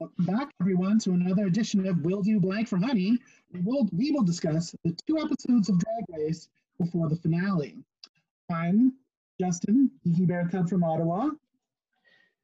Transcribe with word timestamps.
Welcome 0.00 0.26
back, 0.26 0.54
everyone, 0.60 1.00
to 1.00 1.10
another 1.10 1.46
edition 1.46 1.84
of 1.88 2.04
Will 2.04 2.22
Do 2.22 2.38
Blank 2.38 2.68
for 2.68 2.76
Honey. 2.76 3.18
We 3.52 3.60
will, 3.62 3.88
we 3.92 4.12
will 4.12 4.22
discuss 4.22 4.72
the 4.84 4.96
two 5.08 5.18
episodes 5.18 5.68
of 5.68 5.80
Drag 5.80 6.04
Race 6.08 6.48
before 6.78 7.08
the 7.08 7.16
finale. 7.16 7.78
I'm 8.48 8.92
Justin, 9.40 9.90
Geeky 10.06 10.28
Bear 10.28 10.48
Cub 10.48 10.68
from 10.68 10.84
Ottawa. 10.84 11.30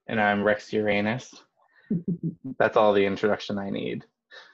And 0.08 0.20
I'm 0.20 0.42
Rex 0.42 0.72
Uranus. 0.72 1.32
That's 2.58 2.76
all 2.76 2.92
the 2.92 3.06
introduction 3.06 3.56
I 3.56 3.70
need. 3.70 4.04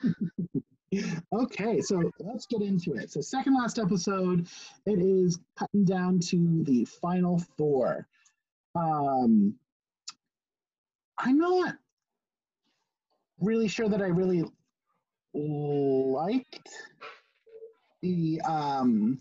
okay, 1.32 1.80
so 1.80 2.02
let's 2.18 2.44
get 2.44 2.60
into 2.60 2.92
it. 2.96 3.10
So, 3.10 3.22
second 3.22 3.54
last 3.54 3.78
episode, 3.78 4.46
it 4.84 4.98
is 4.98 5.38
cutting 5.58 5.86
down 5.86 6.20
to 6.28 6.64
the 6.64 6.84
final 6.84 7.38
four. 7.56 8.06
Um, 8.74 9.54
I'm 11.16 11.38
not 11.38 11.76
really 13.40 13.68
sure 13.68 13.88
that 13.88 14.02
I 14.02 14.06
really 14.06 14.44
liked 15.34 16.68
the 18.02 18.40
um 18.42 19.20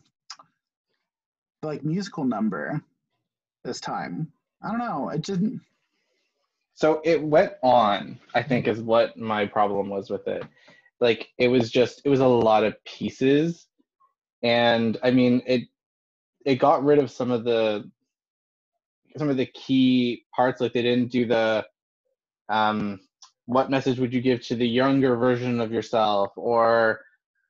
like 1.62 1.84
musical 1.84 2.23
number 2.23 2.82
this 3.64 3.80
time. 3.80 4.32
I 4.64 4.70
don't 4.70 4.80
know. 4.80 5.09
It 5.09 5.22
didn't. 5.22 5.62
So 6.73 7.02
it 7.04 7.22
went 7.22 7.54
on. 7.62 8.20
I 8.34 8.42
think 8.42 8.68
is 8.68 8.82
what 8.82 9.18
my 9.18 9.45
problem 9.45 9.90
was 9.90 10.09
with 10.09 10.28
it. 10.28 10.44
Like 11.02 11.30
it 11.38 11.50
was 11.50 11.70
just 11.72 12.02
it 12.06 12.09
was 12.09 12.22
a 12.22 12.28
lot 12.28 12.64
of 12.64 12.81
pieces, 12.86 13.67
and 14.44 14.98
I 15.04 15.12
mean 15.12 15.42
it. 15.45 15.64
It 16.45 16.56
got 16.56 16.84
rid 16.84 17.00
of 17.00 17.12
some 17.12 17.31
of 17.31 17.44
the 17.44 17.90
some 19.17 19.30
of 19.30 19.38
the 19.38 19.45
key 19.48 20.26
parts. 20.34 20.62
Like 20.62 20.73
they 20.73 20.81
didn't 20.81 21.12
do 21.12 21.26
the 21.26 21.66
um 22.48 23.00
what 23.49 23.70
message 23.70 23.99
would 23.99 24.13
you 24.13 24.21
give 24.21 24.41
to 24.41 24.55
the 24.55 24.67
younger 24.67 25.16
version 25.16 25.59
of 25.59 25.71
yourself 25.71 26.31
or 26.35 27.02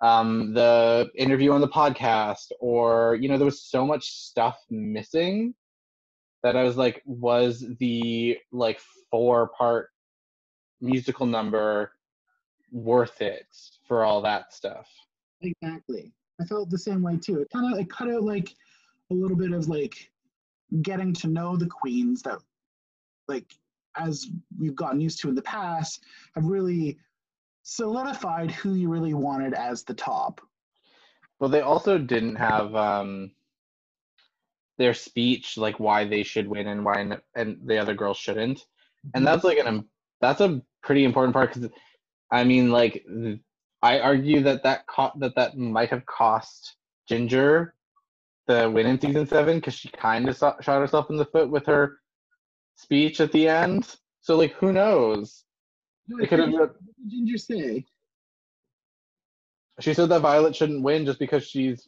um, 0.02 0.54
the 0.54 1.10
interview 1.16 1.52
on 1.52 1.62
the 1.62 1.68
podcast 1.68 2.52
or 2.60 3.18
you 3.22 3.28
know 3.28 3.38
there 3.38 3.46
was 3.46 3.64
so 3.64 3.86
much 3.86 4.06
stuff 4.10 4.58
missing 4.70 5.54
that 6.42 6.56
i 6.56 6.64
was 6.64 6.78
like 6.78 7.02
was 7.06 7.66
the 7.80 8.38
like 8.54 8.80
four 9.12 9.50
part 9.58 9.90
musical 10.82 11.26
number 11.26 11.92
worth 12.72 13.22
it 13.22 13.48
for 13.88 14.06
all 14.06 14.22
that 14.22 14.54
stuff? 14.54 14.88
Exactly. 15.42 16.12
I 16.42 16.46
felt 16.46 16.70
the 16.70 16.78
same 16.78 17.02
way 17.02 17.18
too. 17.18 17.42
It 17.42 17.50
kind 17.52 17.74
of 17.74 17.80
it 17.80 17.90
cut 17.90 18.10
out 18.10 18.24
like 18.24 18.54
a 19.12 19.14
little 19.14 19.38
bit 19.38 19.52
of 19.52 19.68
like 19.68 20.12
getting 20.82 21.14
to 21.14 21.28
know 21.28 21.56
the 21.56 21.68
queens 21.68 22.22
that 22.24 22.40
like 23.28 23.54
as 24.00 24.28
we've 24.58 24.76
gotten 24.76 25.00
used 25.00 25.20
to 25.22 25.30
in 25.30 25.36
the 25.36 25.42
past, 25.42 26.04
have 26.36 26.46
really 26.46 26.98
solidified 27.64 28.52
who 28.52 28.74
you 28.74 28.90
really 28.90 29.14
wanted 29.14 29.54
as 29.54 29.84
the 29.84 29.94
top. 29.94 30.42
Well, 31.40 31.50
they 31.50 31.62
also 31.62 31.98
didn't 31.98 32.36
have 32.36 32.76
um, 32.76 33.32
their 34.78 34.94
speech, 34.94 35.58
like 35.58 35.80
why 35.80 36.06
they 36.06 36.24
should 36.24 36.48
win 36.48 36.68
and 36.68 36.84
why 36.84 37.20
and 37.36 37.58
the 37.66 37.78
other 37.78 37.94
girls 37.94 38.18
shouldn't, 38.18 38.66
and 39.14 39.26
that's 39.26 39.44
like 39.44 39.58
an 39.58 39.86
that's 40.22 40.42
a 40.42 40.62
pretty 40.82 41.06
important 41.06 41.34
part 41.34 41.54
because, 41.54 41.70
I 42.32 42.44
mean, 42.44 42.72
like 42.72 43.06
I 43.82 44.00
argue 44.00 44.42
that 44.42 44.64
that 44.64 44.86
co- 44.88 45.14
that 45.20 45.36
that 45.36 45.58
might 45.58 45.90
have 45.90 46.06
cost 46.06 46.76
Ginger 47.08 47.74
the 48.48 48.70
win 48.70 48.88
in 48.88 49.00
season 49.00 49.28
seven 49.28 49.58
because 49.58 49.76
she 49.76 49.90
kind 49.90 50.28
of 50.28 50.36
shot 50.36 50.66
herself 50.66 51.10
in 51.10 51.18
the 51.18 51.26
foot 51.26 51.50
with 51.50 51.66
her 51.68 51.99
speech 52.80 53.20
at 53.20 53.32
the 53.32 53.48
end. 53.48 53.98
So 54.22 54.38
like, 54.38 54.54
who 54.54 54.72
knows? 54.74 55.44
What 56.08 56.28
could 56.30 56.40
have. 56.40 56.52
What 56.52 56.76
did 56.80 57.10
Ginger 57.10 57.38
say? 57.38 57.86
She 59.80 59.94
said 59.94 60.10
that 60.10 60.22
Violet 60.22 60.56
shouldn't 60.56 60.84
win 60.84 61.06
just 61.06 61.20
because 61.20 61.46
she's 61.46 61.88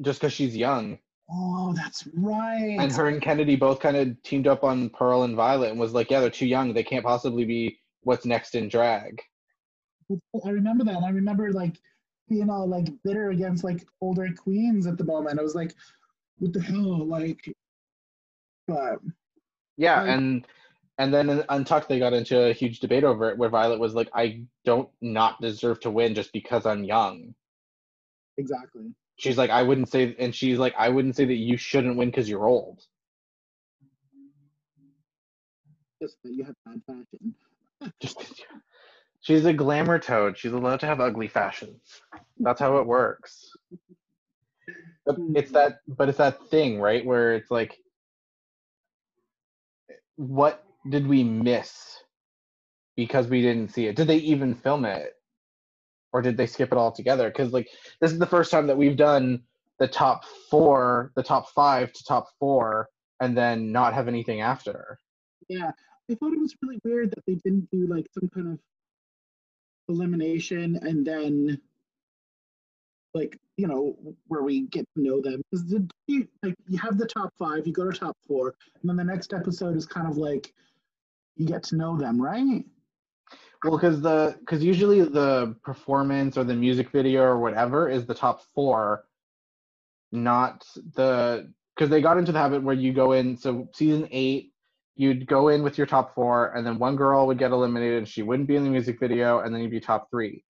just 0.00 0.20
because 0.20 0.32
she's 0.32 0.56
young. 0.56 0.98
Oh, 1.32 1.72
that's 1.74 2.08
right. 2.14 2.76
And 2.78 2.90
her 2.92 3.08
and 3.08 3.22
Kennedy 3.22 3.54
both 3.54 3.78
kind 3.78 3.96
of 3.96 4.20
teamed 4.22 4.48
up 4.48 4.64
on 4.64 4.90
Pearl 4.90 5.22
and 5.22 5.36
Violet 5.36 5.70
and 5.70 5.78
was 5.78 5.92
like, 5.92 6.10
yeah, 6.10 6.20
they're 6.20 6.30
too 6.30 6.46
young. 6.46 6.72
They 6.72 6.82
can't 6.82 7.04
possibly 7.04 7.44
be 7.44 7.78
what's 8.02 8.24
next 8.24 8.56
in 8.56 8.68
drag. 8.68 9.20
I 10.44 10.50
remember 10.50 10.82
that. 10.84 11.04
I 11.04 11.10
remember 11.10 11.52
like 11.52 11.76
being 12.28 12.50
all 12.50 12.66
like 12.66 12.88
bitter 13.04 13.30
against 13.30 13.62
like 13.62 13.86
older 14.00 14.28
queens 14.36 14.88
at 14.88 14.98
the 14.98 15.04
moment. 15.04 15.38
I 15.38 15.42
was 15.42 15.54
like, 15.54 15.74
what 16.38 16.52
the 16.52 16.60
hell? 16.60 17.06
Like, 17.06 17.54
but 18.66 18.98
yeah, 19.80 20.00
mm-hmm. 20.00 20.10
and 20.10 20.46
and 20.98 21.14
then 21.14 21.30
in 21.30 21.44
Untucked 21.48 21.88
they 21.88 21.98
got 21.98 22.12
into 22.12 22.38
a 22.38 22.52
huge 22.52 22.80
debate 22.80 23.02
over 23.02 23.30
it 23.30 23.38
where 23.38 23.48
Violet 23.48 23.80
was 23.80 23.94
like, 23.94 24.10
I 24.14 24.42
don't 24.66 24.90
not 25.00 25.40
deserve 25.40 25.80
to 25.80 25.90
win 25.90 26.14
just 26.14 26.34
because 26.34 26.66
I'm 26.66 26.84
young. 26.84 27.34
Exactly. 28.36 28.92
She's 29.16 29.38
like, 29.38 29.48
I 29.48 29.62
wouldn't 29.62 29.88
say, 29.88 30.14
and 30.18 30.34
she's 30.34 30.58
like, 30.58 30.74
I 30.76 30.90
wouldn't 30.90 31.16
say 31.16 31.24
that 31.24 31.34
you 31.34 31.56
shouldn't 31.56 31.96
win 31.96 32.10
because 32.10 32.28
you're 32.28 32.44
old. 32.44 32.82
Just 36.02 36.16
that 36.24 36.32
you 36.34 36.44
have 36.44 36.54
bad 36.66 36.82
fashion. 36.86 37.34
just 38.00 38.44
she's 39.22 39.46
a 39.46 39.54
glamour 39.54 39.98
toad. 39.98 40.36
She's 40.36 40.52
allowed 40.52 40.80
to 40.80 40.86
have 40.86 41.00
ugly 41.00 41.28
fashions. 41.28 42.02
That's 42.38 42.60
how 42.60 42.76
it 42.76 42.86
works. 42.86 43.50
But 45.06 45.16
hmm. 45.16 45.34
it's 45.34 45.52
that, 45.52 45.78
but 45.88 46.10
it's 46.10 46.18
that 46.18 46.46
thing, 46.50 46.78
right, 46.78 47.04
where 47.04 47.34
it's 47.34 47.50
like 47.50 47.78
what 50.20 50.62
did 50.90 51.06
we 51.06 51.24
miss 51.24 51.96
because 52.94 53.26
we 53.28 53.40
didn't 53.40 53.72
see 53.72 53.86
it? 53.86 53.96
Did 53.96 54.06
they 54.06 54.18
even 54.18 54.54
film 54.54 54.84
it? 54.84 55.14
Or 56.12 56.20
did 56.20 56.36
they 56.36 56.46
skip 56.46 56.72
it 56.72 56.78
all 56.78 56.92
together? 56.92 57.30
Because 57.30 57.52
like 57.52 57.68
this 58.02 58.12
is 58.12 58.18
the 58.18 58.26
first 58.26 58.50
time 58.50 58.66
that 58.66 58.76
we've 58.76 58.96
done 58.96 59.42
the 59.78 59.88
top 59.88 60.26
four, 60.50 61.10
the 61.16 61.22
top 61.22 61.48
five 61.52 61.90
to 61.94 62.04
top 62.04 62.26
four, 62.38 62.88
and 63.20 63.34
then 63.34 63.72
not 63.72 63.94
have 63.94 64.08
anything 64.08 64.42
after. 64.42 64.98
Yeah. 65.48 65.70
I 66.10 66.14
thought 66.16 66.34
it 66.34 66.40
was 66.40 66.54
really 66.60 66.80
weird 66.84 67.10
that 67.12 67.24
they 67.26 67.36
didn't 67.36 67.70
do 67.70 67.86
like 67.86 68.06
some 68.12 68.28
kind 68.28 68.52
of 68.52 68.58
elimination 69.88 70.78
and 70.82 71.06
then 71.06 71.58
like 73.14 73.38
you 73.56 73.66
know 73.66 73.96
where 74.28 74.42
we 74.42 74.62
get 74.68 74.86
to 74.96 75.02
know 75.02 75.20
them. 75.20 75.42
The, 75.52 75.88
you, 76.06 76.28
like 76.42 76.54
you 76.68 76.78
have 76.78 76.98
the 76.98 77.06
top 77.06 77.32
five 77.38 77.66
you 77.66 77.72
go 77.72 77.90
to 77.90 77.96
top 77.96 78.16
four 78.26 78.54
and 78.80 78.88
then 78.88 78.96
the 78.96 79.04
next 79.04 79.32
episode 79.32 79.76
is 79.76 79.86
kind 79.86 80.06
of 80.06 80.16
like 80.16 80.52
you 81.36 81.46
get 81.46 81.62
to 81.64 81.76
know 81.76 81.96
them 81.96 82.20
right? 82.20 82.64
Well 83.64 83.76
because 83.76 84.00
the 84.00 84.36
because 84.40 84.62
usually 84.62 85.02
the 85.02 85.56
performance 85.62 86.36
or 86.36 86.44
the 86.44 86.54
music 86.54 86.90
video 86.90 87.22
or 87.22 87.38
whatever 87.38 87.88
is 87.88 88.06
the 88.06 88.14
top 88.14 88.42
four 88.54 89.04
not 90.12 90.64
the 90.94 91.52
because 91.74 91.90
they 91.90 92.00
got 92.00 92.18
into 92.18 92.32
the 92.32 92.38
habit 92.38 92.62
where 92.62 92.74
you 92.74 92.92
go 92.92 93.12
in 93.12 93.36
so 93.36 93.68
season 93.74 94.08
eight 94.10 94.52
you'd 94.96 95.26
go 95.26 95.48
in 95.48 95.62
with 95.62 95.78
your 95.78 95.86
top 95.86 96.14
four 96.14 96.52
and 96.54 96.66
then 96.66 96.78
one 96.78 96.96
girl 96.96 97.26
would 97.26 97.38
get 97.38 97.52
eliminated 97.52 97.98
and 97.98 98.08
she 98.08 98.22
wouldn't 98.22 98.48
be 98.48 98.56
in 98.56 98.64
the 98.64 98.70
music 98.70 98.98
video 98.98 99.40
and 99.40 99.54
then 99.54 99.62
you'd 99.62 99.70
be 99.70 99.80
top 99.80 100.10
three 100.10 100.42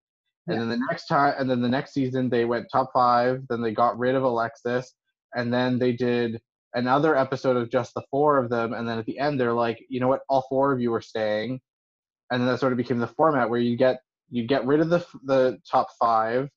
and 0.47 0.57
yeah. 0.57 0.61
then 0.61 0.69
the 0.69 0.87
next 0.89 1.07
time, 1.07 1.35
and 1.39 1.51
then 1.51 1.61
the 1.61 1.69
next 1.69 1.93
season, 1.93 2.29
they 2.29 2.45
went 2.45 2.67
top 2.73 2.91
five. 2.93 3.43
Then 3.49 3.63
they 3.63 3.73
got 3.73 3.99
rid 3.99 4.15
of 4.15 4.23
Alexis, 4.23 4.95
and 5.35 5.53
then 5.53 5.79
they 5.79 5.93
did 5.93 6.41
another 6.75 7.17
episode 7.17 7.57
of 7.57 7.71
just 7.71 7.95
the 7.95 8.03
four 8.11 8.39
of 8.39 8.51
them. 8.51 8.73
And 8.73 8.89
then 8.89 8.99
at 8.99 9.07
the 9.07 9.19
end, 9.19 9.39
they're 9.41 9.53
like, 9.53 9.85
you 9.89 10.01
know 10.01 10.09
what? 10.09 10.21
All 10.29 10.47
four 10.49 10.73
of 10.73 10.81
you 10.81 10.93
are 10.95 11.01
staying. 11.01 11.61
And 12.31 12.41
then 12.41 12.49
that 12.49 12.61
sort 12.61 12.73
of 12.73 12.77
became 12.77 12.99
the 12.99 13.09
format 13.09 13.51
where 13.51 13.61
you 13.61 13.77
get 13.77 14.01
you 14.31 14.47
get 14.47 14.65
rid 14.65 14.81
of 14.81 14.89
the 14.89 15.05
the 15.25 15.59
top 15.71 15.89
five 15.99 16.49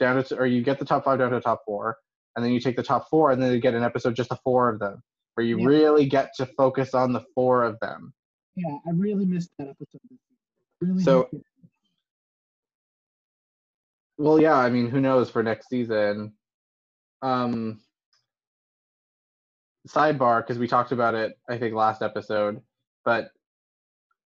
down 0.00 0.22
to, 0.22 0.36
or 0.36 0.46
you 0.46 0.62
get 0.62 0.78
the 0.78 0.84
top 0.84 1.04
five 1.04 1.18
down 1.18 1.30
to 1.30 1.40
top 1.40 1.62
four, 1.64 1.96
and 2.34 2.44
then 2.44 2.52
you 2.52 2.60
take 2.60 2.76
the 2.76 2.82
top 2.82 3.08
four, 3.08 3.30
and 3.30 3.42
then 3.42 3.52
you 3.52 3.60
get 3.60 3.74
an 3.74 3.84
episode 3.84 4.16
just 4.16 4.28
the 4.28 4.38
four 4.44 4.68
of 4.68 4.80
them, 4.80 5.00
where 5.34 5.46
you 5.46 5.60
yeah. 5.60 5.66
really 5.66 6.06
get 6.06 6.30
to 6.36 6.46
focus 6.46 6.92
on 6.92 7.12
the 7.12 7.24
four 7.34 7.62
of 7.62 7.78
them. 7.80 8.12
Yeah, 8.56 8.76
I 8.86 8.90
really 8.90 9.24
missed 9.24 9.50
that 9.58 9.68
episode. 9.68 10.00
Really 10.80 11.02
so 11.02 11.28
well, 14.18 14.40
yeah, 14.40 14.56
I 14.56 14.70
mean, 14.70 14.88
who 14.88 15.00
knows 15.00 15.30
for 15.30 15.42
next 15.42 15.68
season? 15.68 16.32
Um, 17.22 17.80
sidebar, 19.88 20.40
because 20.40 20.58
we 20.58 20.68
talked 20.68 20.92
about 20.92 21.14
it, 21.14 21.38
I 21.48 21.58
think, 21.58 21.74
last 21.74 22.02
episode, 22.02 22.60
but 23.04 23.30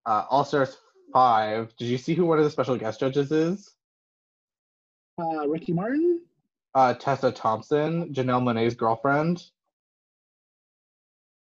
uh, 0.06 0.24
All 0.30 0.44
Stars 0.44 0.76
5, 1.12 1.76
did 1.76 1.86
you 1.86 1.98
see 1.98 2.14
who 2.14 2.26
one 2.26 2.38
of 2.38 2.44
the 2.44 2.50
special 2.50 2.76
guest 2.76 3.00
judges 3.00 3.32
is? 3.32 3.74
Uh, 5.20 5.48
Ricky 5.48 5.72
Martin? 5.72 6.22
Uh, 6.74 6.94
Tessa 6.94 7.32
Thompson, 7.32 8.12
Janelle 8.14 8.42
Monáe's 8.42 8.74
girlfriend. 8.74 9.42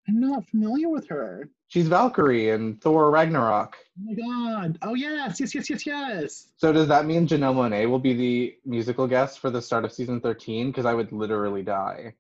I'm 0.09 0.21
not 0.21 0.47
familiar 0.47 0.89
with 0.89 1.09
her. 1.09 1.49
She's 1.69 1.89
Valkyrie 1.89 2.51
in 2.51 2.77
Thor 2.77 3.11
Ragnarok. 3.11 3.77
Oh 3.99 4.05
my 4.05 4.15
god. 4.15 4.79
Oh 4.83 4.95
yes, 4.95 5.41
yes, 5.41 5.55
yes, 5.55 5.69
yes, 5.69 5.85
yes. 5.85 6.49
So 6.57 6.73
does 6.73 6.89
that 6.89 7.07
mean 7.07 7.27
Janelle 7.27 7.55
Monáe 7.55 7.91
will 7.91 7.99
be 7.99 8.15
the 8.15 8.57
musical 8.65 9.09
guest 9.09 9.41
for 9.41 9.51
the 9.51 9.61
start 9.61 9.85
of 9.85 9.93
season 9.93 10.21
13? 10.21 10.69
Because 10.69 10.87
I 10.87 10.95
would 10.95 11.11
literally 11.11 11.63
die. 11.63 12.15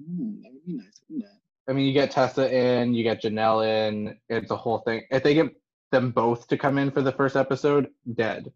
Mm, 0.00 0.42
that 0.42 0.52
would 0.52 0.64
be 0.64 0.72
nice, 0.74 1.00
wouldn't 1.08 1.26
it? 1.26 1.40
I 1.68 1.72
mean, 1.72 1.86
you 1.86 1.92
get 1.92 2.10
Tessa 2.10 2.54
in, 2.54 2.94
you 2.94 3.02
get 3.02 3.22
Janelle 3.22 3.66
in. 3.66 4.16
It's 4.28 4.50
a 4.50 4.56
whole 4.56 4.78
thing. 4.78 5.02
If 5.10 5.22
they 5.22 5.34
get 5.34 5.54
them 5.90 6.12
both 6.12 6.48
to 6.48 6.56
come 6.56 6.78
in 6.78 6.90
for 6.90 7.02
the 7.02 7.12
first 7.12 7.36
episode, 7.36 7.88
dead. 8.14 8.52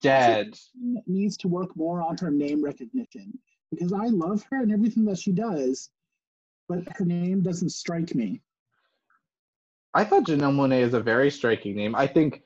Dead. 0.00 0.54
She 0.54 0.96
needs 1.06 1.36
to 1.38 1.48
work 1.48 1.74
more 1.76 2.00
on 2.02 2.16
her 2.18 2.30
name 2.30 2.64
recognition 2.64 3.38
because 3.70 3.92
I 3.92 4.06
love 4.06 4.44
her 4.50 4.62
and 4.62 4.72
everything 4.72 5.04
that 5.06 5.18
she 5.18 5.32
does, 5.32 5.90
but 6.68 6.80
her 6.96 7.04
name 7.04 7.42
doesn't 7.42 7.70
strike 7.70 8.14
me. 8.14 8.40
I 9.94 10.04
thought 10.04 10.26
Janelle 10.26 10.54
Monáe 10.54 10.80
is 10.80 10.94
a 10.94 11.00
very 11.00 11.30
striking 11.30 11.76
name. 11.76 11.94
I 11.94 12.06
think 12.06 12.42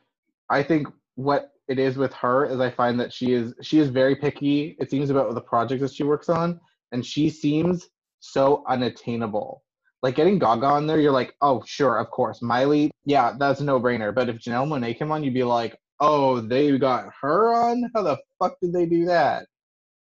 I 0.50 0.62
think 0.62 0.88
what 1.14 1.52
it 1.68 1.78
is 1.78 1.96
with 1.96 2.12
her 2.14 2.46
is 2.46 2.60
I 2.60 2.70
find 2.70 2.98
that 3.00 3.12
she 3.12 3.32
is 3.32 3.54
she 3.62 3.78
is 3.78 3.88
very 3.88 4.16
picky, 4.16 4.76
it 4.78 4.90
seems 4.90 5.10
about 5.10 5.34
the 5.34 5.40
projects 5.40 5.82
that 5.82 5.94
she 5.94 6.02
works 6.02 6.28
on, 6.28 6.60
and 6.92 7.04
she 7.04 7.30
seems 7.30 7.88
so 8.20 8.64
unattainable. 8.68 9.62
Like 10.02 10.14
getting 10.14 10.38
Gaga 10.38 10.66
on 10.66 10.86
there, 10.86 11.00
you're 11.00 11.12
like, 11.12 11.34
oh 11.40 11.62
sure, 11.66 11.98
of 11.98 12.10
course. 12.10 12.40
Miley, 12.42 12.90
yeah, 13.04 13.34
that's 13.38 13.60
a 13.60 13.64
no 13.64 13.80
brainer. 13.80 14.14
But 14.14 14.28
if 14.28 14.36
Janelle 14.36 14.68
Monáe 14.68 14.96
came 14.96 15.10
on, 15.10 15.24
you'd 15.24 15.34
be 15.34 15.44
like, 15.44 15.76
oh, 16.00 16.40
they 16.40 16.76
got 16.78 17.06
her 17.20 17.52
on? 17.52 17.90
How 17.94 18.02
the 18.02 18.18
fuck 18.38 18.56
did 18.62 18.72
they 18.72 18.86
do 18.86 19.06
that? 19.06 19.46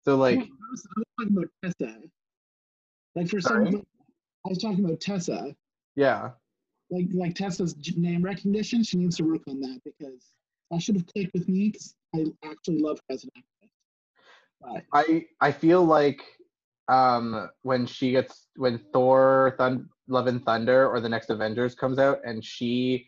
So 0.05 0.17
like 0.17 0.39
I 0.39 0.41
was, 0.41 0.87
I 0.87 1.01
was 1.01 1.07
talking 1.19 1.37
about 1.37 1.49
Tessa. 1.79 2.01
Like 3.21 3.29
for 3.29 3.41
Sorry? 3.41 3.71
some, 3.71 3.83
I 4.47 4.49
was 4.49 4.57
talking 4.57 4.83
about 4.83 4.99
Tessa. 4.99 5.55
yeah. 5.95 6.31
Like 6.91 7.07
like 7.13 7.35
Tessa's 7.35 7.77
name 7.97 8.23
recognition, 8.23 8.83
she 8.83 8.97
needs 8.97 9.19
to 9.19 9.25
work 9.25 9.43
on 9.47 9.61
that 9.61 9.79
because 9.85 10.33
I 10.73 10.79
should 10.79 10.97
have 10.97 11.07
clicked 11.07 11.35
with 11.35 11.47
me 11.47 11.69
because 11.69 11.95
I 12.17 12.25
actually 12.45 12.79
love 12.79 12.99
her 13.09 13.15
as 13.15 13.25
an 13.25 13.31
actress. 13.37 13.71
But 14.63 14.85
I 14.95 15.27
I 15.43 15.53
feel 15.53 15.85
like 15.85 16.23
um 16.89 17.51
when 17.61 17.85
she 17.85 18.13
gets 18.13 18.47
when 18.57 18.81
Thor 18.91 19.55
Thun- 19.59 19.91
Love 20.09 20.27
and 20.27 20.43
Thunder 20.43 20.89
or 20.89 20.99
the 21.01 21.09
next 21.09 21.29
Avengers 21.29 21.75
comes 21.75 21.99
out 21.99 22.21
and 22.25 22.43
she 22.43 23.07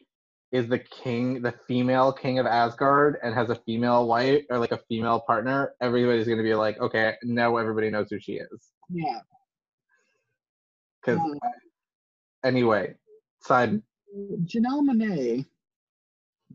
is 0.53 0.69
the 0.69 0.79
king 0.79 1.41
the 1.41 1.55
female 1.67 2.13
king 2.13 2.39
of 2.39 2.45
Asgard 2.45 3.17
and 3.23 3.35
has 3.35 3.49
a 3.49 3.57
female 3.67 4.07
wife 4.07 4.45
or 4.51 4.59
like 4.59 4.73
a 4.73 4.81
female 4.91 5.21
partner 5.21 5.73
everybody's 5.81 6.27
going 6.27 6.37
to 6.37 6.45
be 6.45 6.55
like 6.55 6.79
okay 6.79 7.15
now 7.25 7.57
everybody 7.57 7.89
knows 7.89 8.09
who 8.11 8.21
she 8.21 8.35
is 8.35 8.71
yeah, 8.91 9.21
cuz 11.03 11.19
uh, 11.19 11.49
anyway 12.45 12.95
side 13.41 13.83
Janelle 14.45 14.83
Monáe, 14.83 15.47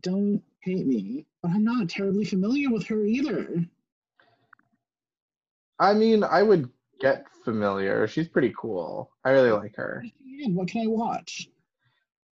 don't 0.00 0.40
hate 0.60 0.86
me, 0.86 1.26
but 1.42 1.50
I'm 1.50 1.64
not 1.64 1.88
terribly 1.88 2.24
familiar 2.24 2.70
with 2.70 2.86
her 2.86 3.04
either. 3.04 3.64
I 5.80 5.94
mean 5.94 6.22
I 6.22 6.42
would 6.42 6.70
get 7.00 7.26
familiar 7.44 8.06
she's 8.08 8.28
pretty 8.28 8.52
cool 8.58 9.10
I 9.24 9.30
really 9.30 9.52
like 9.52 9.76
her 9.76 10.04
what 10.46 10.68
can 10.68 10.82
I 10.82 10.86
watch? 10.86 11.48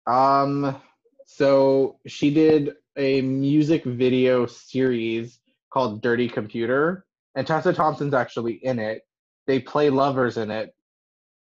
Um, 0.07 0.81
so 1.27 1.99
she 2.07 2.33
did 2.33 2.75
a 2.97 3.21
music 3.21 3.85
video 3.85 4.47
series 4.47 5.41
called 5.73 6.03
Dirty 6.03 6.29
Computer, 6.29 7.05
and 7.35 7.47
Tessa 7.47 7.73
Thompson's 7.73 8.15
actually 8.15 8.55
in 8.55 8.79
it. 8.79 9.03
They 9.47 9.61
play 9.61 9.91
lovers 9.91 10.37
in 10.37 10.51
it. 10.51 10.75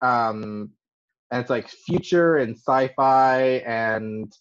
Um, 0.05 0.71
and 1.31 1.41
it's 1.41 1.51
like 1.51 1.69
future 1.69 2.37
and 2.37 2.57
sci-fi, 2.57 3.63
and 3.67 4.33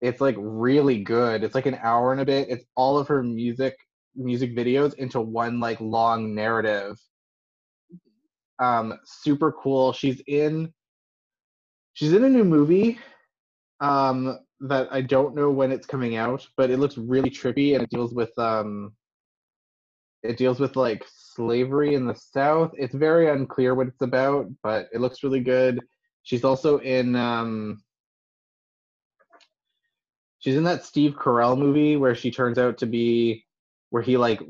it's 0.00 0.20
like 0.20 0.36
really 0.38 1.02
good. 1.02 1.42
It's 1.42 1.54
like 1.54 1.66
an 1.66 1.78
hour 1.82 2.12
and 2.12 2.20
a 2.20 2.24
bit. 2.24 2.48
It's 2.48 2.64
all 2.76 2.98
of 2.98 3.08
her 3.08 3.22
music 3.22 3.74
music 4.16 4.56
videos 4.56 4.94
into 4.94 5.20
one 5.20 5.58
like 5.58 5.80
long 5.80 6.34
narrative. 6.34 6.96
Um, 8.60 8.94
super 9.04 9.50
cool. 9.52 9.92
She's 9.92 10.22
in 10.26 10.72
she's 11.94 12.12
in 12.12 12.24
a 12.24 12.28
new 12.28 12.44
movie 12.44 12.98
um 13.80 14.38
that 14.60 14.88
I 14.92 15.00
don't 15.00 15.34
know 15.34 15.50
when 15.50 15.72
it's 15.72 15.86
coming 15.86 16.16
out, 16.16 16.46
but 16.56 16.70
it 16.70 16.78
looks 16.78 16.96
really 16.96 17.30
trippy 17.30 17.74
and 17.74 17.82
it 17.82 17.90
deals 17.90 18.14
with 18.14 18.36
um 18.38 18.92
it 20.24 20.36
deals 20.38 20.58
with 20.58 20.74
like 20.74 21.04
slavery 21.06 21.94
in 21.94 22.06
the 22.06 22.14
South. 22.14 22.72
It's 22.76 22.94
very 22.94 23.28
unclear 23.28 23.74
what 23.74 23.88
it's 23.88 24.00
about, 24.00 24.46
but 24.62 24.88
it 24.92 25.00
looks 25.00 25.22
really 25.22 25.40
good. 25.40 25.80
She's 26.22 26.44
also 26.44 26.78
in 26.78 27.14
um 27.14 27.82
she's 30.38 30.56
in 30.56 30.64
that 30.64 30.84
Steve 30.84 31.14
Carell 31.14 31.58
movie 31.58 31.96
where 31.96 32.14
she 32.14 32.30
turns 32.30 32.58
out 32.58 32.78
to 32.78 32.86
be 32.86 33.44
where 33.90 34.02
he 34.02 34.16
like 34.16 34.40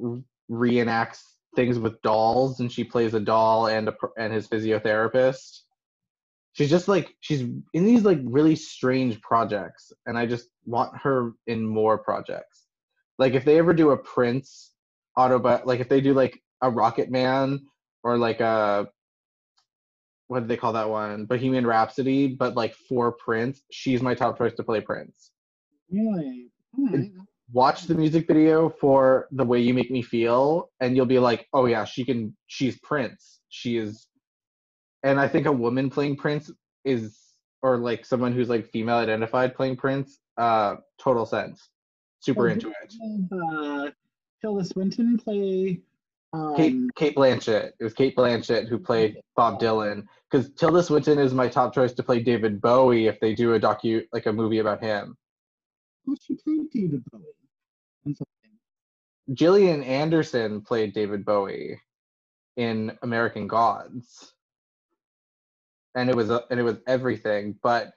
reenacts 0.50 1.20
things 1.56 1.78
with 1.78 2.00
dolls 2.02 2.60
and 2.60 2.70
she 2.70 2.84
plays 2.84 3.14
a 3.14 3.20
doll 3.20 3.66
and 3.66 3.88
a 3.88 3.94
and 4.18 4.32
his 4.32 4.48
physiotherapist 4.48 5.60
she's 6.52 6.70
just 6.70 6.88
like 6.88 7.14
she's 7.20 7.42
in 7.42 7.84
these 7.84 8.04
like 8.04 8.18
really 8.24 8.56
strange 8.56 9.20
projects 9.20 9.92
and 10.06 10.18
i 10.18 10.26
just 10.26 10.48
want 10.66 10.90
her 11.00 11.32
in 11.46 11.64
more 11.64 11.96
projects 11.96 12.66
like 13.18 13.34
if 13.34 13.44
they 13.44 13.56
ever 13.58 13.72
do 13.72 13.90
a 13.90 13.96
prince 13.96 14.73
autobi 15.19 15.64
like 15.64 15.81
if 15.81 15.88
they 15.88 16.00
do 16.00 16.14
like 16.14 16.40
a 16.62 16.70
rocket 16.70 17.11
man 17.11 17.61
or 18.02 18.19
like 18.19 18.40
a 18.40 18.87
what 20.28 20.40
do 20.40 20.46
they 20.46 20.56
call 20.56 20.72
that 20.72 20.88
one 20.88 21.25
bohemian 21.26 21.66
rhapsody 21.66 22.28
but 22.28 22.55
like 22.55 22.75
for 22.88 23.12
prince 23.12 23.62
she's 23.70 24.02
my 24.02 24.14
top 24.14 24.37
choice 24.38 24.55
to 24.55 24.62
play 24.62 24.81
prince 24.81 25.31
Really? 25.90 26.49
Alright. 26.78 27.11
watch 27.52 27.82
the 27.87 27.94
music 27.94 28.26
video 28.26 28.69
for 28.69 29.28
the 29.32 29.44
way 29.44 29.61
you 29.61 29.75
make 29.75 29.90
me 29.90 30.02
feel 30.02 30.70
and 30.81 30.96
you'll 30.96 31.06
be 31.06 31.19
like 31.19 31.46
oh 31.52 31.67
yeah 31.67 31.84
she 31.84 32.05
can 32.05 32.34
she's 32.46 32.78
prince 32.81 33.40
she 33.50 33.76
is 33.76 34.08
and 35.02 35.20
i 35.20 35.28
think 35.28 35.46
a 35.46 35.52
woman 35.52 35.90
playing 35.90 36.17
prince 36.17 36.50
is 36.84 37.20
or 37.62 37.76
like 37.78 38.05
someone 38.05 38.32
who's 38.32 38.49
like 38.49 38.67
female 38.67 38.96
identified 38.96 39.55
playing 39.55 39.76
prince 39.76 40.19
uh 40.38 40.75
total 40.99 41.26
sense 41.26 41.69
super 42.20 42.49
Oh, 42.49 42.52
into 42.52 42.69
it 42.70 42.94
Uh, 43.32 43.90
Tilda 44.44 44.64
Swinton 44.64 45.17
play. 45.19 45.81
Um, 46.35 46.56
kate 46.56 46.76
cate 46.96 47.17
blanchett 47.17 47.70
it 47.79 47.85
was 47.85 47.94
cate 47.94 48.17
blanchett 48.17 48.69
who 48.69 48.76
played 48.76 49.19
bob 49.37 49.61
dylan 49.61 50.05
because 50.29 50.50
tilda 50.55 50.82
swinton 50.82 51.17
is 51.17 51.32
my 51.32 51.46
top 51.46 51.73
choice 51.73 51.93
to 51.93 52.02
play 52.02 52.20
david 52.20 52.61
bowie 52.61 53.06
if 53.06 53.20
they 53.20 53.37
do 53.37 53.55
a 53.55 53.61
docu 53.61 54.02
like 54.12 54.26
a 54.26 54.32
movie 54.32 54.58
about 54.58 54.82
him 54.82 55.17
Who 56.05 56.17
she 56.20 56.35
played 56.35 56.70
David 56.73 57.02
Bowie? 57.11 57.23
and 58.05 58.17
something. 58.17 58.58
Gillian 59.32 59.82
Anderson 59.85 60.61
played 60.61 60.93
David 60.93 61.25
Bowie 61.25 61.81
in 62.56 62.96
American 63.02 63.46
Gods, 63.46 64.35
and 65.94 66.11
it 66.11 66.17
was 66.17 66.31
a, 66.31 66.44
and 66.50 66.61
it 66.61 66.62
was 66.62 66.79
everything. 66.87 67.56
But 67.62 67.93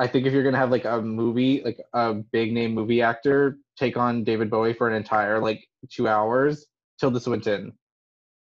I 0.00 0.06
think 0.06 0.26
if 0.26 0.32
you're 0.32 0.42
gonna 0.42 0.56
have 0.56 0.70
like 0.70 0.86
a 0.86 1.00
movie, 1.02 1.62
like 1.62 1.78
a 1.92 2.14
big 2.14 2.54
name 2.54 2.72
movie 2.74 3.02
actor, 3.02 3.58
take 3.78 3.98
on 3.98 4.24
David 4.24 4.50
Bowie 4.50 4.72
for 4.72 4.88
an 4.88 4.94
entire 4.94 5.38
like 5.38 5.68
two 5.90 6.08
hours, 6.08 6.66
Tilda 6.98 7.20
Swinton, 7.20 7.74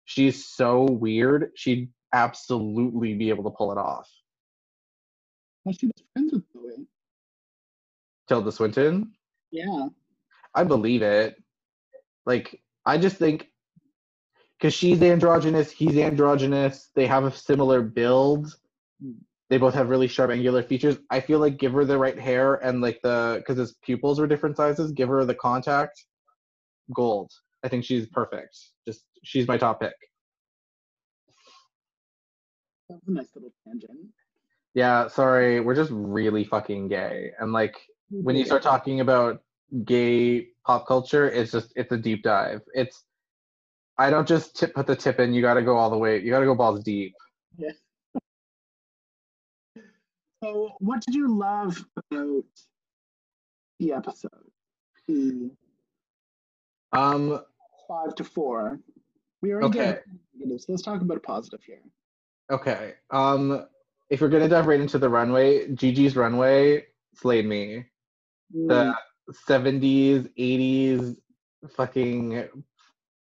she's 0.05 0.47
so 0.47 0.83
weird. 0.85 1.51
She'd 1.57 1.89
absolutely 2.13 3.15
be 3.15 3.31
able 3.31 3.45
to 3.45 3.51
pull 3.57 3.73
it 3.73 3.79
off. 3.79 4.11
Well, 5.65 5.75
she 5.75 5.87
was 5.87 6.03
friends 6.13 6.33
with 6.35 6.53
Bowie. 6.53 6.87
Tilda 8.29 8.53
Swinton, 8.53 9.13
Yeah. 9.51 9.89
I 10.55 10.65
believe 10.65 11.01
it. 11.01 11.43
Like, 12.27 12.61
I 12.85 12.99
just 12.99 13.17
think 13.17 13.49
because 14.59 14.75
she's 14.75 15.01
androgynous, 15.01 15.71
he's 15.71 15.97
androgynous, 15.97 16.91
they 16.95 17.07
have 17.07 17.25
a 17.25 17.31
similar 17.31 17.81
build. 17.81 18.55
Hmm. 19.03 19.13
They 19.51 19.57
both 19.57 19.75
have 19.75 19.89
really 19.89 20.09
sharp 20.09 20.31
angular 20.31 20.63
features. 20.63 20.99
I 21.11 21.21
feel 21.21 21.39
like 21.39 21.57
give 21.57 21.73
her 21.73 21.85
the 21.85 21.99
right 21.99 22.19
hair 22.19 22.57
and 22.57 22.81
like 22.83 23.01
the 23.03 23.37
because 23.39 23.57
his 23.57 23.75
pupils 23.83 24.21
were 24.21 24.27
different 24.27 24.57
sizes, 24.57 24.93
give 24.93 25.09
her 25.09 25.25
the 25.25 25.35
contact. 25.35 26.05
Gold. 26.95 27.31
I 27.65 27.69
think 27.69 27.85
she's 27.85 28.07
perfect. 28.07 28.57
Just 28.87 29.05
she's 29.25 29.49
my 29.49 29.57
top 29.57 29.81
pick. 29.81 29.95
That 32.89 32.95
was 32.95 33.09
a 33.09 33.11
nice 33.13 33.29
little 33.35 33.53
tangent. 33.67 34.09
Yeah, 34.75 35.09
sorry, 35.09 35.61
we're 35.61 35.75
just 35.75 35.91
really 35.93 36.45
fucking 36.45 36.89
gay. 36.89 37.33
And 37.39 37.53
like 37.53 37.77
when 38.11 38.37
you 38.37 38.45
start 38.45 38.63
talking 38.63 39.01
about 39.01 39.43
gay 39.85 40.49
pop 40.65 40.87
culture, 40.87 41.29
it's 41.29 41.53
just 41.53 41.73
it's 41.75 41.93
a 41.93 41.97
deep 41.97 42.23
dive. 42.23 42.61
It's 42.75 43.05
I 43.99 44.11
don't 44.11 44.29
just 44.29 44.57
tip 44.57 44.75
put 44.75 44.87
the 44.87 44.95
tip 44.95 45.19
in. 45.21 45.35
You 45.35 45.43
got 45.43 45.55
to 45.55 45.63
go 45.63 45.77
all 45.77 45.91
the 45.91 45.99
way. 45.99 46.21
You 46.21 46.31
got 46.31 46.41
to 46.41 46.47
go 46.47 46.55
balls 46.55 46.85
deep. 46.85 47.15
So, 50.43 50.73
what 50.79 51.03
did 51.05 51.15
you 51.15 51.37
love 51.37 51.85
about 51.97 52.45
the 53.81 53.93
episode? 53.93 54.51
The 55.07 55.51
Um. 56.93 57.45
five 57.89 58.15
to 58.17 58.25
four. 58.25 58.81
We 59.41 59.53
already 59.53 59.69
Okay. 59.79 60.01
did 60.05 60.21
negatives. 60.35 60.67
Let's 60.69 60.83
talk 60.83 61.01
about 61.03 61.17
a 61.17 61.21
positive 61.21 61.63
here. 61.63 61.83
Okay. 62.51 62.95
Um. 63.11 63.67
If 64.11 64.21
we're 64.21 64.29
gonna 64.29 64.49
dive 64.49 64.67
right 64.67 64.81
into 64.81 64.99
the 64.99 65.09
runway, 65.09 65.69
Gigi's 65.69 66.17
runway 66.17 66.87
slayed 67.15 67.47
me. 67.47 67.85
The 68.53 68.95
'70s, 69.47 70.29
'80s, 70.39 71.21
fucking 71.71 72.65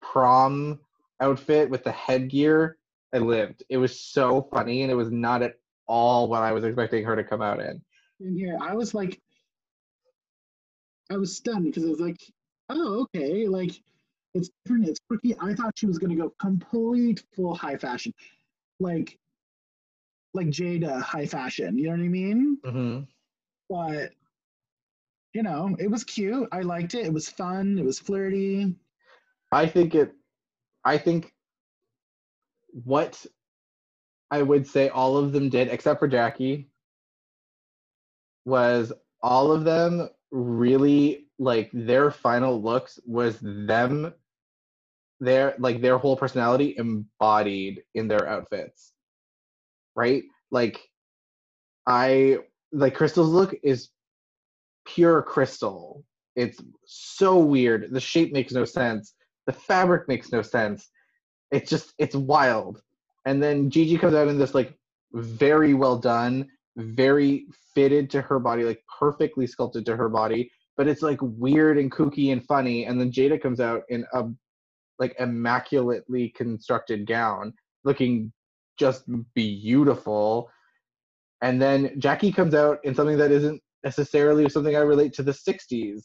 prom 0.00 0.80
outfit 1.20 1.68
with 1.68 1.84
the 1.84 1.92
headgear. 1.92 2.78
I 3.12 3.18
lived. 3.18 3.64
It 3.68 3.76
was 3.78 4.00
so 4.00 4.42
funny, 4.42 4.82
and 4.82 4.90
it 4.90 4.94
was 4.94 5.10
not 5.10 5.42
at 5.42 5.56
all 5.88 6.28
what 6.28 6.42
I 6.42 6.52
was 6.52 6.64
expecting 6.64 7.04
her 7.04 7.16
to 7.16 7.24
come 7.24 7.42
out 7.42 7.60
in. 7.60 7.82
in 8.20 8.36
here, 8.36 8.58
I 8.60 8.74
was 8.74 8.94
like, 8.94 9.20
I 11.10 11.16
was 11.16 11.36
stunned 11.36 11.64
because 11.64 11.84
I 11.84 11.88
was 11.88 12.00
like, 12.00 12.20
oh, 12.68 13.06
okay, 13.14 13.48
like 13.48 13.72
it's 14.34 14.50
different, 14.64 14.88
it's 14.88 15.00
quirky. 15.08 15.34
I 15.40 15.54
thought 15.54 15.78
she 15.78 15.86
was 15.86 15.98
gonna 15.98 16.16
go 16.16 16.32
complete 16.38 17.24
full 17.34 17.54
high 17.54 17.76
fashion, 17.76 18.12
like 18.78 19.18
like 20.34 20.48
Jada 20.48 21.00
high 21.00 21.26
fashion. 21.26 21.78
You 21.78 21.84
know 21.86 21.92
what 21.92 22.00
I 22.00 22.08
mean? 22.08 22.58
hmm 22.64 23.00
But 23.70 24.12
you 25.32 25.42
know, 25.42 25.76
it 25.78 25.90
was 25.90 26.04
cute. 26.04 26.48
I 26.52 26.60
liked 26.60 26.94
it. 26.94 27.06
It 27.06 27.12
was 27.12 27.28
fun. 27.28 27.78
It 27.78 27.84
was 27.84 27.98
flirty. 27.98 28.74
I 29.52 29.66
think 29.66 29.94
it. 29.94 30.12
I 30.84 30.98
think 30.98 31.32
what 32.84 33.24
I 34.30 34.42
would 34.42 34.66
say 34.66 34.88
all 34.88 35.16
of 35.16 35.32
them 35.32 35.48
did, 35.48 35.68
except 35.68 36.00
for 36.00 36.08
Jackie, 36.08 36.68
was 38.44 38.92
all 39.22 39.52
of 39.52 39.64
them 39.64 40.08
really 40.30 41.28
like 41.38 41.70
their 41.72 42.10
final 42.10 42.60
looks 42.62 42.98
was 43.06 43.38
them 43.40 44.12
their 45.20 45.54
like 45.58 45.80
their 45.80 45.98
whole 45.98 46.16
personality 46.16 46.74
embodied 46.78 47.82
in 47.94 48.08
their 48.08 48.28
outfits 48.28 48.92
right? 49.98 50.22
Like 50.50 50.80
i 51.86 52.38
like 52.72 52.94
crystal's 52.94 53.30
look 53.30 53.54
is 53.62 53.88
pure 54.86 55.22
crystal. 55.22 56.04
It's 56.36 56.62
so 56.86 57.38
weird. 57.38 57.88
The 57.92 58.00
shape 58.00 58.32
makes 58.32 58.52
no 58.52 58.64
sense. 58.64 59.14
The 59.46 59.52
fabric 59.52 60.06
makes 60.08 60.30
no 60.30 60.40
sense. 60.42 60.88
It's 61.50 61.68
just 61.68 61.92
it's 61.98 62.14
wild 62.14 62.80
and 63.28 63.42
then 63.42 63.70
gigi 63.70 63.98
comes 63.98 64.14
out 64.14 64.28
in 64.28 64.38
this 64.38 64.54
like 64.54 64.74
very 65.12 65.74
well 65.74 65.96
done 65.96 66.46
very 66.76 67.46
fitted 67.74 68.08
to 68.10 68.20
her 68.20 68.38
body 68.38 68.64
like 68.64 68.82
perfectly 68.98 69.46
sculpted 69.46 69.84
to 69.86 69.96
her 69.96 70.08
body 70.08 70.50
but 70.78 70.86
it's 70.86 71.02
like 71.02 71.18
weird 71.20 71.76
and 71.76 71.90
kooky 71.90 72.32
and 72.32 72.46
funny. 72.46 72.86
And 72.86 72.98
then 72.98 73.10
jada 73.10 73.42
comes 73.42 73.60
out 73.60 73.82
in 73.90 74.06
a 74.14 74.24
like 74.98 75.14
immaculately 75.18 76.30
constructed 76.30 77.06
gown 77.06 77.52
looking 77.84 78.32
just 78.78 79.04
beautiful. 79.34 80.50
And 81.42 81.60
then 81.60 81.98
jackie 81.98 82.32
comes 82.32 82.54
out 82.54 82.78
in 82.84 82.94
something 82.94 83.18
that 83.18 83.32
isn't 83.32 83.60
necessarily 83.84 84.48
something 84.48 84.74
i 84.74 84.80
relate 84.80 85.12
to 85.12 85.22
the 85.22 85.30
60s 85.32 86.02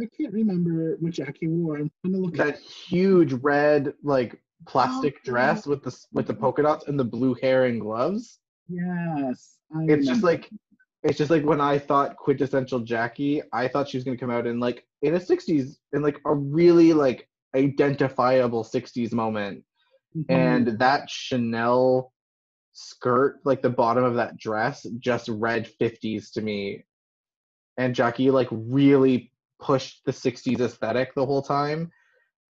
I 0.00 0.06
can't 0.18 0.32
remember 0.32 0.96
what 1.00 1.12
Jackie 1.12 1.48
wore. 1.48 1.76
I'm 1.76 1.90
trying 2.02 2.12
to 2.12 2.20
look 2.20 2.38
at 2.38 2.46
that 2.46 2.58
huge 2.58 3.32
red 3.32 3.94
like 4.02 4.38
plastic 4.66 5.16
Oh, 5.18 5.30
dress 5.30 5.66
with 5.66 5.82
the 5.82 5.96
with 6.12 6.26
the 6.26 6.34
polka 6.34 6.62
dots 6.62 6.86
and 6.88 6.98
the 6.98 7.04
blue 7.04 7.34
hair 7.34 7.64
and 7.66 7.80
gloves 7.80 8.40
Yes. 8.68 9.58
I 9.74 9.84
it's 9.88 10.06
just 10.06 10.22
like 10.22 10.50
it's 11.02 11.18
just 11.18 11.30
like 11.30 11.44
when 11.44 11.60
I 11.60 11.78
thought 11.78 12.16
quintessential 12.16 12.80
Jackie, 12.80 13.42
I 13.52 13.68
thought 13.68 13.88
she 13.88 13.96
was 13.96 14.04
gonna 14.04 14.16
come 14.16 14.30
out 14.30 14.46
in 14.46 14.58
like 14.58 14.86
in 15.02 15.14
a 15.14 15.20
'60s 15.20 15.78
in 15.92 16.02
like 16.02 16.20
a 16.24 16.34
really 16.34 16.92
like 16.92 17.28
identifiable 17.54 18.64
'60s 18.64 19.12
moment, 19.12 19.64
Mhm. 20.16 20.24
and 20.28 20.78
that 20.80 21.08
Chanel 21.08 22.12
skirt, 22.72 23.40
like 23.44 23.62
the 23.62 23.70
bottom 23.70 24.04
of 24.04 24.14
that 24.16 24.36
dress, 24.36 24.84
just 24.98 25.28
read 25.28 25.68
'50s 25.68 26.30
to 26.32 26.42
me, 26.42 26.84
and 27.76 27.94
Jackie 27.94 28.30
like 28.30 28.48
really 28.50 29.32
pushed 29.60 30.04
the 30.06 30.12
'60s 30.12 30.60
aesthetic 30.60 31.14
the 31.14 31.26
whole 31.26 31.42
time. 31.42 31.92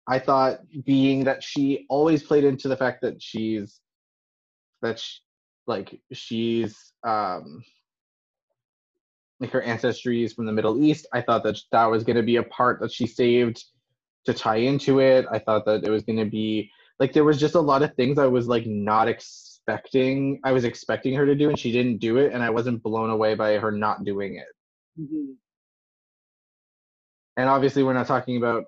I 0.08 0.18
thought, 0.18 0.60
being 0.84 1.24
that 1.24 1.42
she 1.42 1.86
always 1.88 2.22
played 2.22 2.44
into 2.44 2.68
the 2.68 2.76
fact 2.76 3.02
that 3.02 3.20
she's 3.22 3.80
that 4.82 4.98
sh 5.00 5.18
like 5.66 6.00
she's 6.12 6.92
um 7.02 7.62
like 9.40 9.50
her 9.50 9.62
ancestry 9.62 10.24
is 10.24 10.32
from 10.32 10.46
the 10.46 10.52
Middle 10.52 10.82
East. 10.82 11.06
I 11.12 11.20
thought 11.20 11.42
that 11.44 11.58
that 11.72 11.86
was 11.86 12.04
going 12.04 12.16
to 12.16 12.22
be 12.22 12.36
a 12.36 12.42
part 12.44 12.80
that 12.80 12.92
she 12.92 13.06
saved 13.06 13.64
to 14.24 14.32
tie 14.32 14.56
into 14.56 15.00
it. 15.00 15.26
I 15.30 15.38
thought 15.38 15.66
that 15.66 15.84
it 15.84 15.90
was 15.90 16.04
going 16.04 16.18
to 16.18 16.24
be 16.24 16.70
like 16.98 17.12
there 17.12 17.24
was 17.24 17.38
just 17.38 17.54
a 17.54 17.60
lot 17.60 17.82
of 17.82 17.94
things 17.94 18.18
I 18.18 18.26
was 18.26 18.48
like 18.48 18.66
not 18.66 19.08
expecting. 19.08 20.40
I 20.44 20.52
was 20.52 20.64
expecting 20.64 21.14
her 21.14 21.26
to 21.26 21.34
do, 21.34 21.48
and 21.50 21.58
she 21.58 21.72
didn't 21.72 21.98
do 21.98 22.16
it, 22.18 22.32
and 22.32 22.42
I 22.42 22.50
wasn't 22.50 22.82
blown 22.82 23.10
away 23.10 23.34
by 23.34 23.58
her 23.58 23.70
not 23.72 24.04
doing 24.04 24.36
it. 24.36 24.48
Mhm. 25.00 25.34
And 27.36 27.48
obviously, 27.48 27.82
we're 27.82 27.92
not 27.92 28.06
talking 28.06 28.38
about 28.38 28.64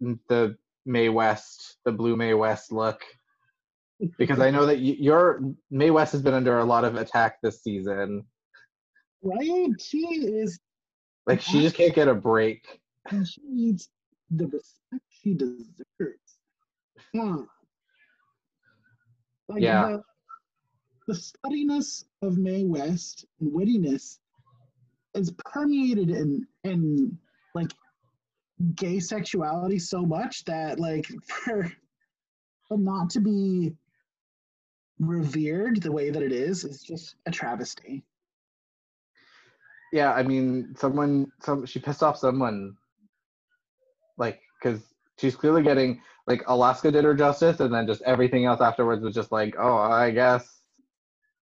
the 0.00 0.56
Mae 0.88 1.08
West, 1.10 1.76
the 1.84 1.92
blue 1.92 2.16
Mae 2.16 2.34
West 2.34 2.72
look, 2.72 3.02
because 4.18 4.40
I 4.40 4.50
know 4.50 4.66
that 4.66 4.78
your 4.78 5.40
Mae 5.70 5.90
West 5.90 6.12
has 6.12 6.22
been 6.22 6.34
under 6.34 6.58
a 6.58 6.64
lot 6.64 6.84
of 6.84 6.96
attack 6.96 7.40
this 7.42 7.62
season. 7.62 8.24
right? 9.22 9.70
She 9.80 9.98
is, 9.98 10.58
Like 11.26 11.40
she 11.40 11.60
just 11.60 11.76
can't 11.76 11.94
get 11.94 12.08
a 12.08 12.14
break. 12.14 12.80
and 13.10 13.26
she 13.26 13.40
needs 13.44 13.88
the 14.30 14.46
respect 14.46 15.02
she 15.10 15.34
deserves. 15.34 16.38
Yeah. 17.12 17.36
Like 19.48 19.62
Yeah. 19.62 19.98
The, 19.98 20.02
the 21.08 21.14
sluttiness 21.14 22.04
of 22.22 22.36
Mae 22.38 22.64
West 22.64 23.24
and 23.40 23.52
wittiness 23.52 24.18
is 25.14 25.32
permeated 25.32 26.10
in 26.10 26.46
in 26.64 27.18
like 27.54 27.72
gay 28.74 28.98
sexuality 28.98 29.78
so 29.78 30.04
much 30.04 30.44
that 30.44 30.78
like 30.80 31.06
for 31.28 31.70
not 32.70 33.08
to 33.10 33.20
be 33.20 33.72
revered 34.98 35.80
the 35.80 35.92
way 35.92 36.10
that 36.10 36.22
it 36.22 36.32
is 36.32 36.64
is 36.64 36.82
just 36.82 37.14
a 37.26 37.30
travesty. 37.30 38.04
yeah 39.92 40.12
i 40.12 40.22
mean 40.22 40.74
someone 40.76 41.30
some 41.40 41.64
she 41.64 41.78
pissed 41.78 42.02
off 42.02 42.18
someone 42.18 42.74
like 44.16 44.40
because 44.60 44.80
she's 45.18 45.36
clearly 45.36 45.62
getting 45.62 46.00
like 46.26 46.42
alaska 46.48 46.90
did 46.90 47.04
her 47.04 47.14
justice 47.14 47.60
and 47.60 47.72
then 47.72 47.86
just 47.86 48.02
everything 48.02 48.44
else 48.44 48.60
afterwards 48.60 49.02
was 49.02 49.14
just 49.14 49.30
like 49.30 49.54
oh 49.58 49.78
i 49.78 50.10
guess 50.10 50.58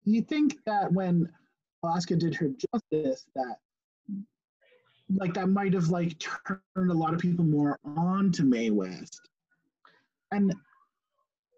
you 0.04 0.22
think 0.22 0.58
that 0.64 0.92
when 0.92 1.28
Alaska 1.82 2.16
did 2.16 2.34
her 2.34 2.48
justice, 2.48 3.26
that 3.34 3.56
like 5.14 5.34
that 5.34 5.48
might 5.48 5.74
have 5.74 5.88
like 5.88 6.18
turned 6.18 6.90
a 6.90 6.94
lot 6.94 7.14
of 7.14 7.20
people 7.20 7.44
more 7.44 7.78
on 7.84 8.30
to 8.32 8.44
Mae 8.44 8.70
West, 8.70 9.20
and 10.32 10.52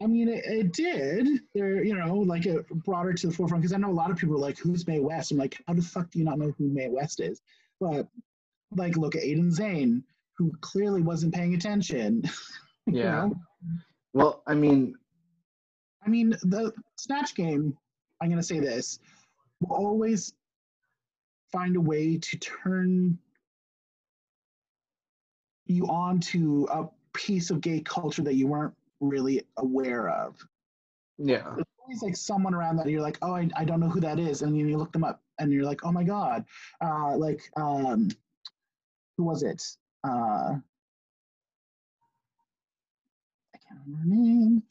I 0.03 0.07
mean 0.07 0.29
it, 0.29 0.45
it 0.45 0.73
did. 0.73 1.27
There, 1.55 1.83
you 1.85 1.95
know, 1.95 2.17
like 2.17 2.47
it 2.47 2.67
brought 2.69 3.05
her 3.05 3.13
to 3.13 3.27
the 3.27 3.33
forefront 3.33 3.63
because 3.63 3.75
I 3.75 3.79
know 3.79 3.91
a 3.91 3.93
lot 3.93 4.11
of 4.11 4.17
people 4.17 4.37
are 4.37 4.41
like, 4.41 4.59
"Who's 4.59 4.87
Mae 4.87 5.01
West?" 5.01 5.31
I'm 5.31 5.39
like, 5.39 5.61
"How 5.67 5.75
the 5.75 5.83
fuck 5.83 6.11
do 6.11 6.19
you 6.19 6.25
not 6.25 6.39
know 6.39 6.53
who 6.59 6.69
Mae 6.69 6.89
West 6.89 7.21
is?" 7.21 7.41
But 7.81 8.07
like, 8.77 8.97
look 8.97 9.17
at 9.17 9.23
Aiden 9.23 9.57
Zhane, 9.57 10.03
who 10.37 10.53
clearly 10.61 11.03
wasn't 11.03 11.35
paying 11.35 11.55
attention. 11.55 12.23
yeah 12.87 13.27
know? 13.27 13.37
well 14.15 14.43
i 14.47 14.55
mean 14.55 14.95
I 16.05 16.09
mean, 16.09 16.31
the 16.43 16.73
Snatch 16.97 17.35
game, 17.35 17.77
I'm 18.21 18.29
going 18.29 18.41
to 18.41 18.47
say 18.47 18.59
this, 18.59 18.99
will 19.61 19.77
always 19.77 20.33
find 21.53 21.77
a 21.77 21.81
way 21.81 22.17
to 22.17 22.39
turn 22.39 23.19
you 25.71 25.87
on 25.87 26.21
to 26.21 26.69
a 26.71 26.89
piece 27.13 27.51
of 27.51 27.61
gay 27.61 27.81
culture 27.81 28.23
that 28.23 28.35
you 28.35 28.47
weren't 28.47 28.75
really 29.01 29.47
aware 29.57 30.09
of. 30.09 30.37
yeah 31.19 31.43
There's 31.55 31.67
always 31.83 32.03
like 32.03 32.17
someone 32.17 32.55
around 32.55 32.77
that 32.77 32.89
you're 32.89 33.03
like, 33.03 33.19
oh, 33.23 33.35
I, 33.35 33.49
I 33.57 33.65
don't 33.65 33.81
know 33.81 33.89
who 33.89 34.01
that 34.01 34.19
is. 34.19 34.43
And 34.43 34.53
then 34.53 34.69
you 34.69 34.77
look 34.79 34.93
them 34.93 35.05
up 35.05 35.23
and 35.39 35.53
you're 35.53 35.65
like, 35.65 35.85
oh 35.85 35.93
my 35.93 36.05
God. 36.05 36.45
Uh, 36.81 37.17
like, 37.17 37.43
um, 37.57 38.09
who 39.17 39.25
was 39.25 39.43
it? 39.43 39.63
Uh, 40.05 40.57
I 43.55 43.59
can't 43.59 43.81
remember 43.87 43.99
her 44.03 44.07
name. 44.07 44.63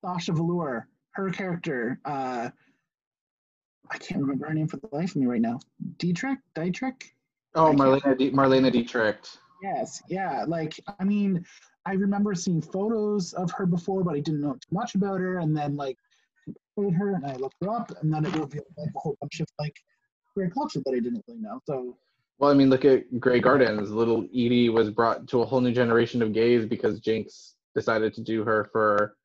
Sasha 0.00 0.32
Velour, 0.32 0.88
her 1.10 1.30
character. 1.30 2.00
Uh, 2.04 2.50
I 3.90 3.98
can't 3.98 4.20
remember 4.20 4.46
her 4.46 4.54
name 4.54 4.68
for 4.68 4.76
the 4.76 4.88
life 4.92 5.10
of 5.10 5.16
me 5.16 5.26
right 5.26 5.40
now. 5.40 5.58
Dietrich? 5.98 6.38
Dietrich? 6.54 7.14
oh 7.54 7.72
marlene 7.72 8.18
D- 8.18 8.30
marlene 8.30 8.70
dietrich 8.70 9.26
Yes, 9.62 10.02
yeah. 10.08 10.44
Like, 10.46 10.78
I 10.98 11.04
mean, 11.04 11.44
I 11.86 11.94
remember 11.94 12.34
seeing 12.34 12.62
photos 12.62 13.32
of 13.32 13.50
her 13.52 13.66
before, 13.66 14.04
but 14.04 14.14
I 14.14 14.20
didn't 14.20 14.40
know 14.40 14.52
too 14.52 14.74
much 14.74 14.94
about 14.94 15.20
her. 15.20 15.38
And 15.38 15.56
then, 15.56 15.76
like, 15.76 15.96
I 16.78 16.90
her 16.90 17.14
and 17.14 17.26
I 17.26 17.34
looked 17.34 17.56
her 17.62 17.70
up, 17.70 17.90
and 18.00 18.12
then 18.12 18.24
it 18.24 18.34
revealed 18.34 18.66
like 18.76 18.90
a 18.94 18.98
whole 18.98 19.16
bunch 19.20 19.40
of 19.40 19.48
like 19.58 19.76
queer 20.32 20.50
culture 20.50 20.80
that 20.84 20.92
I 20.92 21.00
didn't 21.00 21.24
really 21.26 21.40
know. 21.40 21.60
So, 21.66 21.96
well 22.38 22.50
i 22.50 22.54
mean 22.54 22.70
look 22.70 22.84
at 22.84 23.20
grey 23.20 23.40
gardens 23.40 23.90
little 23.90 24.22
edie 24.32 24.68
was 24.68 24.90
brought 24.90 25.26
to 25.28 25.42
a 25.42 25.44
whole 25.44 25.60
new 25.60 25.72
generation 25.72 26.22
of 26.22 26.32
gays 26.32 26.64
because 26.64 27.00
jinkx 27.00 27.54
decided 27.74 28.14
to 28.14 28.22
do 28.22 28.44
her 28.44 28.68
for 28.72 29.16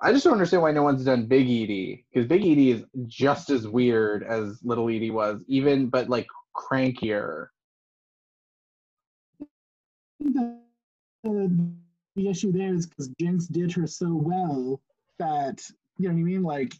i 0.00 0.12
just 0.12 0.24
don't 0.24 0.32
understand 0.32 0.62
why 0.62 0.72
no 0.72 0.82
one's 0.82 1.04
done 1.04 1.26
big 1.26 1.46
edie 1.46 2.04
because 2.12 2.26
big 2.26 2.42
edie 2.42 2.70
is 2.70 2.84
just 3.06 3.50
as 3.50 3.68
weird 3.68 4.22
as 4.24 4.60
little 4.62 4.88
edie 4.88 5.10
was 5.10 5.42
even 5.46 5.88
but 5.88 6.08
like 6.08 6.26
crankier 6.56 7.48
the, 10.24 11.72
the 12.16 12.28
issue 12.28 12.52
there 12.52 12.74
is 12.74 12.86
because 12.86 13.08
Jinkx 13.20 13.50
did 13.50 13.72
her 13.72 13.86
so 13.86 14.14
well 14.14 14.80
that 15.18 15.62
you 15.98 16.08
know 16.08 16.14
what 16.14 16.20
I 16.20 16.22
mean. 16.22 16.42
Like, 16.42 16.74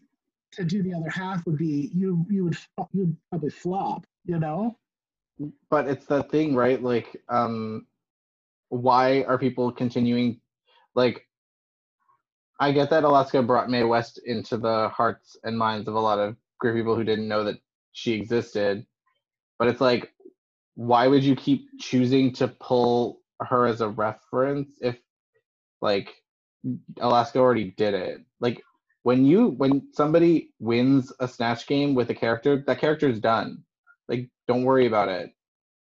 to 0.52 0.64
do 0.64 0.82
the 0.82 0.94
other 0.94 1.11
half 1.11 1.46
would 1.46 1.56
be 1.56 1.90
you 1.94 2.25
you 2.28 2.44
would 2.44 2.56
you'd 2.92 3.16
probably 3.30 3.50
flop. 3.50 4.06
You 4.25 4.38
know. 4.38 4.76
but 5.70 5.88
it's 5.88 6.06
that 6.06 6.30
thing, 6.30 6.54
right? 6.54 6.80
Like, 6.82 7.16
um, 7.28 7.87
why 8.68 9.22
are 9.22 9.38
people 9.38 9.72
continuing? 9.72 10.40
Like, 10.94 11.26
I 12.61 12.70
get 12.72 12.90
that 12.90 13.04
Alaska 13.04 13.42
brought 13.42 13.70
Mae 13.70 13.82
West 13.84 14.20
into 14.25 14.56
the 14.56 14.88
hearts 14.90 15.37
and 15.42 15.58
minds 15.58 15.88
of 15.88 15.94
a 15.94 16.00
lot 16.00 16.18
of 16.18 16.37
queer 16.61 16.75
people 16.75 16.94
who 16.94 17.04
didn't 17.04 17.26
know 17.26 17.44
that 17.44 17.56
she 17.92 18.12
existed, 18.12 18.87
but 19.58 19.68
it's 19.68 19.80
like, 19.80 20.12
why 20.75 21.06
would 21.06 21.25
you 21.25 21.34
keep 21.34 21.68
choosing 21.80 22.32
to 22.34 22.49
pull 22.49 23.22
her 23.44 23.66
as 23.66 23.80
a 23.80 23.88
reference 23.88 24.78
if, 24.80 24.99
like, 25.80 26.14
Alaska 27.00 27.38
already 27.38 27.72
did 27.76 27.94
it? 27.94 28.20
Like, 28.40 28.62
when 29.04 29.25
you 29.25 29.49
when 29.49 29.88
somebody 29.92 30.50
wins 30.61 31.12
a 31.20 31.26
snatch 31.26 31.66
game 31.66 31.94
with 31.94 32.11
a 32.11 32.14
character, 32.14 32.62
that 32.66 32.78
character 32.78 33.08
is 33.08 33.20
done. 33.20 33.64
Like, 34.08 34.28
don't 34.46 34.64
worry 34.64 34.87
about 34.87 35.08
it. 35.08 35.32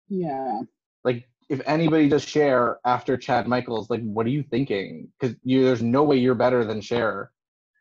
Yeah. 0.10 0.62
Like, 1.04 1.28
if 1.50 1.62
anybody 1.66 2.10
does 2.10 2.24
Cher 2.24 2.80
after 2.86 3.18
Chad 3.18 3.48
Michaels, 3.48 3.90
like, 3.90 4.02
what 4.02 4.26
are 4.26 4.30
you 4.30 4.44
thinking? 4.44 5.08
Because 5.20 5.36
you, 5.44 5.64
there's 5.64 5.84
no 5.84 6.04
way 6.04 6.18
you're 6.18 6.36
better 6.36 6.66
than 6.66 6.82
Cher 6.82 7.32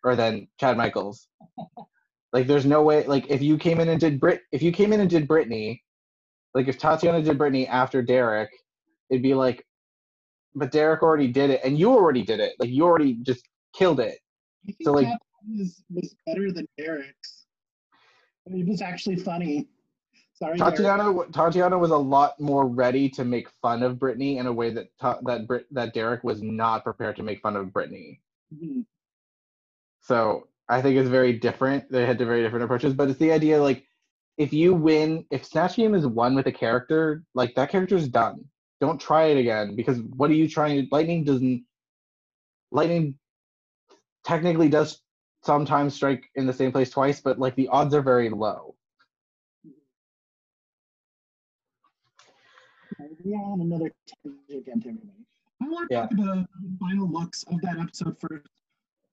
or 0.04 0.14
than 0.14 0.48
Chad 0.60 0.76
Michaels. 0.76 1.28
like, 2.32 2.46
there's 2.46 2.66
no 2.66 2.82
way. 2.82 3.04
Like, 3.06 3.26
if 3.28 3.42
you 3.42 3.58
came 3.58 3.80
in 3.80 3.88
and 3.88 4.00
did 4.00 4.20
Brit, 4.20 4.42
if 4.52 4.62
you 4.62 4.70
came 4.70 4.92
in 4.92 5.00
and 5.00 5.10
did 5.10 5.26
Britney, 5.26 5.80
like 6.54 6.68
if 6.68 6.78
Tatiana 6.78 7.20
did 7.20 7.36
Britney 7.36 7.68
after 7.68 8.00
Derrick, 8.00 8.50
it'd 9.10 9.22
be 9.22 9.34
like, 9.34 9.66
but 10.54 10.70
Derrick 10.70 11.02
already 11.02 11.28
did 11.28 11.50
it, 11.50 11.60
and 11.64 11.78
you 11.78 11.90
already 11.90 12.22
did 12.22 12.40
it. 12.40 12.54
Like, 12.58 12.70
you 12.70 12.84
already 12.84 13.14
just 13.22 13.44
killed 13.74 14.00
it. 14.00 14.18
So, 14.82 14.92
like- 14.92 15.06
Tatiana's 15.06 15.82
was 15.90 16.14
better 16.26 16.52
than 16.52 16.66
Derrick's. 16.78 17.46
I 18.46 18.50
mean, 18.50 18.62
it 18.66 18.68
was 18.70 18.82
actually 18.82 19.16
funny. 19.16 19.68
Sorry, 20.34 20.58
Derrick. 20.58 20.76
Tatiana 20.76 21.24
Tatiana 21.32 21.78
was 21.78 21.90
a 21.90 21.96
lot 21.96 22.38
more 22.40 22.66
ready 22.66 23.08
to 23.10 23.24
make 23.24 23.48
fun 23.62 23.82
of 23.82 23.96
Britney 23.96 24.38
in 24.38 24.46
a 24.46 24.52
way 24.52 24.70
that 24.70 24.88
that 25.24 25.46
Brit- 25.46 25.66
that 25.72 25.94
Derrick 25.94 26.24
was 26.24 26.42
not 26.42 26.82
prepared 26.82 27.16
to 27.16 27.22
make 27.22 27.40
fun 27.40 27.56
of 27.56 27.66
Britney. 27.68 28.18
Mhm. 28.52 28.84
So 30.00 30.48
I 30.68 30.82
think 30.82 30.96
it's 30.96 31.08
very 31.08 31.34
different. 31.38 31.90
They 31.90 32.04
had 32.04 32.18
to 32.18 32.24
very 32.24 32.42
different 32.42 32.64
approaches, 32.64 32.94
but 32.94 33.08
it's 33.08 33.18
the 33.18 33.32
idea 33.32 33.62
like 33.62 33.86
if 34.36 34.52
you 34.52 34.74
win, 34.74 35.24
if 35.30 35.44
Snatch 35.44 35.76
Game 35.76 35.94
is 35.94 36.06
won 36.06 36.34
with 36.34 36.46
a 36.48 36.52
character, 36.52 37.22
like 37.34 37.54
that 37.54 37.70
character's 37.70 38.08
done. 38.08 38.44
Don't 38.84 39.00
try 39.00 39.24
it 39.28 39.38
again 39.38 39.76
because 39.76 39.98
what 40.14 40.28
are 40.30 40.34
you 40.34 40.46
trying? 40.46 40.86
Lightning 40.92 41.24
doesn't. 41.24 41.64
Lightning 42.70 43.18
technically 44.24 44.68
does 44.68 45.00
sometimes 45.42 45.94
strike 45.94 46.24
in 46.34 46.44
the 46.44 46.52
same 46.52 46.70
place 46.70 46.90
twice, 46.90 47.18
but 47.18 47.38
like 47.38 47.54
the 47.56 47.68
odds 47.68 47.94
are 47.94 48.02
very 48.02 48.28
low. 48.28 48.74
We're 53.24 53.38
on 53.38 53.62
another 53.62 53.90
tangent, 54.22 54.68
everybody. 54.68 55.24
I 55.62 55.68
want 55.68 55.88
to 55.88 55.94
Yeah. 55.94 56.02
talk 56.02 56.12
about 56.12 56.48
the 56.62 56.76
final 56.78 57.08
looks 57.08 57.42
of 57.44 57.62
that 57.62 57.78
episode 57.78 58.18
first. 58.20 58.46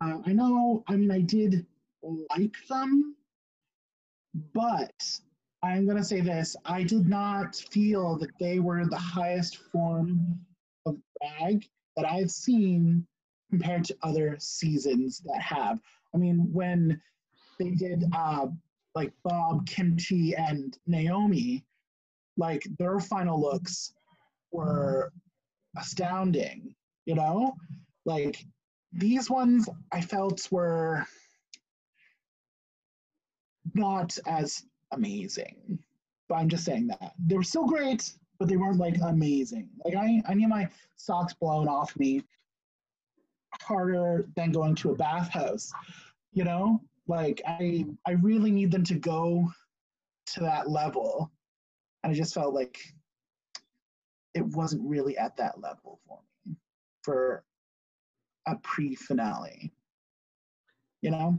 Uh, 0.01 0.17
I 0.25 0.33
know, 0.33 0.83
I 0.89 0.97
mean, 0.97 1.11
I 1.11 1.21
did 1.21 1.65
like 2.03 2.55
them, 2.67 3.15
but 4.53 5.19
I'm 5.63 5.85
going 5.85 5.97
to 5.97 6.03
say 6.03 6.21
this 6.21 6.55
I 6.65 6.83
did 6.83 7.07
not 7.07 7.55
feel 7.55 8.17
that 8.17 8.31
they 8.39 8.59
were 8.59 8.85
the 8.85 8.97
highest 8.97 9.57
form 9.57 10.39
of 10.85 10.97
drag 11.21 11.67
that 11.95 12.05
I've 12.05 12.31
seen 12.31 13.05
compared 13.49 13.85
to 13.85 13.97
other 14.01 14.37
seasons 14.39 15.21
that 15.25 15.41
have. 15.41 15.79
I 16.15 16.17
mean, 16.17 16.49
when 16.51 16.99
they 17.59 17.71
did 17.71 18.05
uh, 18.13 18.47
like 18.95 19.13
Bob, 19.23 19.67
Kim 19.67 19.97
Chi, 19.97 20.33
and 20.37 20.77
Naomi, 20.87 21.63
like 22.37 22.63
their 22.79 22.99
final 22.99 23.39
looks 23.39 23.93
were 24.51 25.11
astounding, 25.77 26.75
you 27.05 27.15
know? 27.15 27.55
Like 28.05 28.43
these 28.93 29.29
ones 29.29 29.69
I 29.91 30.01
felt 30.01 30.47
were 30.51 31.05
not 33.73 34.17
as 34.25 34.63
amazing. 34.91 35.79
But 36.29 36.35
I'm 36.35 36.49
just 36.49 36.65
saying 36.65 36.87
that. 36.87 37.13
They 37.25 37.35
were 37.35 37.43
still 37.43 37.65
great, 37.65 38.11
but 38.39 38.47
they 38.47 38.57
weren't 38.57 38.77
like 38.77 38.97
amazing. 39.03 39.69
Like 39.83 39.95
I, 39.95 40.21
I 40.27 40.33
need 40.33 40.47
my 40.47 40.69
socks 40.95 41.33
blown 41.33 41.67
off 41.67 41.97
me 41.97 42.23
harder 43.61 44.25
than 44.35 44.51
going 44.51 44.75
to 44.75 44.91
a 44.91 44.95
bathhouse. 44.95 45.71
You 46.33 46.43
know? 46.43 46.81
Like 47.07 47.41
I 47.45 47.85
I 48.07 48.11
really 48.11 48.51
need 48.51 48.71
them 48.71 48.83
to 48.85 48.95
go 48.95 49.51
to 50.27 50.39
that 50.41 50.69
level. 50.69 51.31
And 52.03 52.11
I 52.11 52.15
just 52.15 52.33
felt 52.33 52.53
like 52.53 52.77
it 54.33 54.45
wasn't 54.45 54.87
really 54.87 55.17
at 55.17 55.35
that 55.37 55.59
level 55.59 55.99
for 56.07 56.19
me 56.45 56.55
for 57.03 57.43
a 58.47 58.55
pre-finale. 58.55 59.71
You 61.01 61.11
know? 61.11 61.37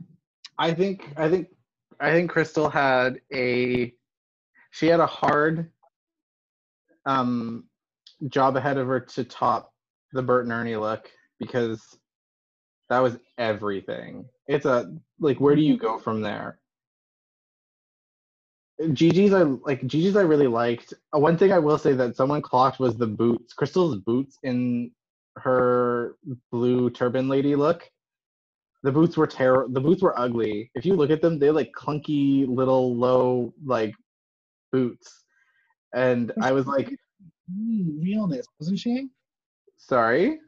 I 0.58 0.74
think 0.74 1.12
I 1.16 1.28
think 1.28 1.48
I 2.02 2.10
think 2.10 2.30
Crystal 2.32 2.68
had 2.68 3.20
a 3.32 3.94
she 4.72 4.88
had 4.88 4.98
a 4.98 5.06
hard 5.06 5.70
um 7.06 7.64
job 8.28 8.56
ahead 8.56 8.76
of 8.76 8.88
her 8.88 9.00
to 9.00 9.24
top 9.24 9.72
the 10.12 10.22
Bert 10.22 10.44
and 10.44 10.52
Ernie 10.52 10.76
look 10.76 11.08
because 11.38 11.80
that 12.90 12.98
was 12.98 13.16
everything. 13.38 14.24
It's 14.48 14.66
a 14.66 14.92
like 15.20 15.40
where 15.40 15.54
do 15.54 15.62
you 15.62 15.76
go 15.76 15.96
from 15.96 16.22
there? 16.22 16.58
Gigi's 18.80 19.32
I 19.32 19.42
like 19.42 19.86
Gigi's 19.86 20.16
I 20.16 20.22
really 20.22 20.48
liked. 20.48 20.92
Uh, 21.14 21.20
one 21.20 21.38
thing 21.38 21.52
I 21.52 21.60
will 21.60 21.78
say 21.78 21.92
that 21.92 22.16
someone 22.16 22.42
clocked 22.42 22.80
was 22.80 22.96
the 22.96 23.06
boots. 23.06 23.52
Crystal's 23.52 23.98
boots 23.98 24.38
in 24.42 24.90
her 25.36 26.16
blue 26.50 26.90
turban 26.90 27.28
lady 27.28 27.54
look. 27.54 27.88
The 28.82 28.92
boots 28.92 29.16
were 29.16 29.26
terrible. 29.26 29.72
The 29.72 29.80
boots 29.80 30.02
were 30.02 30.18
ugly. 30.18 30.70
If 30.74 30.84
you 30.84 30.94
look 30.94 31.10
at 31.10 31.22
them, 31.22 31.38
they're 31.38 31.52
like 31.52 31.72
clunky 31.72 32.46
little 32.48 32.94
low 32.96 33.54
like 33.64 33.94
boots. 34.72 35.24
And 35.94 36.32
I 36.40 36.52
was 36.52 36.66
like, 36.66 36.94
realness, 38.00 38.46
wasn't 38.58 38.78
she? 38.78 39.08
sorry. 39.82 40.38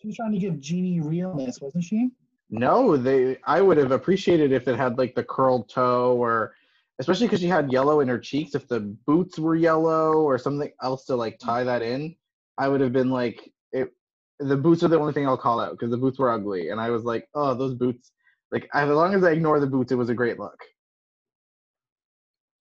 She 0.00 0.08
was 0.08 0.16
trying 0.16 0.32
to 0.32 0.38
give 0.38 0.60
Jeannie 0.60 1.00
realness, 1.00 1.60
wasn't 1.60 1.84
she? 1.84 2.10
No, 2.50 2.96
they. 2.96 3.38
I 3.44 3.60
would 3.60 3.76
have 3.76 3.90
appreciated 3.90 4.52
if 4.52 4.68
it 4.68 4.76
had 4.76 4.98
like 4.98 5.14
the 5.14 5.24
curled 5.24 5.68
toe, 5.68 6.16
or 6.16 6.54
especially 6.98 7.26
because 7.26 7.40
she 7.40 7.48
had 7.48 7.72
yellow 7.72 8.00
in 8.00 8.08
her 8.08 8.18
cheeks. 8.18 8.54
If 8.54 8.68
the 8.68 8.80
boots 8.80 9.38
were 9.38 9.56
yellow 9.56 10.12
or 10.14 10.38
something 10.38 10.70
else 10.82 11.06
to 11.06 11.16
like 11.16 11.38
tie 11.38 11.64
that 11.64 11.82
in, 11.82 12.14
I 12.56 12.68
would 12.68 12.80
have 12.80 12.92
been 12.92 13.10
like, 13.10 13.52
it. 13.72 13.92
The 14.38 14.56
boots 14.56 14.82
are 14.82 14.88
the 14.88 14.98
only 14.98 15.12
thing 15.12 15.26
I'll 15.26 15.36
call 15.36 15.60
out 15.60 15.72
because 15.72 15.90
the 15.90 15.96
boots 15.96 16.18
were 16.18 16.30
ugly, 16.30 16.68
and 16.70 16.80
I 16.80 16.90
was 16.90 17.04
like, 17.04 17.28
oh, 17.34 17.54
those 17.54 17.74
boots. 17.74 18.12
Like 18.52 18.68
as 18.74 18.88
long 18.88 19.14
as 19.14 19.24
I 19.24 19.32
ignore 19.32 19.60
the 19.60 19.66
boots, 19.66 19.92
it 19.92 19.96
was 19.96 20.08
a 20.08 20.14
great 20.14 20.38
look. 20.38 20.60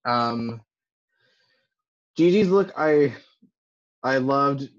Um, 0.06 0.62
Gigi's 2.18 2.50
look, 2.50 2.72
I, 2.78 3.14
I 4.04 4.18
loved. 4.18 4.70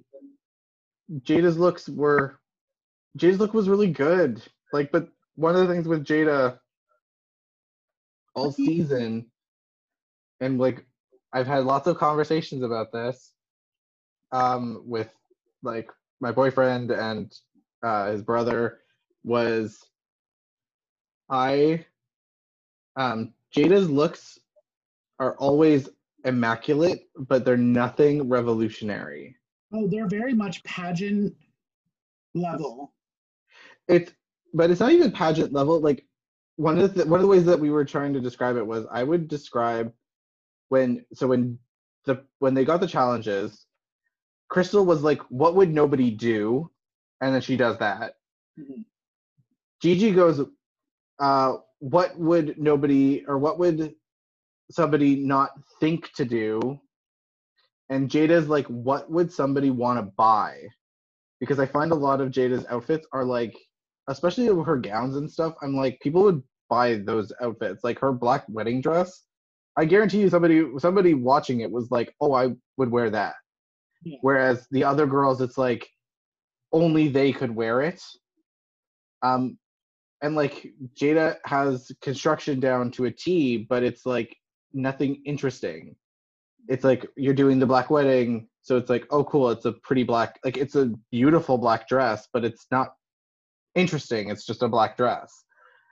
Jada's 1.21 1.59
looks 1.59 1.89
were, 1.89 2.41
Jada's 3.19 3.39
look 3.39 3.55
was 3.55 3.69
really 3.69 3.91
good. 3.91 4.43
Like, 4.73 4.91
but 4.91 5.09
one 5.37 5.55
of 5.55 5.67
the 5.67 5.73
things 5.73 5.87
with 5.87 6.05
Jada 6.05 6.59
all 8.35 8.53
season, 8.53 9.31
and 10.41 10.59
like 10.59 10.85
I've 11.33 11.47
had 11.47 11.65
lots 11.65 11.87
of 11.87 11.99
conversations 11.99 12.63
about 12.63 12.93
this, 12.93 13.33
um, 14.33 14.83
with 14.85 15.11
like 15.63 15.91
my 16.21 16.33
boyfriend 16.33 16.91
and 16.91 17.33
uh, 17.83 18.11
his 18.13 18.23
brother, 18.23 18.79
was 19.25 19.85
I, 21.29 21.85
um, 22.97 23.35
Jada's 23.55 23.91
looks 23.91 24.39
are 25.19 25.37
always 25.37 25.89
immaculate, 26.25 27.09
but 27.19 27.45
they're 27.45 27.57
nothing 27.57 28.29
revolutionary. 28.29 29.37
Oh, 29.73 29.89
they're 29.89 30.09
very 30.09 30.35
much 30.35 30.63
pageant 30.65 31.35
level. 32.35 32.93
it's 33.89 34.13
but 34.55 34.71
it's 34.71 34.81
not 34.81 34.93
even 34.93 35.11
pageant 35.13 35.53
level 35.53 35.81
like 35.81 36.05
one 36.57 36.79
of 36.79 36.95
the 36.95 37.05
one 37.07 37.21
of 37.21 37.23
the 37.23 37.29
ways 37.29 37.45
that 37.45 37.59
we 37.59 37.71
were 37.71 37.85
trying 37.85 38.13
to 38.13 38.21
describe 38.21 38.57
it 38.57 38.67
was 38.67 38.87
i 38.91 39.03
would 39.03 39.29
describe 39.29 39.93
when 40.69 41.05
so 41.13 41.27
when 41.27 41.59
the 42.05 42.23
when 42.39 42.55
they 42.55 42.65
got 42.65 42.81
the 42.81 42.87
challenges 42.87 43.66
crystal 44.49 44.85
was 44.85 45.03
like 45.03 45.21
what 45.31 45.55
would 45.55 45.73
nobody 45.73 46.11
do? 46.11 46.71
And 47.21 47.35
then 47.35 47.41
she 47.43 47.57
does 47.57 47.79
that. 47.79 48.15
Mhm. 48.59 48.85
gigi 49.83 50.13
goes 50.13 50.41
uh 51.19 51.57
what 51.81 52.19
would 52.19 52.59
nobody 52.59 53.25
or 53.27 53.39
what 53.39 53.59
would 53.59 53.95
somebody 54.71 55.17
not 55.17 55.51
think 55.81 56.11
to 56.15 56.25
do? 56.25 56.81
And 57.91 58.11
jada's 58.11 58.49
like 58.49 58.67
what 58.67 59.11
would 59.11 59.33
somebody 59.33 59.71
want 59.71 59.99
to 59.99 60.13
buy? 60.17 60.63
Because 61.41 61.59
i 61.61 61.67
find 61.67 61.93
a 61.93 61.97
lot 61.97 62.21
of 62.21 62.31
jada's 62.31 62.67
outfits 62.71 63.07
are 63.13 63.25
like 63.25 63.57
especially 64.09 64.47
her 64.65 64.77
gowns 64.79 65.17
and 65.17 65.31
stuff 65.31 65.55
i'm 65.63 65.75
like 65.77 66.01
people 66.01 66.23
would 66.23 66.43
buy 66.69 66.97
those 66.97 67.33
outfits 67.41 67.85
like 67.85 67.99
her 67.99 68.13
black 68.13 68.45
wedding 68.49 68.81
dress. 68.81 69.23
I 69.77 69.85
guarantee 69.85 70.21
you 70.21 70.31
somebody 70.31 70.65
somebody 70.79 71.15
watching 71.15 71.61
it 71.61 71.71
was 71.71 71.91
like, 71.91 72.15
"Oh, 72.21 72.33
I 72.35 72.55
would 72.79 72.91
wear 72.91 73.11
that." 73.11 73.35
Yeah. 74.07 74.19
Whereas 74.21 74.69
the 74.71 74.85
other 74.85 75.05
girls, 75.05 75.41
it's 75.41 75.59
like 75.59 75.89
only 76.73 77.09
they 77.09 77.33
could 77.33 77.53
wear 77.53 77.83
it. 77.83 78.01
Um, 79.23 79.59
and 80.23 80.37
like 80.37 80.73
Jada 80.95 81.39
has 81.45 81.91
construction 82.03 82.61
down 82.61 82.93
to 82.93 83.07
a 83.07 83.11
T, 83.11 83.67
but 83.69 83.83
it's 83.83 84.07
like 84.07 84.37
nothing 84.73 85.23
interesting. 85.27 85.97
It's 86.69 86.85
like 86.85 87.05
you're 87.17 87.35
doing 87.35 87.59
the 87.59 87.67
black 87.67 87.91
wedding, 87.91 88.49
so 88.63 88.77
it's 88.77 88.89
like, 88.89 89.09
oh, 89.11 89.25
cool, 89.25 89.51
it's 89.51 89.65
a 89.65 89.73
pretty 89.73 90.05
black, 90.05 90.39
like 90.45 90.57
it's 90.57 90.77
a 90.77 90.93
beautiful 91.11 91.59
black 91.59 91.89
dress, 91.89 92.29
but 92.33 92.45
it's 92.45 92.67
not 92.71 92.95
interesting. 93.75 94.31
It's 94.31 94.47
just 94.47 94.63
a 94.63 94.69
black 94.69 94.97
dress. 94.97 95.33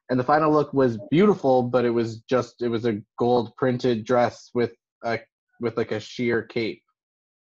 And 0.08 0.20
the 0.20 0.24
final 0.24 0.52
look 0.52 0.72
was 0.72 1.00
beautiful, 1.10 1.64
but 1.64 1.84
it 1.84 1.90
was 1.90 2.20
just 2.30 2.62
it 2.62 2.68
was 2.68 2.84
a 2.84 3.00
gold 3.18 3.56
printed 3.56 4.04
dress 4.04 4.50
with 4.54 4.72
a 5.04 5.18
with 5.60 5.76
like 5.76 5.90
a 5.90 5.98
sheer 5.98 6.42
cape. 6.42 6.82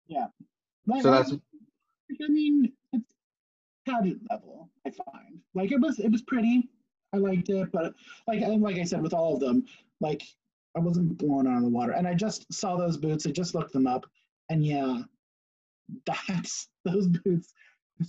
Yeah. 0.06 0.28
Like, 0.88 1.04
So 1.04 1.12
that's 1.12 1.32
I 1.32 2.28
mean, 2.28 2.74
it's 2.94 3.14
padded 3.88 4.20
level. 4.30 4.70
I 4.86 4.92
find 4.92 5.40
like 5.54 5.72
it 5.72 5.80
was 5.80 6.00
it 6.00 6.12
was 6.12 6.22
pretty. 6.22 6.70
I 7.14 7.18
liked 7.18 7.50
it, 7.50 7.72
but 7.72 7.94
like 8.28 8.42
and 8.42 8.62
like 8.62 8.78
I 8.78 8.84
said 8.84 9.02
with 9.02 9.14
all 9.14 9.34
of 9.34 9.40
them, 9.40 9.66
like 10.00 10.24
I 10.76 10.80
wasn't 10.80 11.18
blown 11.18 11.48
out 11.48 11.58
of 11.58 11.64
the 11.64 11.70
water. 11.70 11.92
And 11.92 12.08
I 12.08 12.14
just 12.14 12.52
saw 12.54 12.78
those 12.78 12.98
boots. 12.98 13.26
I 13.26 13.32
just 13.32 13.54
looked 13.56 13.74
them 13.74 13.88
up, 13.88 14.06
and 14.50 14.66
yeah, 14.66 15.00
that's 16.06 16.68
those 16.86 17.08
boots. 17.08 17.54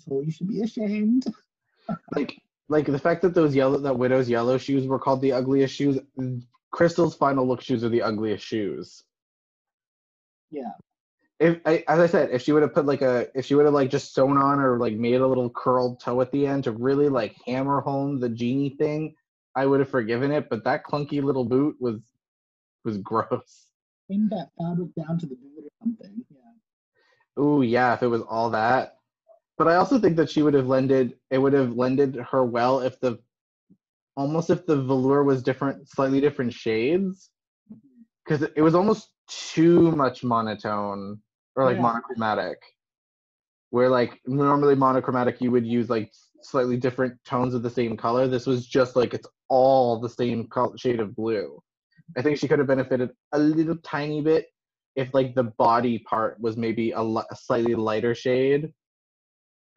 So 0.07 0.21
you 0.21 0.31
should 0.31 0.49
be 0.49 0.63
ashamed. 0.63 1.27
like 2.17 2.41
like 2.69 2.87
the 2.87 2.99
fact 2.99 3.23
that 3.23 3.35
those 3.35 3.55
yellow 3.55 3.79
that 3.79 3.99
widow's 3.99 4.29
yellow 4.29 4.59
shoes 4.59 4.87
were 4.87 4.99
called 4.99 5.21
the 5.21 5.33
ugliest 5.33 5.75
shoes. 5.75 5.99
Crystal's 6.71 7.15
final 7.15 7.47
look 7.47 7.61
shoes 7.61 7.85
are 7.85 7.91
the 7.91 8.03
ugliest 8.03 8.45
shoes. 8.45 9.05
Yeah. 10.51 10.73
If 11.43 11.59
I, 11.67 11.85
as 11.89 11.99
I 11.99 12.07
said, 12.07 12.31
if 12.31 12.43
she 12.43 12.53
would 12.53 12.63
have 12.63 12.73
put 12.73 12.87
like 12.87 13.03
a, 13.03 13.27
if 13.35 13.47
she 13.47 13.57
would 13.57 13.65
have 13.65 13.75
like 13.75 13.91
just 13.91 14.15
sewn 14.15 14.39
on 14.39 14.61
or 14.61 14.79
like 14.79 14.95
made 14.95 15.21
a 15.21 15.27
little 15.27 15.51
curled 15.51 15.99
toe 15.99 16.21
at 16.21 16.31
the 16.31 16.47
end 16.47 16.65
to 16.65 16.71
really 16.71 17.09
like 17.09 17.35
hammer 17.45 17.81
home 17.81 18.21
the 18.21 18.29
genie 18.29 18.77
thing, 18.79 19.17
I 19.57 19.67
would 19.67 19.81
have 19.81 19.89
forgiven 19.89 20.31
it. 20.31 20.49
But 20.49 20.63
that 20.65 20.85
clunky 20.85 21.21
little 21.21 21.45
boot 21.45 21.77
was 21.81 22.01
was 22.85 22.99
gross. 22.99 23.67
Pin 24.09 24.29
that 24.31 24.51
fabric 24.57 24.95
down 24.95 25.19
to 25.19 25.27
the 25.27 25.35
boot 25.35 25.65
or 25.65 25.71
something. 25.83 26.25
Yeah. 26.31 27.43
Ooh 27.43 27.63
yeah, 27.63 27.95
if 27.95 28.03
it 28.05 28.09
was 28.09 28.23
all 28.23 28.51
that. 28.51 28.95
But 29.59 29.67
I 29.67 29.77
also 29.77 29.99
think 29.99 30.17
that 30.19 30.31
she 30.31 30.43
would 30.43 30.55
have 30.55 30.69
lended 30.69 31.17
it 31.31 31.39
would 31.39 31.55
have 31.55 31.77
lended 31.77 32.17
her 32.31 32.45
well 32.45 32.81
if 32.81 33.01
the 33.01 33.19
almost 34.17 34.49
if 34.49 34.65
the 34.65 34.81
velour 34.81 35.25
was 35.25 35.43
different, 35.43 35.89
slightly 35.89 36.21
different 36.21 36.53
shades, 36.53 37.31
mm-hmm. 37.73 38.03
because 38.25 38.49
it 38.55 38.63
was 38.63 38.77
almost 38.77 39.09
too 39.29 39.91
much 39.93 40.23
monotone 40.23 41.19
or 41.57 41.65
like 41.65 41.77
Yeah. 41.77 41.83
monochromatic. 41.83 42.59
Where 43.71 43.89
like 43.89 44.21
normally 44.27 44.75
monochromatic, 44.75 45.41
you 45.41 45.51
would 45.51 45.67
use 45.67 45.89
like 45.89 46.13
slightly 46.43 46.77
different 46.77 47.23
tones 47.25 47.55
of 47.55 47.63
the 47.63 47.71
same 47.71 47.97
color. 47.97 48.27
This 48.29 48.47
was 48.47 48.67
just 48.67 48.97
like 48.97 49.15
it's 49.15 49.29
all 49.49 50.01
the 50.01 50.09
same 50.09 50.47
col- 50.49 50.77
shade 50.77 51.01
of 51.01 51.17
blue. 51.17 51.63
I 52.17 52.23
think 52.23 52.39
she 52.39 52.49
could 52.49 52.59
have 52.59 52.69
benefited 52.69 53.11
a 53.33 53.39
little 53.39 53.77
tiny 53.77 54.21
bit 54.21 54.47
if 54.97 55.15
like 55.15 55.35
the 55.35 55.45
body 55.45 56.01
part 56.01 56.39
was 56.41 56.57
maybe 56.57 56.91
a, 56.93 57.03
li- 57.03 57.25
a 57.31 57.37
slightly 57.37 57.75
lighter 57.75 58.15
shade 58.15 58.73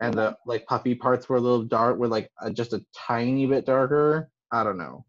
and 0.02 0.14
the 0.14 0.36
like 0.46 0.66
puffy 0.66 0.94
parts 0.96 1.30
were 1.30 1.38
a 1.38 1.42
little 1.42 1.64
dark 1.64 1.98
were 1.98 2.08
like 2.08 2.30
uh, 2.42 2.50
just 2.50 2.74
a 2.74 2.84
tiny 2.94 3.46
bit 3.46 3.66
darker 3.66 4.30
i 4.52 4.64
don't 4.64 4.78
know 4.78 5.06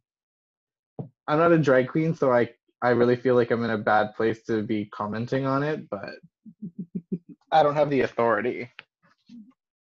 i'm 1.27 1.39
not 1.39 1.53
a 1.53 1.59
drag 1.59 1.89
queen 1.89 2.15
so 2.15 2.33
i 2.33 2.49
i 2.87 2.91
really 2.91 3.17
feel 3.17 3.35
like 3.35 3.51
i'm 3.51 3.65
in 3.65 3.71
a 3.71 3.79
bad 3.79 4.15
place 4.17 4.43
to 4.45 4.63
be 4.63 4.87
commenting 4.87 5.47
on 5.47 5.63
it 5.63 5.89
but 5.91 6.11
i 7.53 7.63
don't 7.63 7.75
have 7.75 7.91
the 7.91 8.03
authority 8.03 8.71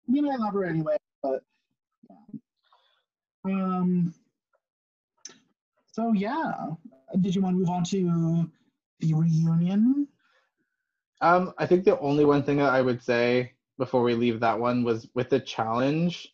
I 0.07 0.13
mean, 0.13 0.31
I 0.31 0.37
love 0.37 0.53
her 0.53 0.65
anyway, 0.65 0.97
but 1.23 1.43
yeah. 2.11 3.55
um. 3.55 4.15
So 5.93 6.13
yeah, 6.13 6.53
did 7.21 7.35
you 7.35 7.41
want 7.41 7.55
to 7.55 7.59
move 7.61 7.71
on 7.71 7.85
to 7.85 8.51
the 9.01 9.15
reunion? 9.15 10.09
um 11.21 11.53
i 11.59 11.67
think 11.67 11.85
the 11.85 11.99
only 12.01 12.25
one 12.25 12.43
thing 12.43 12.59
that 12.59 12.73
i 12.73 12.83
would 12.83 13.03
say 13.03 13.53
before 13.79 14.03
we 14.03 14.15
leave 14.15 14.41
that 14.41 14.59
one 14.59 14.85
was 14.85 15.09
with 15.15 15.31
the 15.31 15.41
challenge 15.41 16.29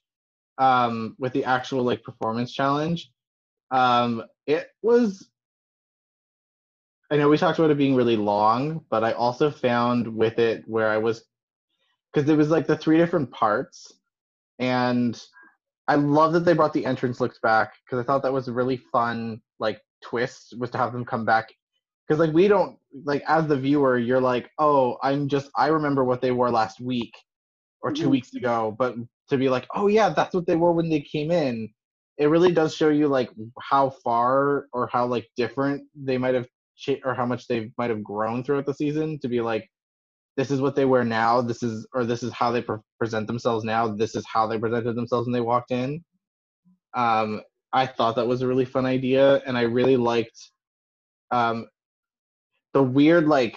um 0.58 1.14
with 1.18 1.32
the 1.32 1.44
actual 1.44 1.82
like 1.82 2.02
performance 2.02 2.52
challenge 2.52 3.10
um 3.70 4.22
it 4.46 4.68
was 4.82 5.30
I 7.10 7.16
know 7.16 7.28
we 7.28 7.38
talked 7.38 7.58
about 7.58 7.70
it 7.70 7.78
being 7.78 7.96
really 7.96 8.16
long, 8.16 8.84
but 8.90 9.04
I 9.04 9.12
also 9.12 9.50
found 9.50 10.06
with 10.08 10.38
it 10.38 10.64
where 10.66 10.88
I 10.88 10.98
was 10.98 11.24
because 12.12 12.28
it 12.28 12.36
was 12.36 12.50
like 12.50 12.66
the 12.66 12.76
three 12.76 12.96
different 12.98 13.30
parts, 13.32 13.92
and 14.58 15.20
I 15.88 15.96
love 15.96 16.32
that 16.34 16.44
they 16.44 16.54
brought 16.54 16.72
the 16.72 16.86
entrance 16.86 17.20
looks 17.20 17.38
back 17.40 17.74
because 17.84 18.00
I 18.00 18.06
thought 18.06 18.22
that 18.22 18.32
was 18.32 18.48
a 18.48 18.52
really 18.52 18.76
fun 18.76 19.40
like 19.58 19.80
twist 20.02 20.54
was 20.58 20.70
to 20.70 20.78
have 20.78 20.92
them 20.92 21.04
come 21.04 21.24
back 21.24 21.48
because 22.06 22.20
like 22.20 22.34
we 22.34 22.48
don't 22.48 22.78
like 23.04 23.22
as 23.28 23.46
the 23.46 23.56
viewer 23.56 23.98
you're 23.98 24.20
like 24.20 24.50
oh 24.58 24.98
I'm 25.02 25.28
just 25.28 25.50
I 25.56 25.68
remember 25.68 26.04
what 26.04 26.20
they 26.22 26.30
wore 26.32 26.50
last 26.50 26.80
week 26.80 27.14
or 27.82 27.92
2 27.92 28.08
Mhm. 28.08 28.10
weeks 28.10 28.34
ago, 28.34 28.74
but 28.78 28.94
to 29.30 29.36
be 29.38 29.48
like 29.48 29.66
oh 29.74 29.88
yeah 29.88 30.10
that's 30.10 30.34
what 30.34 30.46
they 30.46 30.56
wore 30.56 30.72
when 30.72 30.88
they 30.90 31.00
came 31.02 31.30
in, 31.30 31.68
it 32.18 32.26
really 32.26 32.52
does 32.52 32.74
show 32.74 32.88
you 32.90 33.08
like 33.08 33.30
how 33.60 33.90
far 33.90 34.66
or 34.72 34.88
how 34.92 35.06
like 35.06 35.28
different 35.36 35.84
they 35.94 36.18
might 36.18 36.34
have 36.34 36.48
cha- 36.80 37.00
or 37.04 37.14
how 37.14 37.26
much 37.26 37.46
they 37.46 37.70
might 37.78 37.90
have 37.90 38.02
grown 38.02 38.42
throughout 38.42 38.66
the 38.66 38.74
season 38.74 39.18
to 39.20 39.28
be 39.28 39.40
like 39.40 39.68
this 40.36 40.50
is 40.50 40.60
what 40.60 40.74
they 40.76 40.84
wear 40.84 41.04
now 41.04 41.40
this 41.40 41.62
is 41.62 41.86
or 41.94 42.04
this 42.04 42.22
is 42.22 42.32
how 42.32 42.50
they 42.50 42.62
pre- 42.62 42.78
present 42.98 43.26
themselves 43.26 43.64
now 43.64 43.88
this 43.88 44.14
is 44.14 44.24
how 44.32 44.46
they 44.46 44.58
presented 44.58 44.96
themselves 44.96 45.26
when 45.26 45.32
they 45.32 45.40
walked 45.40 45.70
in. 45.70 46.02
Um 46.94 47.42
i 47.72 47.86
thought 47.86 48.16
that 48.16 48.26
was 48.26 48.42
a 48.42 48.48
really 48.48 48.64
fun 48.64 48.86
idea 48.86 49.42
and 49.46 49.56
i 49.56 49.62
really 49.62 49.96
liked 49.96 50.50
um 51.30 51.66
the 52.74 52.82
weird 52.82 53.26
like 53.28 53.56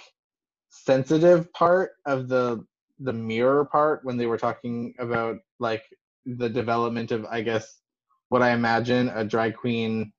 sensitive 0.70 1.52
part 1.52 1.92
of 2.06 2.28
the 2.28 2.64
the 3.00 3.12
mirror 3.12 3.64
part 3.64 4.00
when 4.04 4.16
they 4.16 4.26
were 4.26 4.38
talking 4.38 4.94
about 4.98 5.36
like 5.58 5.82
the 6.26 6.48
development 6.48 7.10
of 7.10 7.24
i 7.26 7.40
guess 7.40 7.80
what 8.28 8.42
i 8.42 8.50
imagine 8.52 9.08
a 9.14 9.24
drag 9.24 9.54
queen 9.56 10.12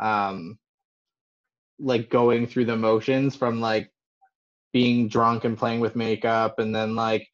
um 0.00 0.58
like 1.78 2.10
going 2.10 2.46
through 2.46 2.64
the 2.64 2.76
motions 2.76 3.36
from 3.36 3.60
like 3.60 3.90
being 4.72 5.08
drunk 5.08 5.44
and 5.44 5.56
playing 5.56 5.80
with 5.80 5.96
makeup 5.96 6.58
and 6.58 6.74
then 6.74 6.94
like 6.94 7.26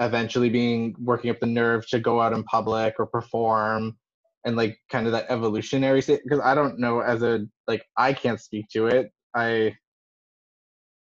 eventually 0.00 0.48
being 0.48 0.94
working 1.00 1.30
up 1.30 1.40
the 1.40 1.46
nerve 1.46 1.86
to 1.88 1.98
go 1.98 2.20
out 2.20 2.32
in 2.32 2.44
public 2.44 2.94
or 2.98 3.06
perform 3.06 3.96
and 4.44 4.56
like 4.56 4.78
kind 4.90 5.06
of 5.06 5.12
that 5.12 5.26
evolutionary 5.28 6.00
state 6.00 6.20
because 6.22 6.40
i 6.40 6.54
don't 6.54 6.78
know 6.78 7.00
as 7.00 7.22
a 7.22 7.44
like 7.66 7.84
i 7.96 8.12
can't 8.12 8.40
speak 8.40 8.66
to 8.68 8.86
it 8.86 9.10
i 9.34 9.74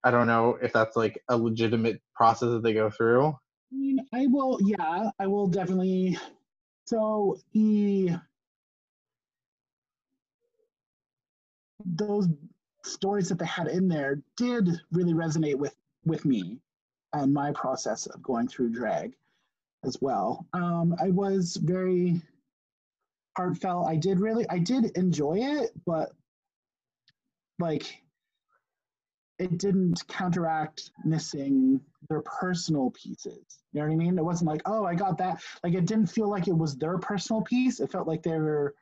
i 0.03 0.11
don't 0.11 0.27
know 0.27 0.57
if 0.61 0.73
that's 0.73 0.97
like 0.97 1.21
a 1.29 1.37
legitimate 1.37 2.01
process 2.15 2.49
that 2.49 2.63
they 2.63 2.73
go 2.73 2.89
through 2.89 3.33
I 3.71 3.77
mean, 3.77 3.99
I 4.13 4.27
will. 4.27 4.59
Yeah, 4.61 5.11
I 5.19 5.27
will 5.27 5.47
definitely. 5.47 6.17
So 6.85 7.39
the 7.53 8.17
those 11.85 12.27
stories 12.83 13.29
that 13.29 13.39
they 13.39 13.45
had 13.45 13.67
in 13.67 13.87
there 13.87 14.21
did 14.37 14.69
really 14.91 15.13
resonate 15.13 15.55
with 15.55 15.75
with 16.05 16.25
me 16.25 16.59
and 17.13 17.33
my 17.33 17.51
process 17.51 18.05
of 18.07 18.21
going 18.23 18.47
through 18.47 18.69
drag 18.69 19.13
as 19.83 19.97
well. 20.01 20.45
Um, 20.53 20.95
I 21.01 21.09
was 21.09 21.57
very 21.57 22.21
heartfelt. 23.35 23.87
I 23.87 23.95
did 23.95 24.19
really, 24.19 24.47
I 24.49 24.59
did 24.59 24.97
enjoy 24.97 25.39
it, 25.39 25.71
but 25.85 26.11
like 27.59 28.01
it 29.39 29.57
didn't 29.57 30.07
counteract 30.07 30.91
missing 31.03 31.81
their 32.09 32.21
personal 32.21 32.91
pieces. 32.91 33.63
You 33.73 33.81
know 33.81 33.87
what 33.87 33.93
I 33.93 33.97
mean? 33.97 34.17
It 34.17 34.25
wasn't 34.25 34.49
like, 34.49 34.61
oh, 34.65 34.85
I 34.85 34.93
got 34.93 35.17
that. 35.17 35.41
Like 35.63 35.73
it 35.73 35.85
didn't 35.85 36.07
feel 36.07 36.29
like 36.29 36.47
it 36.47 36.57
was 36.57 36.75
their 36.75 36.97
personal 36.97 37.41
piece. 37.41 37.79
It 37.79 37.91
felt 37.91 38.07
like 38.07 38.21
they 38.21 38.37
were 38.37 38.75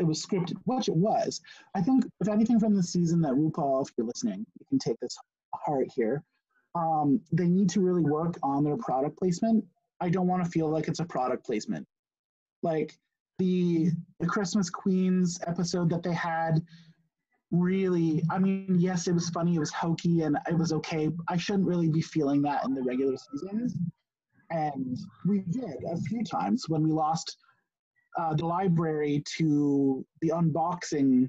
it 0.00 0.06
was 0.06 0.24
scripted, 0.24 0.56
which 0.64 0.88
it 0.88 0.96
was. 0.96 1.40
I 1.74 1.82
think 1.82 2.04
if 2.20 2.28
anything 2.28 2.58
from 2.58 2.74
the 2.74 2.82
season 2.82 3.20
that 3.22 3.32
RuPaul, 3.32 3.86
if 3.86 3.92
you're 3.96 4.06
listening, 4.06 4.46
you 4.58 4.66
can 4.68 4.78
take 4.78 4.98
this 5.00 5.16
heart 5.54 5.88
here. 5.94 6.24
Um, 6.74 7.20
they 7.32 7.46
need 7.46 7.68
to 7.70 7.80
really 7.80 8.02
work 8.02 8.38
on 8.42 8.64
their 8.64 8.76
product 8.76 9.18
placement. 9.18 9.64
I 10.00 10.08
don't 10.08 10.26
want 10.26 10.42
to 10.44 10.50
feel 10.50 10.68
like 10.68 10.88
it's 10.88 11.00
a 11.00 11.04
product 11.04 11.44
placement. 11.44 11.86
Like 12.62 12.94
the 13.38 13.90
the 14.18 14.26
Christmas 14.26 14.70
Queens 14.70 15.38
episode 15.46 15.90
that 15.90 16.02
they 16.02 16.12
had 16.12 16.62
really 17.50 18.22
I 18.30 18.38
mean, 18.38 18.76
yes, 18.78 19.08
it 19.08 19.12
was 19.12 19.28
funny, 19.30 19.56
it 19.56 19.60
was 19.60 19.72
hokey 19.72 20.22
and 20.22 20.38
it 20.48 20.56
was 20.56 20.72
okay. 20.72 21.10
I 21.28 21.36
shouldn't 21.36 21.66
really 21.66 21.88
be 21.88 22.02
feeling 22.02 22.42
that 22.42 22.64
in 22.64 22.74
the 22.74 22.82
regular 22.82 23.16
seasons. 23.16 23.76
And 24.50 24.98
we 25.26 25.40
did 25.40 25.84
a 25.90 25.96
few 25.96 26.24
times 26.24 26.68
when 26.68 26.82
we 26.82 26.90
lost 26.90 27.36
uh, 28.18 28.34
the 28.34 28.46
library 28.46 29.22
to 29.36 30.04
the 30.20 30.30
unboxing 30.30 31.28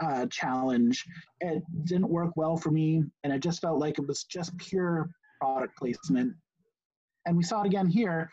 uh, 0.00 0.26
challenge. 0.26 1.04
It 1.40 1.62
didn't 1.84 2.08
work 2.08 2.32
well 2.36 2.56
for 2.56 2.70
me, 2.70 3.04
and 3.24 3.32
it 3.32 3.40
just 3.40 3.60
felt 3.60 3.78
like 3.78 3.98
it 3.98 4.06
was 4.06 4.24
just 4.24 4.56
pure 4.58 5.10
product 5.40 5.76
placement. 5.76 6.34
And 7.26 7.36
we 7.36 7.42
saw 7.42 7.62
it 7.62 7.66
again 7.66 7.86
here 7.86 8.30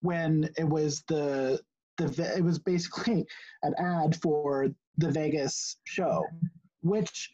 when 0.00 0.48
it 0.56 0.68
was 0.68 1.02
the 1.08 1.60
the 1.98 2.34
it 2.36 2.42
was 2.42 2.58
basically 2.58 3.26
an 3.62 3.74
ad 3.78 4.16
for 4.20 4.68
the 4.98 5.10
Vegas 5.10 5.76
show, 5.84 6.24
which 6.82 7.30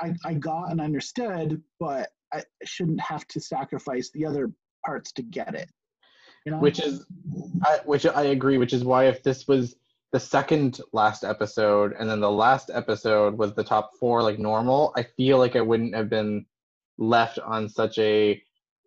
I, 0.00 0.14
I 0.24 0.34
got 0.34 0.70
and 0.70 0.80
understood, 0.80 1.62
but 1.78 2.10
I 2.32 2.42
shouldn't 2.64 3.00
have 3.00 3.26
to 3.28 3.40
sacrifice 3.40 4.10
the 4.10 4.26
other 4.26 4.50
parts 4.84 5.12
to 5.12 5.22
get 5.22 5.54
it. 5.54 5.70
You 6.44 6.52
know? 6.52 6.58
Which 6.58 6.80
is, 6.80 7.06
I, 7.64 7.78
which 7.84 8.06
I 8.06 8.22
agree. 8.24 8.58
Which 8.58 8.72
is 8.72 8.84
why 8.84 9.06
if 9.06 9.22
this 9.22 9.46
was 9.46 9.76
the 10.12 10.20
second 10.20 10.80
last 10.92 11.24
episode 11.24 11.94
and 11.98 12.08
then 12.08 12.20
the 12.20 12.30
last 12.30 12.70
episode 12.72 13.36
was 13.38 13.54
the 13.54 13.64
top 13.64 13.92
four 13.98 14.22
like 14.22 14.38
normal, 14.38 14.92
I 14.96 15.04
feel 15.04 15.38
like 15.38 15.56
I 15.56 15.60
wouldn't 15.60 15.94
have 15.94 16.10
been 16.10 16.46
left 16.98 17.38
on 17.38 17.68
such 17.68 17.98
a 17.98 18.42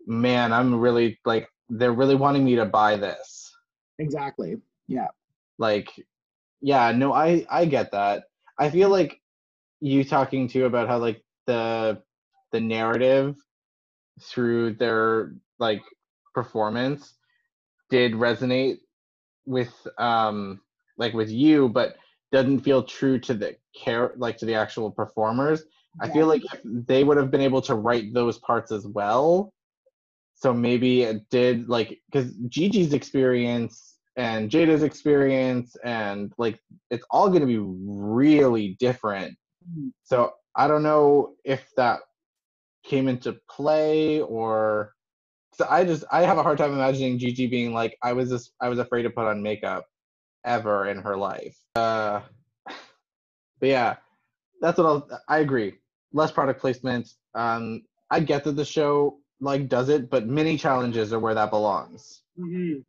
man. 0.05 0.53
I'm 0.53 0.79
really 0.79 1.19
like 1.25 1.49
they're 1.69 1.93
really 1.93 2.15
wanting 2.15 2.45
me 2.45 2.55
to 2.55 2.65
buy 2.65 2.95
this. 2.95 3.53
Exactly. 3.97 4.57
Yeah. 4.87 5.07
Like, 5.57 5.89
yeah. 6.61 6.91
No, 6.91 7.13
I 7.13 7.45
I 7.49 7.65
get 7.65 7.91
that. 7.91 8.25
I 8.59 8.69
feel 8.69 8.89
like 8.89 9.19
you 9.81 10.03
talking 10.03 10.47
too 10.47 10.65
about 10.65 10.87
how 10.87 10.99
like 10.99 11.23
the 11.47 12.01
the 12.51 12.59
narrative 12.59 13.35
through 14.21 14.73
their 14.73 15.33
like 15.59 15.81
performance 16.33 17.15
did 17.89 18.13
resonate 18.13 18.79
with 19.45 19.73
um 19.97 20.59
like 20.97 21.13
with 21.13 21.29
you 21.29 21.69
but 21.69 21.95
doesn't 22.31 22.59
feel 22.61 22.83
true 22.83 23.19
to 23.19 23.33
the 23.33 23.55
care 23.75 24.13
like 24.17 24.37
to 24.37 24.45
the 24.45 24.55
actual 24.55 24.91
performers 24.91 25.63
yeah. 26.01 26.07
i 26.07 26.13
feel 26.13 26.27
like 26.27 26.41
they 26.63 27.03
would 27.03 27.17
have 27.17 27.31
been 27.31 27.41
able 27.41 27.61
to 27.61 27.75
write 27.75 28.13
those 28.13 28.39
parts 28.39 28.71
as 28.71 28.87
well 28.87 29.53
so 30.35 30.53
maybe 30.53 31.03
it 31.03 31.27
did 31.29 31.69
like 31.69 31.99
because 32.11 32.33
gigi's 32.49 32.93
experience 32.93 33.97
and 34.17 34.49
jada's 34.49 34.83
experience 34.83 35.75
and 35.83 36.33
like 36.37 36.59
it's 36.89 37.05
all 37.11 37.29
going 37.29 37.41
to 37.41 37.47
be 37.47 37.59
really 37.59 38.75
different 38.79 39.37
mm-hmm. 39.69 39.89
so 40.03 40.33
i 40.55 40.67
don't 40.67 40.83
know 40.83 41.33
if 41.43 41.69
that 41.77 41.99
came 42.83 43.07
into 43.07 43.37
play 43.49 44.21
or 44.21 44.93
so 45.57 45.65
I 45.69 45.83
just 45.85 46.03
I 46.11 46.21
have 46.23 46.37
a 46.37 46.43
hard 46.43 46.57
time 46.57 46.73
imagining 46.73 47.17
Gigi 47.17 47.47
being 47.47 47.73
like 47.73 47.97
I 48.01 48.13
was 48.13 48.29
just 48.29 48.51
I 48.61 48.69
was 48.69 48.79
afraid 48.79 49.03
to 49.03 49.09
put 49.09 49.25
on 49.25 49.41
makeup 49.41 49.85
ever 50.43 50.87
in 50.87 50.99
her 50.99 51.17
life. 51.17 51.57
Uh, 51.75 52.21
but 53.59 53.69
yeah, 53.69 53.95
that's 54.61 54.77
what 54.77 54.85
I'll, 54.85 55.21
I 55.27 55.39
agree. 55.39 55.75
Less 56.13 56.31
product 56.31 56.61
placement. 56.61 57.13
Um, 57.33 57.83
I 58.09 58.19
get 58.19 58.43
that 58.43 58.53
the 58.53 58.65
show 58.65 59.19
like 59.39 59.67
does 59.67 59.89
it, 59.89 60.09
but 60.09 60.27
mini 60.27 60.57
challenges 60.57 61.13
are 61.13 61.19
where 61.19 61.33
that 61.33 61.49
belongs. 61.49 62.21
Mm-hmm. 62.39 62.79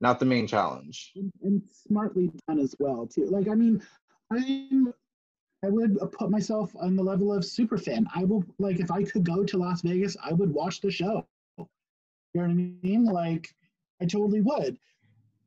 Not 0.00 0.18
the 0.18 0.26
main 0.26 0.46
challenge. 0.46 1.12
And, 1.16 1.32
and 1.42 1.62
smartly 1.72 2.30
done 2.48 2.58
as 2.58 2.74
well 2.78 3.06
too. 3.06 3.26
Like 3.26 3.48
I 3.48 3.54
mean, 3.54 3.82
I'm 4.30 4.92
I 5.62 5.68
would 5.68 5.98
put 6.12 6.30
myself 6.30 6.74
on 6.80 6.96
the 6.96 7.02
level 7.02 7.32
of 7.32 7.44
super 7.44 7.76
fan. 7.76 8.06
I 8.14 8.24
will 8.24 8.44
like 8.58 8.80
if 8.80 8.90
I 8.90 9.02
could 9.04 9.24
go 9.24 9.44
to 9.44 9.58
Las 9.58 9.82
Vegas, 9.82 10.16
I 10.22 10.32
would 10.32 10.52
watch 10.52 10.80
the 10.80 10.90
show. 10.90 11.26
You 12.34 12.42
know 12.42 12.48
what 12.48 12.52
I 12.52 12.72
mean? 12.82 13.04
Like 13.04 13.48
I 14.00 14.06
totally 14.06 14.40
would. 14.40 14.78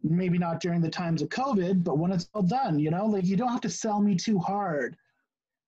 Maybe 0.04 0.38
not 0.38 0.60
during 0.60 0.82
the 0.82 0.90
times 0.90 1.22
of 1.22 1.30
COVID, 1.30 1.84
but 1.84 1.98
when 1.98 2.12
it's 2.12 2.28
all 2.34 2.42
done, 2.42 2.78
you 2.78 2.92
know, 2.92 3.06
like 3.06 3.26
you 3.26 3.38
don't 3.38 3.50
have 3.50 3.62
to 3.62 3.70
sell 3.70 4.02
me 4.02 4.16
too 4.16 4.38
hard 4.38 4.98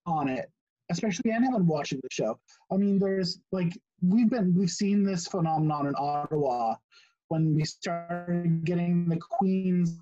on 0.06 0.28
it. 0.28 0.51
Especially 0.91 1.32
anyone 1.32 1.65
watching 1.65 1.99
the 2.04 2.10
show. 2.12 2.38
I 2.71 2.75
mean, 2.75 2.99
there's 2.99 3.39
like 3.51 3.73
we've 4.01 4.30
been 4.30 4.54
we've 4.54 4.69
seen 4.69 5.04
this 5.04 5.28
phenomenon 5.28 5.88
in 5.88 5.95
Ottawa 5.97 6.75
when 7.30 7.56
we 7.56 7.63
started 7.63 8.63
getting 8.65 9.08
the 9.08 9.17
queens 9.17 9.99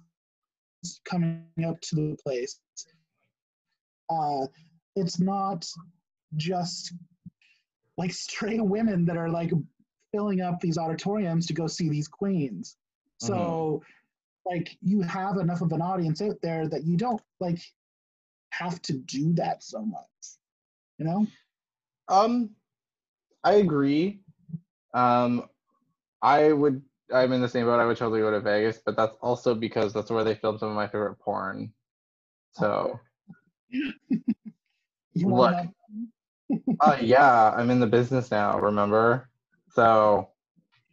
coming 1.06 1.46
up 1.66 1.80
to 1.80 1.96
the 1.96 2.18
place 2.22 2.60
uh, 4.10 4.48
it's 4.96 5.20
not 5.20 5.66
just 6.36 6.94
like 7.98 8.12
stray 8.12 8.60
women 8.60 9.06
that 9.06 9.18
are 9.18 9.30
like 9.30 9.52
filling 10.14 10.42
up 10.42 10.60
these 10.60 10.78
auditoriums 10.78 11.48
to 11.48 11.54
go 11.54 11.68
see 11.68 11.90
these 11.90 12.08
queens. 12.08 12.78
So, 13.18 13.34
mm-hmm. 13.34 14.56
like, 14.56 14.78
you 14.82 15.02
have 15.02 15.38
enough 15.38 15.62
of 15.62 15.72
an 15.72 15.82
audience 15.82 16.22
out 16.22 16.38
there 16.42 16.68
that 16.68 16.84
you 16.84 16.98
don't 16.98 17.22
like 17.40 17.60
have 18.52 18.82
to 18.84 18.94
do 18.94 19.34
that 19.34 19.64
so 19.64 19.84
much. 19.84 20.02
You 20.98 21.06
know? 21.06 21.28
Um, 22.08 22.52
I 23.44 23.54
agree. 23.54 24.20
Um, 24.94 25.50
I 26.22 26.52
would. 26.52 26.82
I'm 27.14 27.34
in 27.34 27.42
the 27.42 27.50
same 27.50 27.66
boat. 27.66 27.80
I 27.80 27.86
would 27.86 27.98
totally 27.98 28.22
go 28.22 28.32
to 28.32 28.40
Vegas, 28.40 28.80
but 28.84 28.96
that's 28.96 29.16
also 29.22 29.54
because 29.54 29.94
that's 29.94 30.10
where 30.10 30.24
they 30.24 30.36
filmed 30.36 30.60
some 30.60 30.70
of 30.70 30.76
my 30.76 30.88
favorite 30.88 31.20
porn. 31.20 31.74
So. 32.54 33.00
Look, 35.16 35.56
uh, 36.80 36.98
yeah, 37.00 37.52
I'm 37.52 37.70
in 37.70 37.80
the 37.80 37.88
business 37.88 38.32
now. 38.32 38.60
Remember, 38.60 39.30
so 39.74 40.30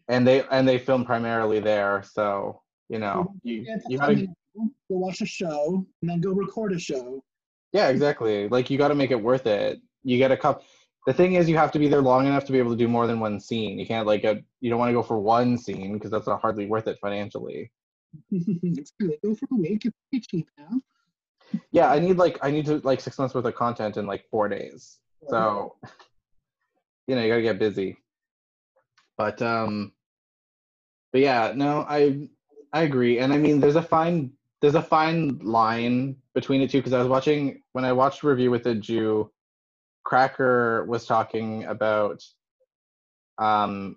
and 0.08 0.26
they 0.26 0.42
and 0.50 0.68
they 0.68 0.78
film 0.78 1.04
primarily 1.04 1.60
there. 1.60 2.02
So 2.02 2.62
you 2.88 2.98
know, 2.98 3.34
you 3.42 3.66
you 3.88 3.98
gotta 3.98 4.26
go 4.56 4.70
watch 4.88 5.20
a 5.20 5.26
show 5.26 5.86
and 6.02 6.10
then 6.10 6.20
go 6.20 6.32
record 6.32 6.72
a 6.72 6.78
show. 6.78 7.22
Yeah, 7.72 7.88
exactly. 7.88 8.48
Like 8.48 8.68
you 8.68 8.78
got 8.78 8.88
to 8.88 8.96
make 8.96 9.12
it 9.12 9.22
worth 9.22 9.46
it. 9.46 9.80
You 10.02 10.18
get 10.18 10.32
a 10.32 10.36
cup. 10.36 10.64
The 11.06 11.12
thing 11.12 11.34
is, 11.34 11.48
you 11.48 11.56
have 11.56 11.70
to 11.72 11.78
be 11.78 11.88
there 11.88 12.02
long 12.02 12.26
enough 12.26 12.44
to 12.46 12.52
be 12.52 12.58
able 12.58 12.72
to 12.72 12.76
do 12.76 12.88
more 12.88 13.06
than 13.06 13.20
one 13.20 13.38
scene. 13.38 13.78
You 13.78 13.86
can't 13.86 14.06
like 14.06 14.24
a, 14.24 14.42
you 14.60 14.68
don't 14.68 14.78
want 14.78 14.90
to 14.90 14.94
go 14.94 15.02
for 15.02 15.18
one 15.18 15.56
scene 15.56 15.94
because 15.94 16.10
that's 16.10 16.26
not 16.26 16.40
hardly 16.40 16.66
worth 16.66 16.88
it 16.88 16.98
financially. 17.00 17.70
Go 18.32 19.34
for 19.34 19.46
a 19.52 19.54
week. 19.54 19.86
It's 19.86 19.96
pretty 20.10 20.26
cheap 20.28 20.48
now 20.58 20.80
yeah 21.72 21.90
i 21.90 21.98
need 21.98 22.16
like 22.16 22.38
i 22.42 22.50
need 22.50 22.66
to 22.66 22.78
like 22.84 23.00
six 23.00 23.18
months 23.18 23.34
worth 23.34 23.44
of 23.44 23.54
content 23.54 23.96
in 23.96 24.06
like 24.06 24.24
four 24.30 24.48
days 24.48 24.98
so 25.28 25.76
you 27.06 27.14
know 27.14 27.22
you 27.22 27.28
gotta 27.28 27.42
get 27.42 27.58
busy 27.58 27.96
but 29.20 29.42
um 29.42 29.92
but 31.12 31.20
yeah 31.20 31.52
no 31.54 31.84
i 31.86 32.26
i 32.72 32.82
agree 32.82 33.18
and 33.18 33.34
i 33.34 33.36
mean 33.36 33.60
there's 33.60 33.76
a 33.76 33.82
fine 33.82 34.32
there's 34.62 34.74
a 34.76 34.82
fine 34.82 35.38
line 35.42 36.16
between 36.34 36.62
the 36.62 36.66
two 36.66 36.78
because 36.78 36.94
i 36.94 36.98
was 36.98 37.06
watching 37.06 37.60
when 37.72 37.84
i 37.84 37.92
watched 37.92 38.22
review 38.22 38.50
with 38.50 38.64
a 38.66 38.74
jew 38.74 39.30
cracker 40.04 40.86
was 40.86 41.04
talking 41.04 41.64
about 41.64 42.22
um 43.36 43.96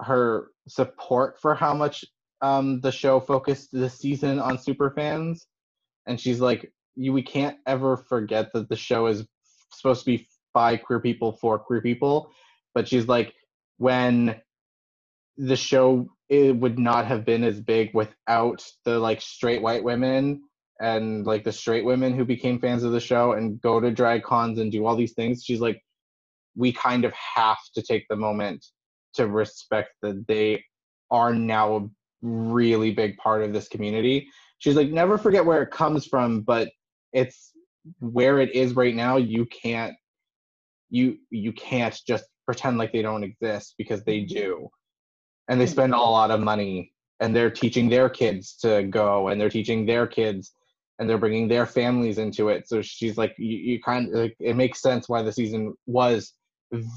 her 0.00 0.48
support 0.66 1.40
for 1.40 1.54
how 1.54 1.72
much 1.72 2.04
um 2.42 2.80
the 2.80 2.90
show 2.90 3.20
focused 3.20 3.68
this 3.70 3.96
season 3.96 4.40
on 4.40 4.58
super 4.58 4.90
fans 4.90 5.46
and 6.08 6.20
she's 6.20 6.40
like 6.40 6.72
you 6.96 7.12
we 7.12 7.22
can't 7.22 7.58
ever 7.68 7.96
forget 7.96 8.52
that 8.52 8.68
the 8.68 8.76
show 8.76 9.06
is 9.06 9.24
supposed 9.72 10.00
to 10.00 10.06
be 10.06 10.26
by 10.52 10.76
queer 10.76 10.98
people 10.98 11.30
for 11.30 11.60
queer 11.60 11.80
people 11.80 12.28
but 12.74 12.88
she's 12.88 13.06
like 13.06 13.32
when 13.78 14.40
the 15.36 15.56
show 15.56 16.08
it 16.28 16.56
would 16.56 16.78
not 16.78 17.06
have 17.06 17.24
been 17.24 17.44
as 17.44 17.60
big 17.60 17.90
without 17.94 18.64
the 18.84 18.98
like 18.98 19.20
straight 19.20 19.62
white 19.62 19.84
women 19.84 20.42
and 20.80 21.26
like 21.26 21.44
the 21.44 21.52
straight 21.52 21.84
women 21.84 22.14
who 22.14 22.24
became 22.24 22.58
fans 22.58 22.82
of 22.82 22.92
the 22.92 23.00
show 23.00 23.32
and 23.32 23.60
go 23.60 23.80
to 23.80 23.90
drag 23.90 24.22
cons 24.22 24.58
and 24.58 24.72
do 24.72 24.86
all 24.86 24.96
these 24.96 25.12
things. 25.12 25.44
She's 25.44 25.60
like 25.60 25.80
we 26.56 26.72
kind 26.72 27.04
of 27.04 27.12
have 27.12 27.58
to 27.74 27.82
take 27.82 28.06
the 28.08 28.16
moment 28.16 28.64
to 29.14 29.26
respect 29.26 29.90
that 30.02 30.24
they 30.28 30.62
are 31.10 31.34
now 31.34 31.76
a 31.76 31.88
really 32.22 32.92
big 32.92 33.16
part 33.16 33.42
of 33.42 33.52
this 33.52 33.68
community. 33.68 34.28
She's 34.58 34.76
like 34.76 34.90
never 34.90 35.18
forget 35.18 35.44
where 35.44 35.62
it 35.62 35.70
comes 35.70 36.06
from 36.06 36.40
but 36.42 36.70
it's 37.12 37.52
where 38.00 38.40
it 38.40 38.54
is 38.54 38.74
right 38.74 38.94
now. 38.94 39.16
You 39.16 39.46
can't 39.46 39.94
you 40.90 41.18
you 41.30 41.52
can't 41.52 41.98
just 42.06 42.24
pretend 42.46 42.78
like 42.78 42.92
they 42.92 43.02
don't 43.02 43.24
exist 43.24 43.74
because 43.78 44.04
they 44.04 44.20
mm-hmm. 44.20 44.34
do 44.34 44.68
and 45.48 45.60
they 45.60 45.66
hmm. 45.66 45.72
spend 45.72 45.94
a 45.94 45.98
lot 45.98 46.30
of 46.30 46.40
money 46.40 46.92
and 47.20 47.34
they're 47.34 47.50
teaching 47.50 47.88
their 47.88 48.08
kids 48.08 48.56
to 48.56 48.84
go 48.84 49.28
and 49.28 49.40
they're 49.40 49.50
teaching 49.50 49.86
their 49.86 50.06
kids 50.06 50.52
and 50.98 51.08
they're 51.08 51.18
bringing 51.18 51.48
their 51.48 51.66
families 51.66 52.18
into 52.18 52.48
it 52.48 52.68
so 52.68 52.80
she's 52.82 53.16
like 53.16 53.34
you, 53.38 53.56
you 53.56 53.80
kind 53.82 54.08
of 54.08 54.14
like, 54.14 54.36
it 54.40 54.56
makes 54.56 54.80
sense 54.80 55.08
why 55.08 55.22
the 55.22 55.32
season 55.32 55.74
was 55.86 56.34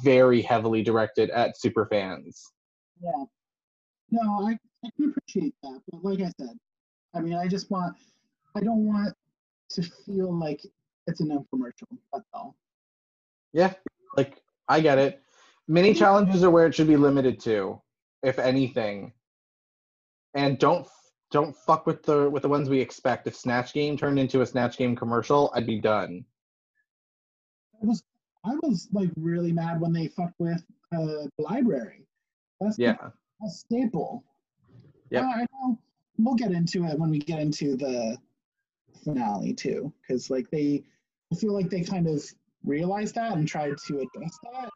very 0.03 0.41
heavily 0.41 0.81
directed 0.81 1.29
at 1.31 1.59
super 1.59 1.85
fans 1.87 2.51
yeah 3.01 3.23
no 4.11 4.47
i, 4.47 4.57
I 4.85 4.89
can 4.95 5.09
appreciate 5.09 5.55
that 5.63 5.81
but 5.91 6.03
like 6.03 6.21
i 6.21 6.31
said 6.39 6.55
i 7.15 7.19
mean 7.19 7.35
i 7.35 7.47
just 7.47 7.69
want 7.69 7.95
i 8.55 8.59
don't 8.59 8.85
want 8.85 9.13
to 9.69 9.81
feel 9.81 10.33
like 10.33 10.61
it's 11.07 11.21
an 11.21 11.29
infomercial. 11.29 11.97
That's 12.13 12.27
all. 12.33 12.55
Yeah, 13.53 13.73
like 14.15 14.41
I 14.67 14.81
get 14.81 14.97
it. 14.97 15.21
Mini 15.67 15.93
challenges 15.93 16.43
are 16.43 16.49
where 16.49 16.67
it 16.67 16.75
should 16.75 16.87
be 16.87 16.97
limited 16.97 17.39
to, 17.41 17.81
if 18.27 18.37
anything. 18.39 19.13
And 20.35 20.59
don't 20.59 20.85
don't 21.31 21.55
fuck 21.55 21.85
with 21.87 22.03
the 22.03 22.29
with 22.29 22.43
the 22.43 22.49
ones 22.49 22.69
we 22.69 22.79
expect. 22.79 23.25
If 23.27 23.35
Snatch 23.35 23.73
Game 23.73 23.97
turned 23.97 24.19
into 24.19 24.41
a 24.41 24.45
Snatch 24.45 24.77
Game 24.77 24.95
commercial, 24.95 25.51
I'd 25.55 25.65
be 25.65 25.79
done. 25.79 26.25
I 27.81 27.85
was 27.85 28.03
I 28.45 28.55
was 28.63 28.87
like 28.91 29.09
really 29.17 29.51
mad 29.51 29.79
when 29.81 29.93
they 29.93 30.07
fucked 30.07 30.39
with 30.39 30.63
uh, 30.93 30.97
the 31.05 31.29
library. 31.39 32.05
That's 32.59 32.77
Yeah. 32.77 32.97
a 33.45 33.49
staple. 33.49 34.23
Yeah, 35.09 35.25
I 35.27 35.45
know. 35.53 35.79
We'll 36.17 36.35
get 36.35 36.51
into 36.51 36.83
it 36.85 36.99
when 36.99 37.09
we 37.09 37.19
get 37.19 37.39
into 37.39 37.77
the 37.77 38.17
finale 39.03 39.53
too, 39.53 39.93
because 40.01 40.29
like 40.29 40.49
they, 40.49 40.83
I 41.31 41.35
feel 41.35 41.53
like 41.53 41.69
they 41.69 41.81
kind 41.81 42.07
of 42.07 42.23
realized 42.65 43.15
that 43.15 43.33
and 43.37 43.47
tried 43.47 43.75
to 43.87 43.99
address 43.99 44.37
that. 44.43 44.69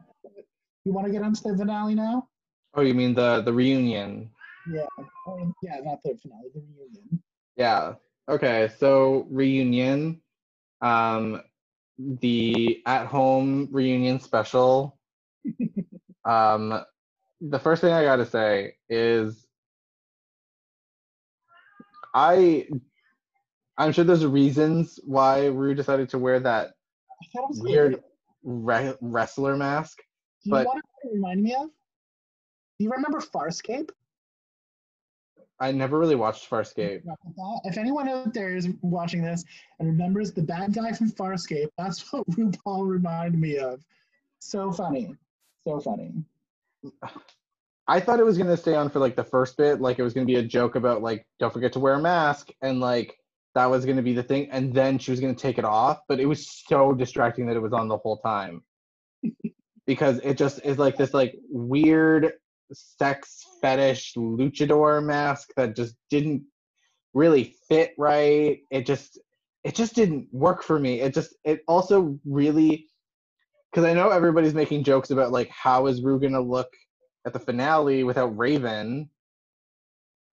You 0.85 0.93
want 0.93 1.07
to 1.07 1.13
get 1.13 1.21
into 1.23 1.41
the 1.43 1.57
finale 1.57 1.95
now? 1.95 2.27
Oh, 2.73 2.81
you 2.81 2.93
mean 2.93 3.13
the 3.13 3.41
the 3.41 3.51
reunion? 3.53 4.29
Yeah. 4.71 4.85
Or, 5.25 5.51
yeah, 5.61 5.79
not 5.83 5.99
the 6.03 6.15
finale, 6.21 6.49
the 6.53 6.61
reunion. 6.61 7.21
Yeah. 7.57 7.95
Okay. 8.29 8.69
So 8.77 9.27
reunion, 9.29 10.21
um, 10.81 11.41
the 11.97 12.81
at 12.85 13.07
home 13.07 13.67
reunion 13.71 14.19
special. 14.19 14.97
um, 16.25 16.83
the 17.41 17.59
first 17.59 17.81
thing 17.81 17.91
I 17.93 18.03
gotta 18.03 18.25
say 18.25 18.75
is, 18.89 19.45
I, 22.13 22.67
I'm 23.77 23.91
sure 23.91 24.03
there's 24.03 24.25
reasons 24.25 24.99
why 25.03 25.47
Rue 25.47 25.73
decided 25.73 26.09
to 26.09 26.19
wear 26.19 26.39
that 26.39 26.67
I 26.67 27.25
thought 27.33 27.43
it 27.43 27.49
was 27.49 27.61
weird 27.61 28.03
re- 28.43 28.93
wrestler 29.01 29.57
mask. 29.57 29.97
Do 30.43 30.49
you 30.49 30.51
but- 30.51 30.65
want 30.67 30.83
to 31.03 31.09
remind 31.11 31.43
me 31.43 31.55
of? 31.55 31.69
Do 32.81 32.85
you 32.85 32.91
remember 32.93 33.19
Farscape? 33.19 33.91
I 35.59 35.71
never 35.71 35.99
really 35.99 36.15
watched 36.15 36.49
Farscape. 36.49 37.03
If 37.63 37.77
anyone 37.77 38.09
out 38.09 38.33
there 38.33 38.55
is 38.55 38.69
watching 38.81 39.21
this 39.21 39.43
and 39.77 39.87
remembers 39.87 40.31
the 40.31 40.41
bad 40.41 40.73
guy 40.73 40.91
from 40.91 41.11
Farscape, 41.11 41.67
that's 41.77 42.01
what 42.11 42.27
RuPaul 42.31 42.89
reminded 42.89 43.39
me 43.39 43.59
of. 43.59 43.85
So 44.39 44.71
funny. 44.71 45.15
So 45.63 45.79
funny. 45.79 46.11
I 47.87 47.99
thought 47.99 48.19
it 48.19 48.25
was 48.25 48.39
gonna 48.39 48.57
stay 48.57 48.73
on 48.73 48.89
for 48.89 48.97
like 48.97 49.15
the 49.15 49.25
first 49.25 49.57
bit, 49.57 49.79
like 49.79 49.99
it 49.99 50.03
was 50.03 50.15
gonna 50.15 50.25
be 50.25 50.37
a 50.37 50.41
joke 50.41 50.73
about 50.73 51.03
like 51.03 51.27
don't 51.37 51.53
forget 51.53 51.73
to 51.73 51.79
wear 51.79 51.93
a 51.93 52.01
mask, 52.01 52.49
and 52.63 52.79
like 52.79 53.15
that 53.53 53.67
was 53.67 53.85
gonna 53.85 54.01
be 54.01 54.15
the 54.15 54.23
thing, 54.23 54.49
and 54.49 54.73
then 54.73 54.97
she 54.97 55.11
was 55.11 55.19
gonna 55.19 55.35
take 55.35 55.59
it 55.59 55.65
off. 55.65 55.99
But 56.07 56.19
it 56.19 56.25
was 56.25 56.49
so 56.65 56.93
distracting 56.93 57.45
that 57.45 57.55
it 57.55 57.61
was 57.61 57.73
on 57.73 57.87
the 57.87 57.97
whole 57.99 58.17
time 58.17 58.63
because 59.85 60.17
it 60.23 60.35
just 60.35 60.65
is 60.65 60.79
like 60.79 60.97
this 60.97 61.13
like 61.13 61.35
weird 61.47 62.33
sex 62.73 63.45
fetish 63.61 64.13
luchador 64.15 65.03
mask 65.03 65.49
that 65.55 65.75
just 65.75 65.95
didn't 66.09 66.43
really 67.13 67.55
fit 67.67 67.93
right. 67.97 68.59
It 68.71 68.85
just 68.85 69.19
it 69.63 69.75
just 69.75 69.93
didn't 69.93 70.27
work 70.31 70.63
for 70.63 70.79
me. 70.79 71.01
It 71.01 71.13
just 71.13 71.35
it 71.43 71.61
also 71.67 72.17
really 72.25 72.87
because 73.71 73.85
I 73.85 73.93
know 73.93 74.09
everybody's 74.09 74.53
making 74.53 74.83
jokes 74.83 75.11
about 75.11 75.31
like 75.31 75.49
how 75.49 75.87
is 75.87 76.01
Rue 76.01 76.19
gonna 76.19 76.41
look 76.41 76.69
at 77.25 77.33
the 77.33 77.39
finale 77.39 78.03
without 78.03 78.37
Raven, 78.37 79.09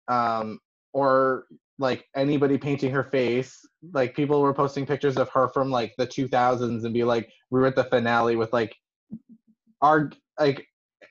um, 0.07 0.59
or 0.93 1.45
like 1.79 2.05
anybody 2.15 2.57
painting 2.57 2.91
her 2.91 3.03
face. 3.03 3.57
Like 3.93 4.15
people 4.15 4.41
were 4.41 4.53
posting 4.53 4.85
pictures 4.85 5.17
of 5.17 5.29
her 5.29 5.49
from 5.49 5.71
like 5.71 5.93
the 5.97 6.07
2000s 6.07 6.83
and 6.83 6.93
be 6.93 7.03
like 7.03 7.29
Rue 7.49 7.65
at 7.65 7.75
the 7.75 7.85
finale 7.85 8.35
with 8.35 8.53
like, 8.53 8.75
our 9.81 10.11
like 10.39 10.67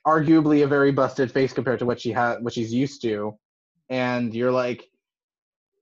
arguably 0.07 0.65
a 0.65 0.67
very 0.67 0.93
busted 0.93 1.31
face 1.31 1.53
compared 1.53 1.79
to 1.81 1.87
what 1.87 2.01
she 2.01 2.13
had, 2.13 2.43
what 2.43 2.55
she's 2.55 2.73
used 2.73 3.03
to, 3.03 3.39
and 3.89 4.35
you're 4.35 4.53
like, 4.53 4.89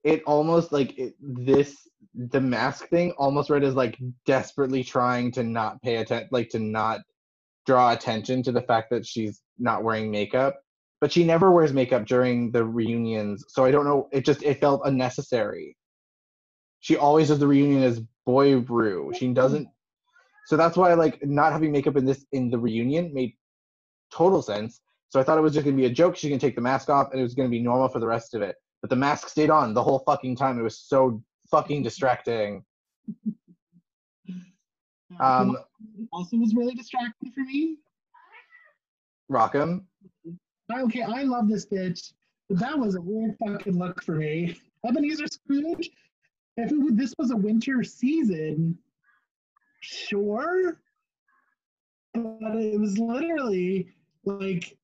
it 0.03 0.23
almost 0.25 0.71
like 0.71 0.97
it, 0.97 1.15
this 1.21 1.87
the 2.15 2.41
mask 2.41 2.87
thing 2.89 3.11
almost 3.17 3.49
read 3.49 3.63
as 3.63 3.75
like 3.75 3.97
desperately 4.25 4.83
trying 4.83 5.31
to 5.31 5.43
not 5.43 5.81
pay 5.81 5.97
attention, 5.97 6.29
like 6.31 6.49
to 6.49 6.59
not 6.59 7.01
draw 7.65 7.91
attention 7.91 8.41
to 8.43 8.51
the 8.51 8.61
fact 8.61 8.89
that 8.89 9.05
she's 9.05 9.41
not 9.57 9.83
wearing 9.83 10.09
makeup. 10.09 10.59
But 11.01 11.13
she 11.13 11.23
never 11.23 11.51
wears 11.51 11.71
makeup 11.71 12.05
during 12.05 12.51
the 12.51 12.65
reunions, 12.65 13.45
so 13.47 13.63
I 13.63 13.71
don't 13.71 13.85
know. 13.85 14.09
It 14.11 14.25
just 14.25 14.43
it 14.43 14.59
felt 14.59 14.81
unnecessary. 14.83 15.77
She 16.81 16.97
always 16.97 17.29
does 17.29 17.39
the 17.39 17.47
reunion 17.47 17.83
as 17.83 18.01
boy 18.25 18.57
Rue. 18.57 19.13
She 19.17 19.31
doesn't. 19.33 19.67
So 20.47 20.57
that's 20.57 20.75
why 20.75 20.93
like 20.95 21.25
not 21.25 21.53
having 21.53 21.71
makeup 21.71 21.95
in 21.95 22.05
this 22.05 22.25
in 22.33 22.49
the 22.49 22.57
reunion 22.57 23.13
made 23.13 23.33
total 24.11 24.41
sense. 24.41 24.81
So 25.09 25.19
I 25.19 25.23
thought 25.23 25.37
it 25.37 25.41
was 25.41 25.53
just 25.53 25.65
gonna 25.65 25.77
be 25.77 25.85
a 25.85 25.89
joke. 25.89 26.15
She's 26.15 26.29
gonna 26.29 26.39
take 26.39 26.55
the 26.55 26.61
mask 26.61 26.89
off, 26.89 27.11
and 27.11 27.19
it 27.19 27.23
was 27.23 27.33
gonna 27.33 27.49
be 27.49 27.61
normal 27.61 27.89
for 27.89 27.99
the 27.99 28.07
rest 28.07 28.35
of 28.35 28.41
it. 28.41 28.55
But 28.81 28.89
the 28.89 28.95
mask 28.95 29.27
stayed 29.27 29.49
on 29.49 29.73
the 29.73 29.83
whole 29.83 29.99
fucking 29.99 30.35
time. 30.35 30.59
It 30.59 30.63
was 30.63 30.79
so 30.79 31.21
fucking 31.51 31.83
distracting. 31.83 32.63
Um, 35.19 35.57
also 36.13 36.37
was 36.37 36.53
really 36.55 36.75
distracting 36.75 37.31
for 37.31 37.41
me. 37.41 37.77
Rock 39.27 39.55
M. 39.55 39.87
Okay, 40.71 41.01
I 41.01 41.23
love 41.23 41.49
this 41.49 41.65
bitch, 41.65 42.13
but 42.47 42.59
that 42.59 42.77
was 42.77 42.95
a 42.95 43.01
weird 43.01 43.35
fucking 43.43 43.77
look 43.77 44.03
for 44.03 44.15
me. 44.15 44.55
Ebenezer 44.87 45.27
Scrooge. 45.27 45.89
If 46.57 46.71
it, 46.71 46.97
this 46.97 47.13
was 47.17 47.31
a 47.31 47.35
winter 47.35 47.83
season, 47.83 48.77
sure, 49.81 50.79
but 52.13 52.55
it 52.55 52.79
was 52.79 52.97
literally 52.97 53.89
like 54.29 54.77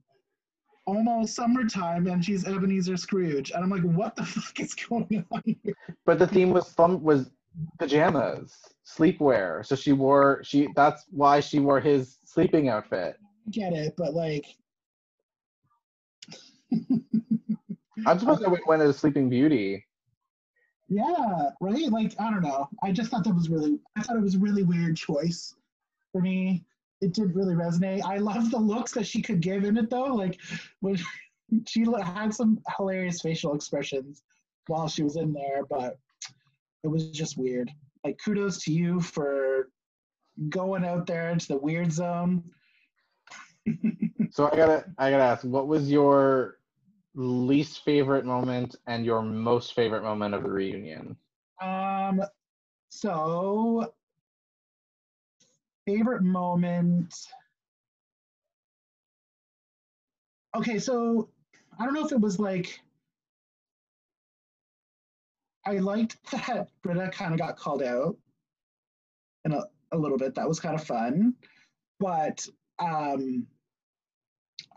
almost 0.85 1.35
summertime, 1.35 2.07
and 2.07 2.23
she's 2.23 2.45
Ebenezer 2.45 2.97
Scrooge, 2.97 3.51
and 3.51 3.63
I'm 3.63 3.69
like, 3.69 3.83
what 3.83 4.15
the 4.15 4.25
fuck 4.25 4.59
is 4.59 4.73
going 4.73 5.25
on 5.31 5.41
here? 5.45 5.73
But 6.05 6.19
the 6.19 6.27
theme 6.27 6.51
was 6.51 6.69
fun 6.69 7.01
was 7.01 7.31
pajamas, 7.79 8.53
sleepwear. 8.85 9.65
So 9.65 9.75
she 9.75 9.93
wore 9.93 10.41
she 10.43 10.69
that's 10.75 11.05
why 11.09 11.39
she 11.39 11.59
wore 11.59 11.79
his 11.79 12.19
sleeping 12.25 12.69
outfit. 12.69 13.17
I 13.47 13.49
Get 13.51 13.73
it, 13.73 13.95
but 13.97 14.13
like. 14.13 14.45
I'm 18.05 18.19
supposed 18.19 18.43
to 18.43 18.59
went 18.67 18.81
as 18.81 18.97
Sleeping 18.97 19.29
Beauty. 19.29 19.85
Yeah, 20.87 21.49
right? 21.61 21.89
Like, 21.89 22.13
I 22.19 22.29
don't 22.29 22.43
know. 22.43 22.69
I 22.83 22.91
just 22.91 23.09
thought 23.09 23.23
that 23.23 23.33
was 23.33 23.49
really, 23.49 23.79
I 23.95 24.01
thought 24.01 24.17
it 24.17 24.21
was 24.21 24.35
a 24.35 24.39
really 24.39 24.63
weird 24.63 24.95
choice 24.95 25.55
for 26.11 26.21
me. 26.21 26.65
It 27.01 27.13
did 27.13 27.35
really 27.35 27.55
resonate. 27.55 28.01
I 28.03 28.17
love 28.17 28.51
the 28.51 28.57
looks 28.57 28.91
that 28.93 29.05
she 29.05 29.21
could 29.21 29.41
give 29.41 29.65
in 29.65 29.77
it, 29.77 29.89
though. 29.89 30.13
Like, 30.13 30.39
when 30.79 30.97
she 31.67 31.85
had 32.03 32.33
some 32.33 32.59
hilarious 32.77 33.21
facial 33.21 33.53
expressions 33.55 34.23
while 34.67 34.87
she 34.87 35.03
was 35.03 35.17
in 35.17 35.33
there, 35.33 35.65
but 35.69 35.97
it 36.83 36.87
was 36.87 37.09
just 37.11 37.37
weird. 37.37 37.71
Like, 38.03 38.19
kudos 38.23 38.63
to 38.63 38.71
you 38.71 39.01
for 39.01 39.69
going 40.49 40.85
out 40.85 41.07
there 41.07 41.29
into 41.29 41.47
the 41.47 41.57
weird 41.57 41.91
zone. 41.91 42.43
So 44.31 44.49
I 44.51 44.55
gotta 44.55 44.85
I 44.97 45.11
gotta 45.11 45.23
ask, 45.23 45.43
what 45.43 45.67
was 45.67 45.89
your 45.89 46.57
least 47.15 47.83
favorite 47.83 48.25
moment 48.25 48.75
and 48.85 49.05
your 49.05 49.21
most 49.21 49.73
favorite 49.73 50.03
moment 50.03 50.35
of 50.35 50.43
the 50.43 50.51
reunion? 50.51 51.15
Um, 51.61 52.21
so 52.89 53.93
favorite 55.85 56.23
moment. 56.23 57.13
Okay, 60.55 60.79
so 60.79 61.29
I 61.77 61.85
don't 61.85 61.93
know 61.93 62.05
if 62.05 62.11
it 62.11 62.21
was 62.21 62.39
like 62.39 62.79
I 65.65 65.77
liked 65.77 66.17
that 66.31 66.69
Brita 66.81 67.09
kind 67.11 67.33
of 67.33 67.39
got 67.39 67.57
called 67.57 67.83
out 67.83 68.15
in 69.43 69.51
a, 69.51 69.63
a 69.91 69.97
little 69.97 70.17
bit. 70.17 70.35
That 70.35 70.47
was 70.47 70.59
kind 70.59 70.75
of 70.75 70.85
fun. 70.85 71.35
But 71.99 72.47
um 72.79 73.47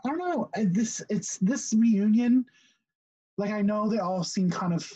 I 0.05 0.09
don't 0.09 0.17
know. 0.19 0.49
This 0.55 1.01
it's 1.09 1.37
this 1.39 1.73
reunion. 1.77 2.45
Like 3.37 3.51
I 3.51 3.61
know 3.61 3.89
they 3.89 3.99
all 3.99 4.23
seem 4.23 4.49
kind 4.49 4.73
of 4.73 4.91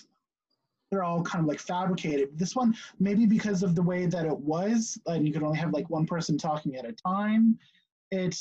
they're 0.94 1.04
all 1.04 1.24
kind 1.24 1.44
of 1.44 1.48
like 1.48 1.60
fabricated. 1.60 2.38
This 2.38 2.56
one, 2.56 2.76
maybe 3.00 3.26
because 3.26 3.64
of 3.64 3.74
the 3.74 3.82
way 3.82 4.06
that 4.06 4.28
it 4.28 4.38
was, 4.38 5.00
and 5.08 5.26
you 5.26 5.34
could 5.34 5.42
only 5.42 5.58
have 5.58 5.74
like 5.74 5.90
one 5.90 6.06
person 6.06 6.38
talking 6.38 6.76
at 6.76 6.86
a 6.86 6.94
time, 6.94 7.58
it 8.12 8.38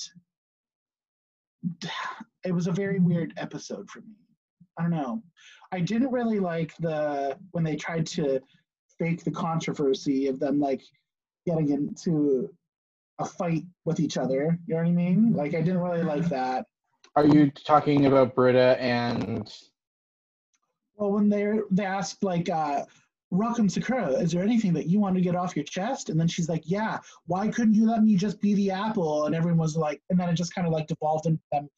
it 2.44 2.52
was 2.52 2.66
a 2.66 2.72
very 2.72 2.98
weird 2.98 3.32
episode 3.38 3.88
for 3.88 4.00
me. 4.00 4.16
I 4.78 4.82
don't 4.82 4.90
know. 4.90 5.22
I 5.72 5.80
didn't 5.80 6.10
really 6.10 6.40
like 6.40 6.76
the 6.78 7.38
when 7.52 7.64
they 7.64 7.76
tried 7.76 8.06
to 8.08 8.40
fake 8.98 9.24
the 9.24 9.30
controversy 9.30 10.26
of 10.26 10.38
them 10.38 10.60
like 10.60 10.82
getting 11.46 11.70
into 11.70 12.50
a 13.18 13.24
fight 13.24 13.64
with 13.86 13.98
each 13.98 14.18
other. 14.18 14.58
You 14.66 14.74
know 14.74 14.82
what 14.82 14.88
I 14.88 14.92
mean? 14.92 15.32
Like 15.32 15.54
I 15.54 15.62
didn't 15.62 15.80
really 15.80 16.02
like 16.02 16.20
mm-hmm. 16.20 16.34
that. 16.34 16.66
Are 17.16 17.26
you 17.26 17.50
talking 17.50 18.06
about 18.06 18.34
Brita 18.34 18.80
and 18.80 19.50
Well, 21.02 21.10
when 21.10 21.28
they 21.28 21.58
they 21.72 21.84
asked 21.84 22.22
like, 22.22 22.48
uh, 22.48 22.84
"Welcome 23.32 23.68
Sakura, 23.68 24.10
is 24.10 24.30
there 24.30 24.44
anything 24.44 24.72
that 24.74 24.86
you 24.86 25.00
want 25.00 25.16
to 25.16 25.20
get 25.20 25.34
off 25.34 25.56
your 25.56 25.64
chest?" 25.64 26.10
And 26.10 26.20
then 26.20 26.28
she's 26.28 26.48
like, 26.48 26.62
"Yeah, 26.64 27.00
why 27.26 27.48
couldn't 27.48 27.74
you 27.74 27.90
let 27.90 28.04
me 28.04 28.14
just 28.14 28.40
be 28.40 28.54
the 28.54 28.70
apple?" 28.70 29.26
And 29.26 29.34
everyone 29.34 29.58
was 29.58 29.76
like, 29.76 30.00
and 30.10 30.20
then 30.20 30.28
it 30.28 30.34
just 30.34 30.54
kind 30.54 30.64
of 30.64 30.72
like 30.72 30.86
devolved 30.86 31.26
into 31.26 31.42
them 31.50 31.68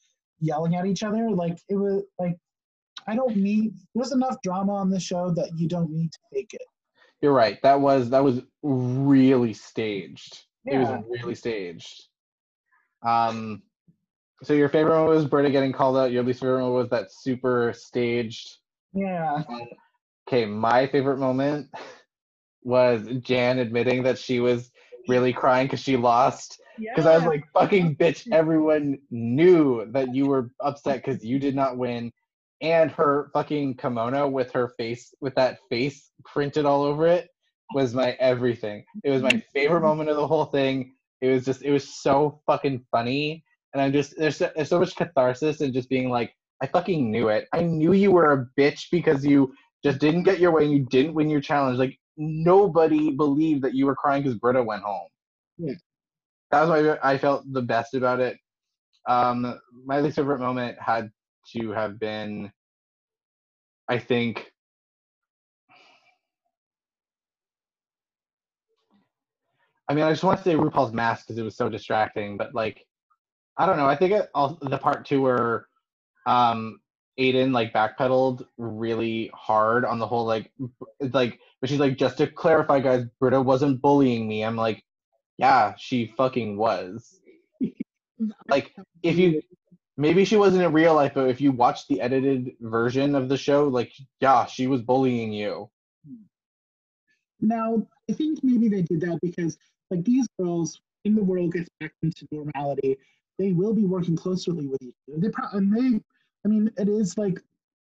yelling 0.41 0.77
at 0.77 0.85
each 0.85 1.03
other. 1.03 1.31
Like 1.31 1.59
it 1.71 1.77
was 1.77 2.03
like, 2.19 2.37
I 3.07 3.17
don't 3.17 3.35
need. 3.37 3.73
There's 3.95 4.13
enough 4.13 4.37
drama 4.43 4.75
on 4.75 4.91
the 4.91 5.01
show 5.01 5.31
that 5.31 5.59
you 5.59 5.69
don't 5.69 5.91
need 5.91 6.13
to 6.13 6.19
fake 6.31 6.53
it. 6.53 6.69
you're 7.23 7.33
right, 7.33 7.59
that 7.63 7.81
was 7.81 8.11
that 8.11 8.23
was 8.23 8.43
really 8.63 9.55
staged. 9.55 10.45
It 10.67 10.77
was 10.77 11.03
really 11.09 11.35
staged. 11.35 12.09
Um, 13.03 13.63
so 14.43 14.53
your 14.53 14.69
favorite 14.69 15.01
one 15.01 15.09
was 15.09 15.25
Brita 15.25 15.49
getting 15.49 15.73
called 15.73 15.97
out. 15.97 16.13
Your 16.13 16.23
least 16.23 16.41
favorite 16.41 16.63
one 16.63 16.75
was 16.75 16.91
that 16.91 17.11
super 17.11 17.73
staged. 17.75 18.59
Yeah. 18.95 19.43
Okay, 20.29 20.47
my 20.47 20.87
favorite 20.87 21.19
moment 21.19 21.69
was 22.63 23.07
Jan 23.21 23.59
admitting 23.59 24.03
that 24.05 24.19
she 24.19 24.41
was 24.41 24.71
really 25.09 25.33
crying 25.33 25.67
because 25.67 25.81
she 25.81 25.97
lost. 25.97 26.61
Because 26.95 27.07
I 27.07 27.17
was 27.17 27.25
like, 27.27 27.45
fucking 27.53 27.97
bitch, 28.01 28.27
everyone 28.33 28.99
knew 29.11 29.87
that 29.93 30.15
you 30.15 30.27
were 30.27 30.51
upset 30.61 31.05
because 31.05 31.25
you 31.25 31.39
did 31.39 31.55
not 31.55 31.79
win. 31.79 32.13
And 32.63 32.91
her 32.93 33.31
fucking 33.35 33.77
kimono 33.77 34.29
with 34.29 34.53
her 34.53 34.73
face, 34.79 35.15
with 35.21 35.35
that 35.35 35.59
face 35.69 36.11
printed 36.25 36.65
all 36.65 36.83
over 36.83 37.07
it, 37.07 37.29
was 37.75 37.95
my 37.95 38.13
everything. 38.21 38.85
It 39.05 39.11
was 39.11 39.23
my 39.23 39.43
favorite 39.53 39.81
moment 39.89 40.09
of 40.11 40.17
the 40.17 40.27
whole 40.27 40.47
thing. 40.47 40.95
It 41.21 41.29
was 41.29 41.45
just, 41.45 41.63
it 41.63 41.73
was 41.73 41.89
so 42.03 42.41
fucking 42.47 42.85
funny. 42.91 43.45
And 43.75 43.83
I'm 43.83 43.93
just, 43.93 44.15
there's 44.17 44.39
so, 44.39 44.51
there's 44.57 44.71
so 44.71 44.81
much 44.81 44.97
catharsis 44.97 45.61
in 45.61 45.73
just 45.73 45.89
being 45.91 46.09
like, 46.11 46.33
I 46.63 46.67
fucking 46.67 47.11
knew 47.11 47.29
it. 47.29 47.47
I 47.53 47.63
knew 47.63 47.93
you 47.93 48.13
were 48.13 48.33
a 48.33 48.61
bitch 48.61 48.87
because 48.91 49.25
you 49.25 49.53
just 49.85 49.99
didn't 49.99 50.23
get 50.23 50.39
your 50.39 50.53
way 50.53 50.65
and 50.65 50.73
you 50.73 50.87
didn't 50.87 51.15
win 51.15 51.29
your 51.29 51.41
challenge. 51.41 51.79
Like, 51.79 51.99
nobody 52.17 53.11
believed 53.11 53.63
that 53.63 53.75
you 53.75 53.87
were 53.87 53.97
crying 53.97 54.23
because 54.23 54.39
Brita 54.39 54.63
went 54.63 54.83
home. 54.83 55.09
Yeah. 55.59 55.75
That 56.51 56.67
was 56.67 56.71
why 56.71 56.99
I 57.03 57.19
felt 57.19 57.45
the 57.53 57.63
best 57.63 57.95
about 57.95 58.21
it. 58.21 58.39
Um, 59.09 59.59
my 59.85 60.01
least 60.01 60.17
favorite 60.17 60.39
moment 60.39 60.79
had 60.81 61.11
to 61.57 61.73
have 61.73 61.99
been, 61.99 62.51
I 63.89 63.99
think, 63.99 64.51
I 69.89 69.93
mean, 69.93 70.05
I 70.05 70.11
just 70.11 70.25
want 70.25 70.39
to 70.39 70.45
say 70.45 70.55
RuPaul's 70.55 70.95
mask 70.95 71.27
because 71.27 71.39
it 71.39 71.43
was 71.43 71.57
so 71.57 71.69
distracting, 71.69 72.39
but 72.39 72.55
like, 72.55 72.87
I 73.59 73.67
don't 73.67 73.77
know. 73.77 73.87
I 73.87 73.97
think 73.97 74.13
it, 74.13 74.29
all, 74.35 74.59
the 74.63 74.79
part 74.79 75.05
two 75.05 75.21
where 75.21 75.67
um, 76.27 76.81
Aiden 77.19 77.53
like 77.53 77.73
backpedaled 77.73 78.47
really 78.59 79.31
hard 79.35 79.85
on 79.85 79.99
the 79.99 80.07
whole 80.07 80.25
like, 80.25 80.51
like, 81.01 81.39
but 81.61 81.71
she's 81.71 81.79
like, 81.79 81.97
just 81.97 82.19
to 82.19 82.27
clarify, 82.27 82.81
guys, 82.81 83.05
Brita 83.21 83.41
wasn't 83.41 83.81
bullying 83.81 84.27
me. 84.27 84.45
I'm 84.45 84.57
like, 84.57 84.85
yeah, 85.39 85.75
she 85.79 86.13
fucking 86.17 86.57
was. 86.57 87.21
Like, 88.49 88.73
if 89.03 89.19
you 89.19 89.43
maybe 89.97 90.25
she 90.25 90.37
wasn't 90.37 90.63
in 90.63 90.73
real 90.73 90.95
life, 90.95 91.13
but 91.15 91.29
if 91.29 91.41
you 91.41 91.53
watch 91.53 91.87
the 91.89 92.01
edited 92.01 92.53
version 92.61 93.15
of 93.15 93.29
the 93.29 93.37
show, 93.37 93.69
like, 93.69 93.93
yeah, 94.21 94.47
she 94.47 94.67
was 94.67 94.83
bullying 94.83 95.33
you. 95.33 95.71
Now, 97.41 97.87
I 98.09 98.13
think 98.13 98.41
maybe 98.43 98.69
they 98.69 98.83
did 98.83 99.01
that 99.03 99.19
because, 99.21 99.59
like, 99.91 100.05
these 100.05 100.27
girls, 100.39 100.81
when 101.03 101.15
the 101.15 101.25
world 101.25 101.53
gets 101.53 101.69
back 101.81 101.93
into 102.03 102.27
normality, 102.31 102.97
they 103.39 103.53
will 103.53 103.75
be 103.75 103.85
working 103.85 104.17
closely 104.17 104.67
with 104.67 104.83
each 104.83 104.95
other. 105.09 105.21
They 105.21 105.29
pro- 105.29 105.51
and 105.53 105.75
they, 105.75 106.01
I 106.45 106.49
mean, 106.49 106.71
it 106.77 106.89
is 106.89 107.17
like 107.17 107.41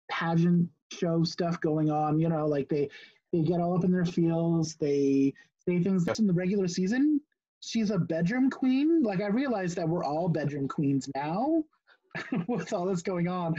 pageant 0.10 0.70
show 0.92 1.24
stuff 1.24 1.60
going 1.62 1.90
on. 1.90 2.20
You 2.20 2.30
know, 2.30 2.46
like 2.46 2.70
they 2.70 2.90
they 3.32 3.42
get 3.42 3.60
all 3.60 3.76
up 3.76 3.84
in 3.84 3.92
their 3.92 4.06
feels. 4.06 4.76
They 4.76 5.34
say 5.68 5.82
things 5.82 6.08
in 6.20 6.28
the 6.28 6.34
regular 6.34 6.68
season. 6.68 7.22
She's 7.62 7.92
a 7.92 7.98
bedroom 7.98 8.50
queen. 8.50 9.04
Like 9.04 9.22
I 9.22 9.28
realize 9.28 9.76
that 9.76 9.88
we're 9.88 10.04
all 10.04 10.28
bedroom 10.28 10.68
queens 10.68 11.10
now 11.16 11.64
with 12.48 12.74
all 12.74 12.86
this 12.86 13.02
going 13.02 13.28
on. 13.28 13.56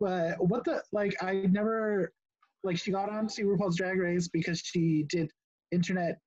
But 0.00 0.36
what 0.38 0.64
the 0.64 0.82
like 0.92 1.16
I 1.22 1.46
never 1.50 2.12
like 2.62 2.78
she 2.78 2.90
got 2.90 3.10
on 3.10 3.28
to 3.28 3.44
RuPaul's 3.44 3.76
Drag 3.76 3.98
Race 3.98 4.28
because 4.28 4.60
she 4.60 5.04
did 5.08 5.30
internet 5.70 6.18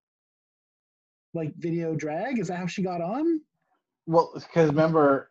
like 1.33 1.53
video 1.57 1.95
drag. 1.95 2.39
Is 2.39 2.47
that 2.47 2.57
how 2.57 2.67
she 2.67 2.83
got 2.83 3.01
on? 3.01 3.41
Well, 4.07 4.31
because 4.33 4.69
remember, 4.69 5.30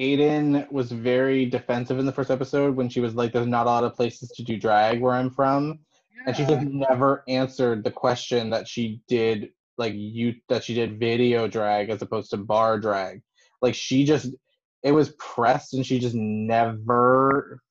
Aiden 0.00 0.70
was 0.72 0.90
very 0.90 1.44
defensive 1.44 1.98
in 1.98 2.06
the 2.06 2.12
first 2.12 2.30
episode 2.30 2.74
when 2.74 2.88
she 2.88 3.00
was 3.00 3.14
like, 3.14 3.32
"There's 3.32 3.46
not 3.46 3.66
a 3.66 3.70
lot 3.70 3.84
of 3.84 3.94
places 3.94 4.30
to 4.30 4.42
do 4.42 4.58
drag 4.58 4.98
where 4.98 5.12
I'm 5.12 5.28
from," 5.28 5.80
and 6.26 6.34
she 6.34 6.46
just 6.46 6.66
never 6.66 7.22
answered 7.28 7.84
the 7.84 7.90
question 7.90 8.48
that 8.48 8.66
she 8.66 9.02
did, 9.08 9.50
like 9.76 9.92
you 9.94 10.36
that 10.48 10.64
she 10.64 10.72
did 10.72 10.98
video 10.98 11.46
drag 11.46 11.90
as 11.90 12.00
opposed 12.00 12.30
to 12.30 12.38
bar 12.38 12.80
drag. 12.80 13.20
Like 13.60 13.74
she 13.74 14.04
just, 14.04 14.34
it 14.82 14.92
was 14.92 15.10
pressed, 15.18 15.74
and 15.74 15.84
she 15.84 15.98
just 15.98 16.14
never, 16.14 17.62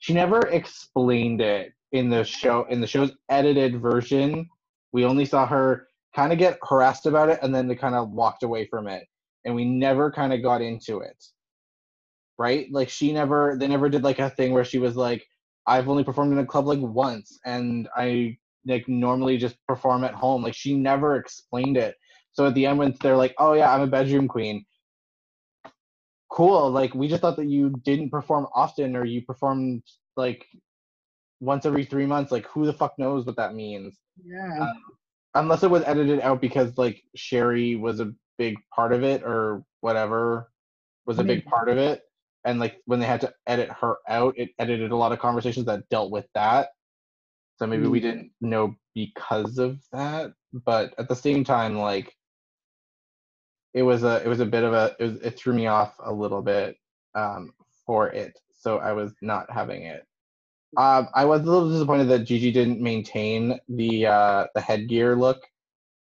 she 0.00 0.14
never 0.14 0.40
explained 0.48 1.40
it 1.40 1.72
in 1.92 2.10
the 2.10 2.24
show 2.24 2.66
in 2.70 2.80
the 2.80 2.88
show's 2.88 3.12
edited 3.28 3.80
version. 3.80 4.48
We 4.92 5.04
only 5.04 5.24
saw 5.24 5.46
her 5.46 5.86
kind 6.12 6.32
of 6.32 6.40
get 6.40 6.58
harassed 6.68 7.06
about 7.06 7.28
it, 7.28 7.38
and 7.40 7.54
then 7.54 7.68
they 7.68 7.76
kind 7.76 7.94
of 7.94 8.10
walked 8.10 8.42
away 8.42 8.66
from 8.66 8.88
it 8.88 9.06
and 9.44 9.54
we 9.54 9.64
never 9.64 10.10
kind 10.10 10.32
of 10.32 10.42
got 10.42 10.60
into 10.60 10.98
it 10.98 11.24
right? 12.38 12.66
Like 12.70 12.88
she 12.88 13.12
never 13.12 13.56
they 13.58 13.68
never 13.68 13.88
did 13.88 14.02
like 14.02 14.18
a 14.18 14.30
thing 14.30 14.52
where 14.52 14.64
she 14.64 14.78
was 14.78 14.96
like 14.96 15.26
i've 15.68 15.88
only 15.88 16.04
performed 16.04 16.32
in 16.32 16.38
a 16.38 16.46
club 16.46 16.64
like 16.64 16.78
once 16.80 17.40
and 17.44 17.88
i 17.96 18.36
like 18.66 18.88
normally 18.88 19.38
just 19.38 19.56
perform 19.66 20.04
at 20.04 20.14
home. 20.14 20.42
Like 20.42 20.54
she 20.54 20.74
never 20.74 21.16
explained 21.16 21.76
it. 21.76 21.94
So 22.32 22.46
at 22.46 22.54
the 22.54 22.66
end 22.66 22.78
when 22.78 22.94
they're 23.00 23.16
like 23.16 23.34
oh 23.38 23.54
yeah 23.54 23.72
i'm 23.72 23.82
a 23.82 23.86
bedroom 23.86 24.28
queen. 24.28 24.64
Cool 26.30 26.70
like 26.70 26.94
we 26.94 27.08
just 27.08 27.22
thought 27.22 27.36
that 27.36 27.48
you 27.48 27.70
didn't 27.84 28.10
perform 28.10 28.46
often 28.54 28.96
or 28.96 29.04
you 29.04 29.22
performed 29.22 29.82
like 30.16 30.44
once 31.40 31.64
every 31.66 31.84
three 31.84 32.06
months 32.06 32.32
like 32.32 32.46
who 32.46 32.66
the 32.66 32.72
fuck 32.72 32.98
knows 32.98 33.24
what 33.24 33.36
that 33.36 33.54
means? 33.54 33.96
Yeah. 34.24 34.58
Um, 34.60 34.82
unless 35.34 35.62
it 35.62 35.70
was 35.70 35.84
edited 35.84 36.20
out 36.20 36.40
because 36.40 36.76
like 36.76 37.02
Sherry 37.14 37.76
was 37.76 38.00
a 38.00 38.12
big 38.38 38.56
part 38.74 38.92
of 38.92 39.02
it 39.02 39.22
or 39.22 39.64
whatever 39.80 40.50
was 41.06 41.18
a 41.18 41.24
big 41.24 41.44
part 41.44 41.68
of 41.68 41.78
it 41.78 42.02
and 42.46 42.60
like 42.60 42.80
when 42.86 43.00
they 43.00 43.06
had 43.06 43.22
to 43.22 43.34
edit 43.46 43.70
her 43.70 43.96
out 44.08 44.34
it 44.38 44.50
edited 44.58 44.92
a 44.92 44.96
lot 44.96 45.12
of 45.12 45.20
conversations 45.20 45.66
that 45.66 45.88
dealt 45.90 46.12
with 46.12 46.26
that. 46.34 46.70
So 47.58 47.66
maybe 47.66 47.88
we 47.88 48.00
Mm. 48.00 48.02
didn't 48.02 48.32
know 48.42 48.76
because 48.94 49.58
of 49.58 49.80
that 49.92 50.32
but 50.52 50.94
at 50.98 51.08
the 51.08 51.16
same 51.16 51.44
time 51.44 51.78
like 51.78 52.16
it 53.74 53.82
was 53.82 54.04
a 54.04 54.22
it 54.24 54.28
was 54.28 54.40
a 54.40 54.46
bit 54.46 54.64
of 54.64 54.72
a 54.74 54.96
it, 55.00 55.04
was, 55.04 55.16
it 55.22 55.38
threw 55.38 55.54
me 55.54 55.66
off 55.66 55.94
a 56.00 56.12
little 56.12 56.42
bit 56.42 56.76
um 57.14 57.52
for 57.86 58.08
it 58.08 58.38
so 58.54 58.78
i 58.78 58.92
was 58.92 59.14
not 59.22 59.50
having 59.50 59.84
it. 59.84 60.04
Um, 60.76 61.08
I 61.14 61.24
was 61.24 61.42
a 61.42 61.44
little 61.50 61.70
disappointed 61.70 62.06
that 62.06 62.24
Gigi 62.26 62.52
didn't 62.52 62.80
maintain 62.82 63.58
the 63.68 64.06
uh, 64.06 64.46
the 64.54 64.60
headgear 64.60 65.16
look 65.16 65.42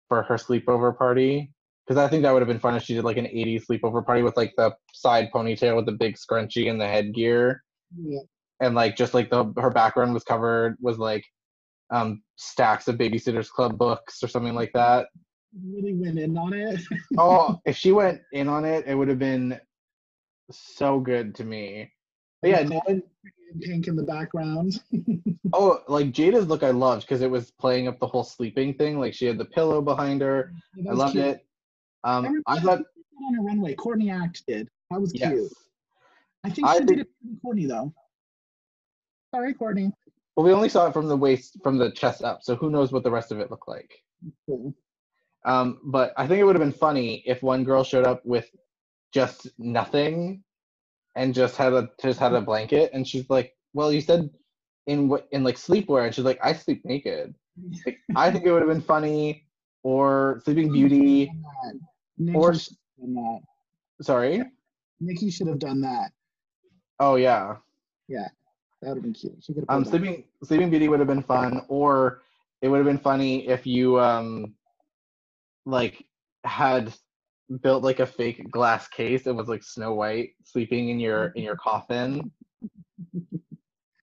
for 0.09 0.22
her 0.24 0.36
sleepover 0.36 0.97
party 0.97 1.53
because 1.91 2.05
I 2.05 2.09
think 2.09 2.22
that 2.22 2.32
would 2.32 2.41
have 2.41 2.49
been 2.49 2.61
fun 2.61 2.76
if 2.76 2.84
she 2.84 2.95
did 2.95 3.03
like 3.03 3.16
an 3.16 3.24
'80s 3.24 3.66
sleepover 3.66 4.07
party 4.07 4.22
with 4.22 4.36
like 4.36 4.55
the 4.57 4.72
side 4.93 5.28
ponytail 5.34 5.74
with 5.74 5.86
the 5.86 5.93
big 5.93 6.14
scrunchie 6.14 6.70
and 6.70 6.80
the 6.80 6.86
headgear, 6.86 7.64
yeah. 8.01 8.20
and 8.61 8.76
like 8.76 8.95
just 8.95 9.12
like 9.12 9.28
the 9.28 9.53
her 9.59 9.70
background 9.70 10.14
was 10.14 10.22
covered 10.22 10.76
was 10.80 10.99
like 10.99 11.24
um, 11.91 12.22
stacks 12.36 12.86
of 12.86 12.95
Babysitters 12.95 13.51
Club 13.51 13.76
books 13.76 14.22
or 14.22 14.28
something 14.28 14.55
like 14.55 14.70
that. 14.72 15.09
Really 15.66 15.95
went 15.95 16.16
in 16.20 16.38
on 16.38 16.53
it. 16.53 16.80
oh, 17.18 17.59
if 17.64 17.76
she 17.76 17.91
went 17.91 18.20
in 18.32 18.47
on 18.47 18.64
it, 18.64 18.86
it 18.86 18.95
would 18.95 19.09
have 19.09 19.18
been 19.18 19.59
so 20.53 21.01
good 21.01 21.34
to 21.34 21.45
me. 21.45 21.91
But 22.41 22.51
yeah, 22.51 22.62
no 22.62 22.80
Pink 23.61 23.88
in 23.88 23.97
the 23.97 24.05
background. 24.05 24.80
Oh, 25.53 25.80
like 25.88 26.12
Jaida's 26.12 26.47
look 26.47 26.62
I 26.62 26.70
loved 26.70 27.03
because 27.03 27.22
it 27.22 27.30
was 27.30 27.51
playing 27.51 27.88
up 27.88 27.99
the 27.99 28.07
whole 28.07 28.22
sleeping 28.22 28.72
thing. 28.74 29.01
Like 29.01 29.12
she 29.12 29.26
had 29.26 29.36
the 29.36 29.45
pillow 29.45 29.82
behind 29.82 30.20
her. 30.20 30.53
That 30.76 30.91
I 30.91 30.93
loved 30.93 31.14
cute. 31.14 31.24
it. 31.24 31.47
Um, 32.05 32.43
I 32.47 32.59
she 32.59 32.65
thought 32.65 32.83
on 33.27 33.39
a 33.39 33.43
runway. 33.43 33.75
Courtney 33.75 34.11
Act 34.11 34.43
did. 34.47 34.69
That 34.91 35.01
was 35.01 35.13
yes. 35.15 35.31
cute. 35.33 35.53
I 36.45 36.51
think 36.51 36.67
I 36.67 36.73
she 36.73 36.79
think- 36.79 36.89
did 36.89 36.99
it 37.01 37.09
for 37.23 37.41
Courtney 37.43 37.67
though. 37.67 37.93
Sorry, 39.35 39.55
Courtney. 39.55 39.93
Well, 40.37 40.47
we 40.47 40.53
only 40.53 40.69
saw 40.69 40.87
it 40.87 40.93
from 40.93 41.07
the 41.09 41.17
waist, 41.17 41.59
from 41.63 41.77
the 41.77 41.91
chest 41.91 42.23
up, 42.23 42.43
so 42.43 42.57
who 42.57 42.71
knows 42.71 42.93
what 42.93 43.03
the 43.05 43.11
rest 43.11 43.31
of 43.31 43.41
it 43.41 43.51
looked 43.51 43.69
like. 43.69 43.91
Cool. 44.47 44.75
Um, 45.45 45.81
but 45.85 46.13
I 46.17 46.27
think 46.27 46.41
it 46.41 46.45
would 46.45 46.55
have 46.57 46.63
been 46.63 46.73
funny 46.73 47.23
if 47.27 47.43
one 47.43 47.65
girl 47.65 47.85
showed 47.85 48.07
up 48.07 48.25
with 48.25 48.49
just 49.13 49.49
nothing 49.59 50.43
and 51.17 51.35
just 51.35 51.57
had 51.57 51.73
a 51.73 51.91
just 52.03 52.19
had 52.19 52.33
a 52.33 52.41
blanket, 52.41 52.91
and 52.93 53.07
she's 53.07 53.29
like, 53.29 53.55
"Well, 53.75 53.93
you 53.93 54.01
said 54.01 54.31
in 54.87 55.09
what 55.09 55.29
in 55.33 55.45
like 55.45 55.57
sleepwear," 55.57 56.07
and 56.07 56.15
she's 56.15 56.25
like, 56.25 56.39
"I 56.43 56.53
sleep 56.53 56.85
naked." 56.85 57.35
Like, 57.85 57.99
I 58.17 58.31
think 58.31 58.47
it 58.47 58.53
would 58.53 58.63
have 58.63 58.71
been 58.71 58.81
funny, 58.81 59.47
or 59.83 60.41
Sleeping 60.45 60.73
Beauty, 60.73 61.31
Nicky 62.21 62.37
or 62.39 62.53
that. 62.53 63.41
sorry. 64.03 64.43
Nicky 65.01 65.31
should 65.31 65.47
have 65.49 65.59
done 65.59 65.81
that. 65.81 66.12
Oh 66.99 67.16
yeah. 67.16 67.57
Yeah. 68.09 68.29
That 68.83 68.89
would 68.91 68.97
have 68.99 69.03
been 69.03 69.12
cute. 69.14 69.37
She 69.43 69.53
could 69.55 69.64
have 69.68 69.71
Um, 69.77 69.83
pulled 69.83 69.95
that. 69.95 69.99
Sleeping 69.99 70.25
Sleeping 70.45 70.71
Beauty 70.71 70.89
would 70.89 71.01
have 71.01 71.09
been 71.09 71.23
fun, 71.23 71.62
or 71.68 72.23
it 72.62 72.68
would 72.68 72.77
have 72.79 72.87
been 72.87 72.99
funny 72.99 73.49
if 73.49 73.66
you 73.66 73.99
um, 73.99 74.55
like 75.66 76.05
had 76.45 76.93
built 77.62 77.83
like 77.83 78.01
a 78.01 78.07
fake 78.07 78.51
glass 78.51 78.87
case. 78.89 79.27
It 79.27 79.35
was 79.35 79.49
like 79.49 79.62
Snow 79.62 79.95
White 79.95 80.31
sleeping 80.45 80.91
in 80.91 81.01
your 81.01 81.29
in 81.29 81.43
your 81.43 81.57
coffin. 81.57 82.31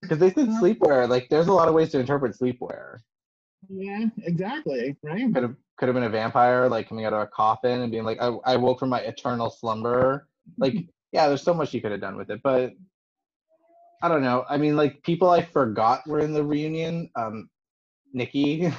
Because 0.01 0.20
they 0.20 0.32
said 0.32 0.47
sleepwear. 0.49 1.09
Like, 1.09 1.28
there's 1.28 1.47
a 1.47 1.53
lot 1.53 1.68
of 1.68 1.74
ways 1.74 1.89
to 1.91 1.99
interpret 1.99 2.38
sleepwear. 2.38 2.99
Yeah, 3.70 4.05
exactly. 4.24 4.95
Right. 5.03 5.34
Could 5.34 5.43
have 5.43 5.55
could 5.78 5.88
have 5.88 5.93
been 5.95 6.03
a 6.03 6.09
vampire, 6.09 6.68
like 6.68 6.89
coming 6.89 7.05
out 7.05 7.13
of 7.13 7.22
a 7.22 7.28
coffin 7.28 7.82
and 7.82 7.91
being 7.91 8.03
like, 8.03 8.20
I, 8.22 8.28
I 8.45 8.55
woke 8.57 8.80
from 8.80 8.89
my 8.89 8.99
eternal 9.01 9.49
slumber. 9.49 10.28
Like, 10.57 10.74
yeah, 11.11 11.28
there's 11.28 11.43
so 11.43 11.53
much 11.53 11.74
you 11.74 11.82
could 11.82 11.91
have 11.91 12.01
done 12.01 12.18
with 12.18 12.30
it, 12.32 12.41
but 12.43 12.74
I 14.01 14.07
don't 14.07 14.24
know. 14.24 14.45
I 14.49 14.57
mean, 14.57 14.76
like 14.76 15.01
people 15.03 15.30
I 15.30 15.43
forgot 15.43 16.05
were 16.07 16.20
in 16.20 16.34
the 16.34 16.43
reunion. 16.43 17.09
Um, 17.15 17.49
Nicky, 18.13 18.72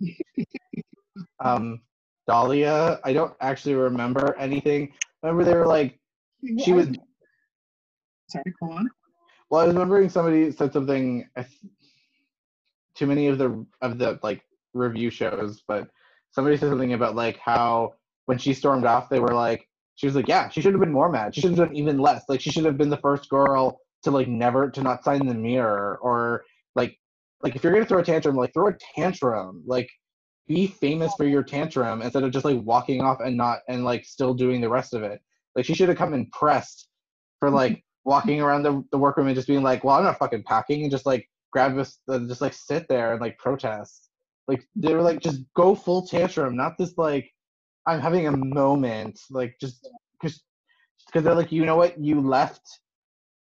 um, 1.40 1.80
Dahlia. 2.26 3.00
I 3.04 3.12
don't 3.12 3.34
actually 3.40 3.74
remember 3.74 4.36
anything. 4.38 4.92
Remember 5.22 5.44
they 5.44 5.54
were 5.54 5.66
like, 5.66 5.98
she 6.64 6.72
was. 6.72 6.88
Sorry, 8.28 8.54
go 8.60 8.72
on. 8.72 8.88
Well, 9.50 9.62
I 9.62 9.64
was 9.64 9.74
remembering 9.74 10.08
somebody 10.08 10.50
said 10.52 10.72
something. 10.72 11.26
I 11.36 11.46
Too 12.98 13.06
many 13.06 13.28
of 13.28 13.38
the 13.38 13.64
of 13.80 13.98
the 13.98 14.18
like 14.24 14.42
review 14.74 15.08
shows, 15.08 15.62
but 15.68 15.88
somebody 16.32 16.56
said 16.56 16.68
something 16.68 16.94
about 16.94 17.14
like 17.14 17.38
how 17.38 17.94
when 18.26 18.38
she 18.38 18.52
stormed 18.52 18.84
off, 18.84 19.08
they 19.08 19.20
were 19.20 19.34
like, 19.34 19.68
she 19.94 20.06
was 20.06 20.16
like, 20.16 20.26
yeah, 20.26 20.48
she 20.48 20.60
should 20.60 20.72
have 20.72 20.80
been 20.80 20.92
more 20.92 21.08
mad. 21.08 21.34
She 21.34 21.40
should 21.40 21.50
have 21.50 21.68
done 21.68 21.76
even 21.76 21.98
less. 21.98 22.24
Like 22.28 22.40
she 22.40 22.50
should 22.50 22.64
have 22.64 22.76
been 22.76 22.90
the 22.90 22.96
first 22.96 23.28
girl 23.28 23.78
to 24.02 24.10
like 24.10 24.26
never 24.26 24.68
to 24.70 24.82
not 24.82 25.04
sign 25.04 25.26
the 25.26 25.34
mirror 25.34 25.98
or 26.02 26.44
like 26.74 26.98
like 27.40 27.54
if 27.54 27.62
you're 27.62 27.72
gonna 27.72 27.86
throw 27.86 28.00
a 28.00 28.04
tantrum, 28.04 28.36
like 28.36 28.52
throw 28.52 28.68
a 28.68 28.76
tantrum. 28.96 29.62
Like 29.64 29.88
be 30.48 30.66
famous 30.66 31.12
for 31.14 31.24
your 31.24 31.42
tantrum 31.42 32.02
instead 32.02 32.24
of 32.24 32.32
just 32.32 32.44
like 32.44 32.60
walking 32.62 33.00
off 33.00 33.18
and 33.20 33.36
not 33.36 33.60
and 33.68 33.84
like 33.84 34.04
still 34.04 34.34
doing 34.34 34.60
the 34.60 34.68
rest 34.68 34.92
of 34.92 35.04
it. 35.04 35.20
Like 35.54 35.64
she 35.64 35.74
should 35.74 35.88
have 35.88 35.98
come 35.98 36.14
in 36.14 36.28
pressed 36.30 36.88
for 37.38 37.50
like 37.50 37.84
walking 38.04 38.40
around 38.40 38.62
the, 38.62 38.82
the 38.90 38.98
workroom 38.98 39.26
and 39.26 39.36
just 39.36 39.48
being 39.48 39.62
like, 39.62 39.84
well, 39.84 39.96
I'm 39.96 40.04
not 40.04 40.18
fucking 40.18 40.44
packing 40.44 40.82
and 40.82 40.90
just 40.90 41.06
like 41.06 41.28
grab 41.52 41.76
this, 41.76 41.98
uh, 42.08 42.18
just 42.20 42.40
like 42.40 42.52
sit 42.52 42.88
there 42.88 43.12
and 43.12 43.20
like 43.20 43.38
protest. 43.38 44.10
Like 44.46 44.64
they 44.74 44.94
were 44.94 45.02
like, 45.02 45.20
just 45.20 45.42
go 45.54 45.74
full 45.74 46.06
tantrum, 46.06 46.56
not 46.56 46.78
this 46.78 46.96
like, 46.96 47.30
I'm 47.86 48.00
having 48.00 48.26
a 48.26 48.36
moment, 48.36 49.20
like 49.30 49.56
just 49.60 49.88
because 50.20 50.42
because 51.06 51.24
they're 51.24 51.34
like, 51.34 51.52
you 51.52 51.64
know 51.64 51.76
what, 51.76 51.98
you 52.02 52.20
left 52.20 52.62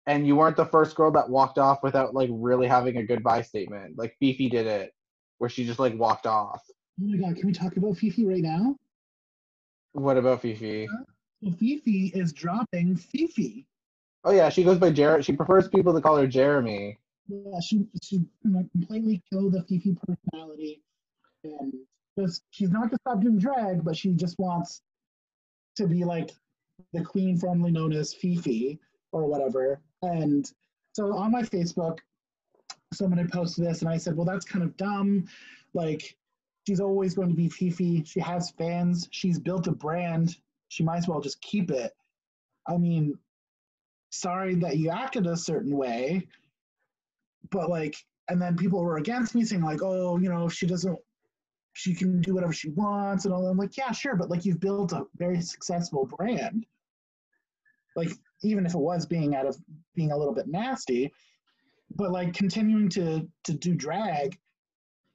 and 0.05 0.27
you 0.27 0.35
weren't 0.35 0.57
the 0.57 0.65
first 0.65 0.95
girl 0.95 1.11
that 1.11 1.29
walked 1.29 1.57
off 1.57 1.81
without 1.83 2.13
like 2.13 2.29
really 2.31 2.67
having 2.67 2.97
a 2.97 3.03
goodbye 3.03 3.41
statement. 3.41 3.97
Like 3.97 4.15
Phi 4.19 4.35
Phi 4.37 4.49
did 4.49 4.67
it, 4.67 4.91
where 5.37 5.49
she 5.49 5.65
just 5.65 5.79
like 5.79 5.97
walked 5.97 6.25
off. 6.25 6.61
Oh 7.01 7.05
my 7.05 7.17
god, 7.17 7.37
can 7.37 7.47
we 7.47 7.53
talk 7.53 7.77
about 7.77 7.97
Phi 7.97 8.09
Phi 8.09 8.25
right 8.25 8.41
now? 8.41 8.75
What 9.93 10.17
about 10.17 10.41
Phi 10.41 10.55
Phi? 10.55 10.87
So 11.43 11.51
Phi 11.51 11.77
Phi 11.83 12.11
is 12.13 12.33
dropping 12.33 12.95
Phi 12.97 13.27
Phi. 13.27 13.65
Oh 14.25 14.31
yeah, 14.31 14.49
she 14.49 14.63
goes 14.63 14.77
by 14.77 14.89
jared 14.89 15.25
She 15.25 15.33
prefers 15.33 15.67
people 15.67 15.93
to 15.93 16.01
call 16.01 16.17
her 16.17 16.27
Jeremy. 16.27 16.97
Yeah, 17.27 17.59
she 17.61 17.85
she 18.01 18.25
know, 18.43 18.67
completely 18.71 19.23
killed 19.31 19.53
the 19.53 19.63
Phi 19.63 19.79
Phi 19.79 19.95
personality, 20.05 20.81
and 21.43 21.73
just 22.19 22.43
she's 22.51 22.69
not 22.69 22.89
gonna 22.89 22.97
stop 23.07 23.21
doing 23.21 23.39
drag, 23.39 23.83
but 23.83 23.95
she 23.95 24.13
just 24.13 24.37
wants 24.37 24.81
to 25.77 25.87
be 25.87 26.03
like 26.03 26.31
the 26.91 27.03
queen 27.03 27.37
formerly 27.37 27.71
known 27.71 27.93
as 27.93 28.13
Phi 28.13 28.35
Phi 28.35 28.77
or 29.11 29.25
whatever. 29.25 29.79
And 30.01 30.49
so 30.93 31.15
on 31.15 31.31
my 31.31 31.43
Facebook, 31.43 31.99
someone 32.93 33.17
had 33.17 33.31
posted 33.31 33.65
this, 33.65 33.81
and 33.81 33.89
I 33.89 33.97
said, 33.97 34.15
well, 34.15 34.25
that's 34.25 34.45
kind 34.45 34.63
of 34.63 34.75
dumb. 34.77 35.25
Like 35.73 36.15
she's 36.67 36.79
always 36.79 37.13
going 37.13 37.29
to 37.29 37.35
be 37.35 37.49
Phi 37.49 37.69
Phi. 37.69 38.03
She 38.05 38.19
has 38.19 38.51
fans. 38.51 39.07
She's 39.11 39.39
built 39.39 39.67
a 39.67 39.71
brand. 39.71 40.35
She 40.69 40.83
might 40.83 40.97
as 40.97 41.07
well 41.07 41.21
just 41.21 41.41
keep 41.41 41.71
it. 41.71 41.93
I 42.67 42.77
mean, 42.77 43.17
sorry 44.11 44.55
that 44.55 44.77
you 44.77 44.89
acted 44.89 45.27
a 45.27 45.35
certain 45.35 45.75
way, 45.75 46.27
but 47.53 47.69
like, 47.69 47.95
and 48.29 48.41
then 48.41 48.57
people 48.57 48.81
were 48.83 48.97
against 48.97 49.35
me 49.35 49.45
saying 49.45 49.61
like, 49.63 49.81
oh, 49.81 50.17
you 50.17 50.27
know, 50.27 50.49
she 50.49 50.65
doesn't, 50.65 50.97
she 51.73 51.93
can 51.93 52.19
do 52.21 52.33
whatever 52.33 52.51
she 52.53 52.69
wants 52.71 53.25
and 53.25 53.33
all. 53.33 53.43
that. 53.43 53.49
I'm 53.49 53.57
like, 53.57 53.77
yeah, 53.77 53.91
sure, 53.91 54.15
but 54.15 54.29
like 54.29 54.43
you've 54.43 54.59
built 54.59 54.91
a 54.91 55.05
very 55.17 55.39
successful 55.41 56.05
brand. 56.17 56.65
Like 57.95 58.09
even 58.41 58.65
if 58.65 58.73
it 58.73 58.79
was 58.79 59.05
being 59.05 59.35
out 59.35 59.45
of 59.45 59.55
being 59.95 60.11
a 60.11 60.17
little 60.17 60.33
bit 60.33 60.47
nasty, 60.47 61.13
but 61.95 62.11
like 62.11 62.33
continuing 62.33 62.89
to 62.89 63.27
to 63.43 63.53
do 63.53 63.75
drag 63.75 64.37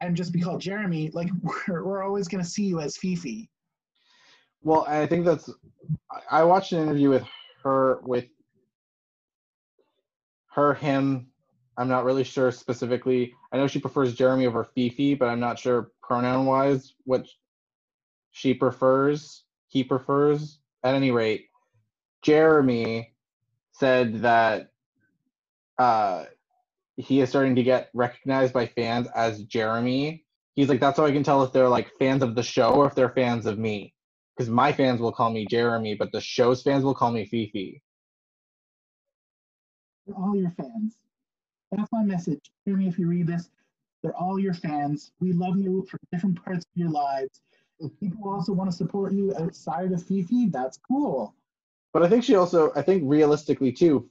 and 0.00 0.16
just 0.16 0.32
be 0.32 0.40
called 0.40 0.60
Jeremy, 0.60 1.10
like 1.12 1.28
we're, 1.68 1.84
we're 1.84 2.02
always 2.04 2.28
gonna 2.28 2.44
see 2.44 2.64
you 2.64 2.80
as 2.80 2.96
Phi 2.96 3.14
Phi. 3.16 3.48
Well, 4.62 4.84
I 4.88 5.06
think 5.06 5.24
that's. 5.24 5.50
I- 6.10 6.40
I 6.40 6.44
watched 6.44 6.72
an 6.72 6.82
interview 6.82 7.10
with 7.10 7.24
her 7.64 8.00
with 8.02 8.26
her 10.54 10.74
him. 10.74 11.28
I'm 11.78 11.88
not 11.88 12.04
really 12.04 12.24
sure 12.24 12.50
specifically. 12.50 13.34
I 13.52 13.56
know 13.56 13.68
she 13.68 13.78
prefers 13.78 14.14
Jeremy 14.14 14.46
over 14.46 14.64
Phi 14.64 14.88
Phi, 14.90 15.14
but 15.14 15.28
I'm 15.28 15.38
not 15.38 15.60
sure 15.60 15.92
pronoun 16.02 16.44
wise 16.44 16.92
what 17.04 17.24
she 18.32 18.52
prefers. 18.52 19.44
He 19.68 19.84
prefers. 19.84 20.58
At 20.84 20.94
any 20.94 21.10
rate, 21.10 21.48
Jeremy 22.22 23.12
said 23.72 24.22
that 24.22 24.70
uh, 25.76 26.24
he 26.96 27.20
is 27.20 27.28
starting 27.28 27.56
to 27.56 27.62
get 27.62 27.90
recognized 27.94 28.52
by 28.52 28.66
fans 28.66 29.08
as 29.14 29.42
Jeremy. 29.44 30.24
He's 30.54 30.68
like, 30.68 30.80
that's 30.80 30.98
how 30.98 31.04
I 31.04 31.12
can 31.12 31.24
tell 31.24 31.42
if 31.42 31.52
they're 31.52 31.68
like 31.68 31.90
fans 31.98 32.22
of 32.22 32.34
the 32.34 32.42
show 32.42 32.70
or 32.74 32.86
if 32.86 32.94
they're 32.94 33.10
fans 33.10 33.46
of 33.46 33.58
me. 33.58 33.92
Because 34.36 34.50
my 34.50 34.72
fans 34.72 35.00
will 35.00 35.12
call 35.12 35.30
me 35.30 35.46
Jeremy, 35.46 35.94
but 35.94 36.12
the 36.12 36.20
show's 36.20 36.62
fans 36.62 36.84
will 36.84 36.94
call 36.94 37.10
me 37.10 37.24
Phi 37.24 37.50
Phi. 37.52 37.80
All 40.16 40.36
your 40.36 40.52
fans. 40.56 40.96
That's 41.72 41.92
my 41.92 42.02
message. 42.02 42.50
Jeremy, 42.66 42.88
if 42.88 42.98
you 42.98 43.08
read 43.08 43.26
this, 43.26 43.50
they're 44.02 44.16
all 44.16 44.38
your 44.38 44.54
fans. 44.54 45.12
We 45.20 45.32
love 45.32 45.58
you 45.58 45.86
for 45.90 45.98
different 46.12 46.42
parts 46.42 46.64
of 46.64 46.80
your 46.80 46.90
lives. 46.90 47.40
If 47.80 47.98
people 48.00 48.28
also 48.28 48.52
want 48.52 48.70
to 48.70 48.76
support 48.76 49.12
you 49.12 49.34
outside 49.38 49.92
of 49.92 50.02
Phi 50.02 50.22
Phi, 50.22 50.48
that's 50.50 50.78
cool. 50.78 51.34
But 51.92 52.02
I 52.02 52.08
think 52.08 52.24
she 52.24 52.34
also, 52.34 52.72
I 52.74 52.82
think 52.82 53.02
realistically 53.06 53.72
too, 53.72 54.08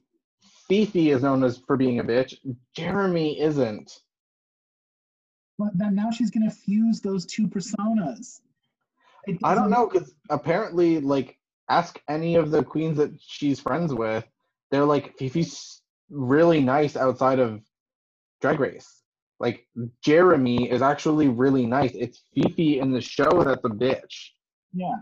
Phi 0.69 0.85
Phi 0.85 1.09
is 1.09 1.23
known 1.23 1.43
as 1.43 1.57
for 1.57 1.77
being 1.77 1.99
a 1.99 2.03
bitch. 2.03 2.37
Jeremy 2.75 3.39
isn't. 3.39 3.91
But 5.57 5.77
then 5.77 5.95
now 5.95 6.11
she's 6.11 6.31
gonna 6.31 6.51
fuse 6.51 7.01
those 7.01 7.25
two 7.25 7.47
personas. 7.47 8.41
I 9.43 9.55
don't 9.55 9.69
know 9.69 9.89
because 9.91 10.13
apparently, 10.29 10.99
like, 10.99 11.37
ask 11.69 11.99
any 12.07 12.35
of 12.35 12.51
the 12.51 12.63
queens 12.63 12.97
that 12.97 13.11
she's 13.19 13.59
friends 13.59 13.93
with, 13.93 14.25
they're 14.71 14.85
like 14.85 15.17
Phi 15.17 15.29
Phi's 15.29 15.81
really 16.09 16.61
nice 16.61 16.95
outside 16.95 17.39
of 17.39 17.61
Drag 18.41 18.59
Race. 18.59 19.03
Like 19.39 19.67
Jeremy 20.03 20.69
is 20.69 20.81
actually 20.81 21.27
really 21.27 21.65
nice. 21.65 21.91
It's 21.93 22.23
Phi 22.33 22.49
Phi 22.55 22.79
in 22.79 22.91
the 22.91 23.01
show 23.01 23.43
that's 23.43 23.63
a 23.63 23.69
bitch. 23.69 24.29
Yeah. 24.73 24.95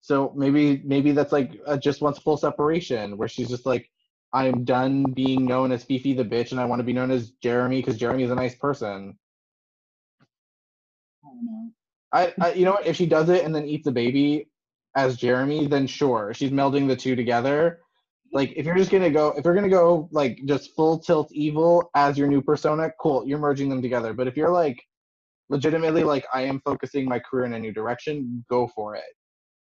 So 0.00 0.32
maybe 0.36 0.82
maybe 0.84 1.12
that's 1.12 1.32
like 1.32 1.60
uh, 1.66 1.76
just 1.76 2.00
wants 2.00 2.18
full 2.18 2.36
separation, 2.36 3.16
where 3.16 3.28
she's 3.28 3.48
just 3.48 3.66
like, 3.66 3.90
I'm 4.32 4.64
done 4.64 5.04
being 5.04 5.44
known 5.44 5.72
as 5.72 5.84
Phi 5.84 5.98
Phi 5.98 6.14
the 6.14 6.24
bitch, 6.24 6.52
and 6.52 6.60
I 6.60 6.64
want 6.64 6.80
to 6.80 6.84
be 6.84 6.92
known 6.92 7.10
as 7.10 7.30
Jeremy 7.42 7.80
because 7.80 7.98
Jeremy 7.98 8.24
is 8.24 8.30
a 8.30 8.34
nice 8.34 8.54
person. 8.54 9.18
I 11.24 11.28
don't 11.28 11.44
know. 11.44 11.70
I, 12.12 12.34
I 12.40 12.52
you 12.52 12.64
know 12.64 12.72
what? 12.72 12.86
If 12.86 12.96
she 12.96 13.06
does 13.06 13.28
it 13.28 13.44
and 13.44 13.54
then 13.54 13.66
eats 13.66 13.86
a 13.86 13.92
baby 13.92 14.48
as 14.94 15.16
Jeremy, 15.16 15.66
then 15.66 15.86
sure, 15.86 16.32
she's 16.34 16.50
melding 16.50 16.88
the 16.88 16.96
two 16.96 17.16
together. 17.16 17.80
Like 18.32 18.52
if 18.56 18.66
you're 18.66 18.76
just 18.76 18.90
gonna 18.90 19.10
go, 19.10 19.32
if 19.36 19.44
you're 19.44 19.54
gonna 19.54 19.68
go 19.68 20.08
like 20.12 20.40
just 20.44 20.74
full 20.76 20.98
tilt 20.98 21.28
evil 21.32 21.90
as 21.94 22.18
your 22.18 22.28
new 22.28 22.42
persona, 22.42 22.90
cool, 23.00 23.26
you're 23.26 23.38
merging 23.38 23.68
them 23.68 23.80
together. 23.80 24.12
But 24.12 24.26
if 24.26 24.36
you're 24.36 24.50
like 24.50 24.82
legitimately 25.48 26.04
like 26.04 26.26
I 26.34 26.42
am 26.42 26.60
focusing 26.64 27.06
my 27.06 27.18
career 27.18 27.46
in 27.46 27.54
a 27.54 27.58
new 27.58 27.72
direction, 27.72 28.44
go 28.50 28.68
for 28.68 28.96
it. 28.96 29.04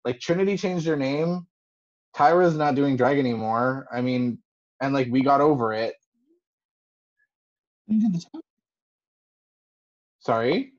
Like 0.05 0.21
Trinity 0.21 0.57
changed 0.57 0.87
her 0.87 0.97
name. 0.97 1.47
Tyra's 2.15 2.57
not 2.57 2.75
doing 2.75 2.97
drag 2.97 3.19
anymore. 3.19 3.87
I 3.93 4.01
mean, 4.01 4.39
and 4.83 4.93
like 4.93 5.09
we 5.11 5.23
got 5.23 5.41
over 5.41 5.73
it. 5.73 5.95
You 7.87 8.01
did 8.01 8.13
the 8.13 8.25
top. 8.33 8.43
Sorry. 10.21 10.73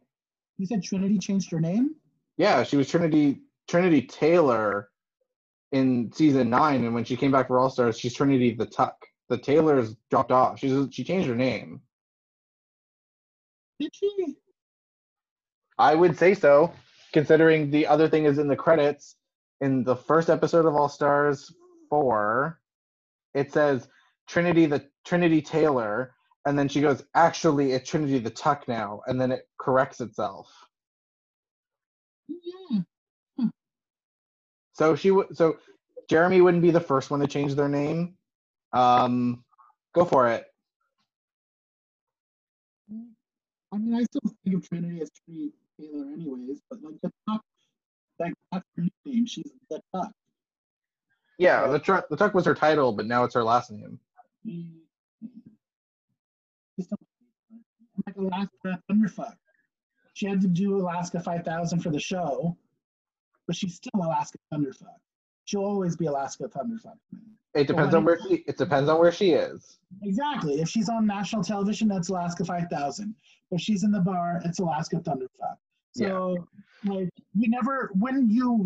You 0.58 0.68
said 0.68 0.84
Trinity 0.84 1.18
changed 1.18 1.50
her 1.52 1.60
name? 1.60 1.96
Yeah, 2.38 2.64
she 2.64 2.78
was 2.78 2.88
Trinity 2.88 3.42
Trinity 3.68 4.04
Taylor 4.04 4.91
in 5.72 6.12
season 6.12 6.50
nine, 6.50 6.84
and 6.84 6.94
when 6.94 7.06
she 7.06 7.16
came 7.16 7.32
back 7.32 7.48
for 7.48 7.60
All 7.60 7.70
Stars, 7.70 7.98
she's 8.00 8.14
Trinity 8.14 8.54
the 8.54 8.66
Tuck. 8.66 9.06
The 9.30 9.38
Taylor's 9.38 9.96
dropped 10.10 10.32
off. 10.32 10.60
She's 10.60 10.94
she 10.94 11.04
changed 11.04 11.28
her 11.28 11.36
name. 11.36 11.82
Did 13.80 13.96
she? 13.96 14.36
I 15.80 15.96
would 15.96 16.18
say 16.18 16.34
so, 16.34 16.74
considering 17.14 17.72
the 17.72 17.88
other 17.88 18.08
thing 18.08 18.26
is 18.26 18.38
in 18.38 18.48
the 18.48 18.56
credits. 18.56 19.16
In 19.62 19.84
the 19.84 19.96
first 19.96 20.30
episode 20.30 20.66
of 20.66 20.76
All 20.76 20.90
Stars 20.90 21.54
four, 21.90 22.60
it 23.34 23.54
says 23.54 23.88
Trinity 24.28 24.66
the 24.66 24.86
Trinity 25.06 25.42
Taylor, 25.42 26.14
and 26.46 26.58
then 26.58 26.68
she 26.68 26.82
goes, 26.82 27.04
actually, 27.16 27.72
it's 27.72 27.90
Trinity 27.90 28.20
the 28.20 28.30
Tuck 28.30 28.68
now, 28.68 29.02
and 29.08 29.22
then 29.22 29.32
it 29.32 29.48
corrects 29.60 30.02
itself. 30.02 30.52
Yeah. 32.28 32.82
So 34.82 34.96
she 34.96 35.12
would. 35.12 35.38
So 35.38 35.60
Jeremy 36.10 36.42
wouldn't 36.42 36.64
be 36.64 36.72
the 36.72 36.80
first 36.80 37.12
one 37.12 37.20
to 37.20 37.28
change 37.28 37.54
their 37.54 37.70
name. 37.70 38.16
Um, 38.74 39.44
go 39.94 40.06
for 40.06 40.28
it. 40.28 40.48
I 43.72 43.78
mean, 43.78 43.94
I 43.94 44.02
still 44.06 44.22
think 44.44 44.56
of 44.56 44.68
Trinity 44.68 45.00
as 45.04 45.12
Trinity 45.12 45.52
Taylor, 45.80 46.12
anyways. 46.12 46.62
But 46.68 46.82
like 46.82 46.96
the 47.04 47.12
Tuck, 47.30 47.44
like 48.18 48.34
that's 48.52 48.66
her 48.76 48.84
nickname. 49.06 49.28
She's 49.28 49.52
the 49.70 49.80
Tuck. 49.94 50.12
Yeah, 51.38 51.68
the 51.68 51.78
truck 51.78 52.10
the 52.10 52.18
tuck 52.18 52.34
was 52.34 52.46
her 52.46 52.56
title, 52.56 52.92
but 52.92 53.06
now 53.06 53.24
it's 53.24 53.36
her 53.36 53.44
last 53.44 53.70
name. 53.70 54.00
Mm. 54.48 54.66
Don't- 56.80 57.08
Like 58.08 58.16
Alaska 58.18 58.82
Thunderfuck. 58.90 59.36
She 60.14 60.26
had 60.26 60.42
to 60.42 60.48
do 60.48 60.78
Alaska 60.78 61.20
5000 61.20 61.82
for 61.82 61.92
the 61.92 62.00
show, 62.00 62.58
but 63.52 63.58
she's 63.58 63.76
still 63.76 64.02
Alaska 64.02 64.38
Thunderfuck. 64.54 64.96
She'll 65.44 65.66
always 65.66 65.98
be 65.98 66.06
Alaska 66.06 66.46
Thunderfuck. 66.48 66.96
It 67.54 67.68
depends 67.68 67.94
on 67.94 68.06
where 68.06 68.18
she 68.26 68.46
it 68.48 68.58
depends 68.58 68.90
on 68.90 68.98
where 68.98 69.12
she 69.12 69.32
is. 69.32 69.78
Exactly. 70.04 70.62
If 70.62 70.70
she's 70.70 70.88
on 70.88 71.06
national 71.06 71.44
television, 71.44 71.90
that's 71.90 72.08
Alaska 72.08 72.46
5000. 72.46 73.14
If 73.52 73.60
she's 73.60 73.84
in 73.84 73.92
the 73.92 74.00
bar, 74.00 74.42
it's 74.46 74.60
Alaska 74.60 75.02
Thunderfuck. 75.02 75.58
So, 75.94 76.48
like, 76.86 77.10
you 77.34 77.50
never, 77.50 77.92
when 78.00 78.30
you, 78.30 78.66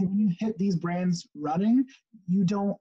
when 0.00 0.18
you 0.18 0.34
hit 0.40 0.58
these 0.58 0.74
brands 0.74 1.28
running, 1.36 1.84
you 2.26 2.42
don't, 2.42 2.76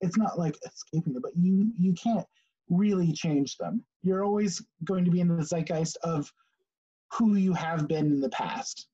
it's 0.00 0.16
not 0.16 0.36
like 0.36 0.56
escaping 0.66 1.12
them, 1.12 1.22
but 1.22 1.36
you, 1.36 1.70
you 1.78 1.92
can't 1.92 2.26
really 2.68 3.12
change 3.12 3.56
them. 3.56 3.84
You're 4.02 4.24
always 4.24 4.60
going 4.82 5.04
to 5.04 5.12
be 5.12 5.20
in 5.20 5.28
the 5.28 5.44
zeitgeist 5.44 5.96
of 6.02 6.32
who 7.12 7.36
you 7.36 7.52
have 7.52 7.86
been 7.86 8.06
in 8.06 8.20
the 8.20 8.30
past. 8.30 8.88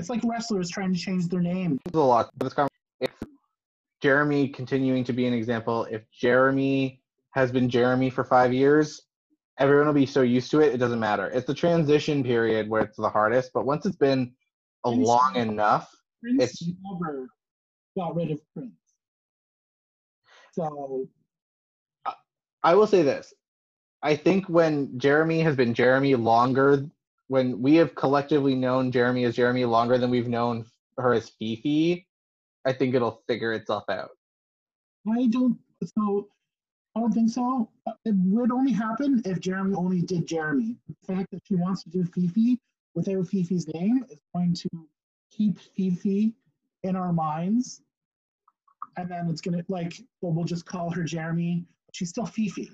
It's 0.00 0.08
like 0.08 0.22
wrestlers 0.24 0.70
trying 0.70 0.94
to 0.94 0.98
change 0.98 1.28
their 1.28 1.42
name. 1.42 1.78
A 1.92 1.98
lot. 1.98 2.30
This 2.38 2.54
if 3.00 3.10
Jeremy 4.00 4.48
continuing 4.48 5.04
to 5.04 5.12
be 5.12 5.26
an 5.26 5.34
example, 5.34 5.86
if 5.90 6.02
Jeremy 6.10 7.02
has 7.32 7.52
been 7.52 7.68
Jeremy 7.68 8.08
for 8.08 8.24
five 8.24 8.50
years, 8.50 9.02
everyone 9.58 9.86
will 9.86 9.92
be 9.92 10.06
so 10.06 10.22
used 10.22 10.50
to 10.52 10.60
it, 10.60 10.72
it 10.72 10.78
doesn't 10.78 11.00
matter. 11.00 11.28
It's 11.28 11.46
the 11.46 11.52
transition 11.52 12.24
period 12.24 12.70
where 12.70 12.80
it's 12.80 12.96
the 12.96 13.10
hardest, 13.10 13.50
but 13.52 13.66
once 13.66 13.84
it's 13.84 13.96
been 13.96 14.32
a 14.86 14.90
And 14.90 15.02
long 15.02 15.36
enough, 15.36 15.94
Prince 16.22 16.44
It's- 16.44 16.74
never 16.82 17.28
got 17.94 18.16
rid 18.16 18.30
of 18.30 18.40
Prince. 18.54 18.72
So, 20.52 21.06
I 22.62 22.74
will 22.74 22.86
say 22.86 23.02
this. 23.02 23.34
I 24.02 24.16
think 24.16 24.48
when 24.48 24.98
Jeremy 24.98 25.40
has 25.40 25.56
been 25.56 25.74
Jeremy 25.74 26.14
longer, 26.14 26.88
when 27.30 27.62
we 27.62 27.76
have 27.76 27.94
collectively 27.94 28.56
known 28.56 28.90
Jeremy 28.90 29.22
as 29.22 29.36
Jeremy 29.36 29.64
longer 29.64 29.98
than 29.98 30.10
we've 30.10 30.26
known 30.26 30.64
her 30.98 31.14
as 31.14 31.30
Phi 31.38 31.60
Phi, 31.62 32.04
I 32.64 32.72
think 32.72 32.92
it'll 32.92 33.22
figure 33.28 33.52
itself 33.52 33.84
out. 33.88 34.10
I 35.08 35.28
don't. 35.28 35.56
So 35.96 36.26
I 36.96 37.00
don't 37.00 37.12
think 37.12 37.30
so. 37.30 37.70
Uh, 37.86 37.92
it 38.04 38.16
would 38.16 38.50
only 38.50 38.72
happen 38.72 39.22
if 39.24 39.38
Jeremy 39.38 39.76
only 39.76 40.02
did 40.02 40.26
Jeremy. 40.26 40.74
The 40.88 41.14
fact 41.14 41.30
that 41.30 41.42
she 41.46 41.54
wants 41.54 41.84
to 41.84 41.90
do 41.90 42.04
Phi 42.04 42.26
Phi 42.26 42.58
without 42.96 43.28
Phi 43.28 43.44
Phi's 43.44 43.68
name 43.68 44.04
is 44.10 44.18
going 44.34 44.52
to 44.54 44.68
keep 45.30 45.60
Phi 45.76 45.90
Phi 45.90 46.34
in 46.82 46.96
our 46.96 47.12
minds, 47.12 47.80
and 48.96 49.08
then 49.08 49.28
it's 49.30 49.40
gonna 49.40 49.64
like 49.68 50.02
well, 50.20 50.32
we'll 50.32 50.44
just 50.44 50.66
call 50.66 50.90
her 50.90 51.04
Jeremy. 51.04 51.64
She's 51.92 52.08
still 52.08 52.26
Phi 52.26 52.48
Phi. 52.48 52.68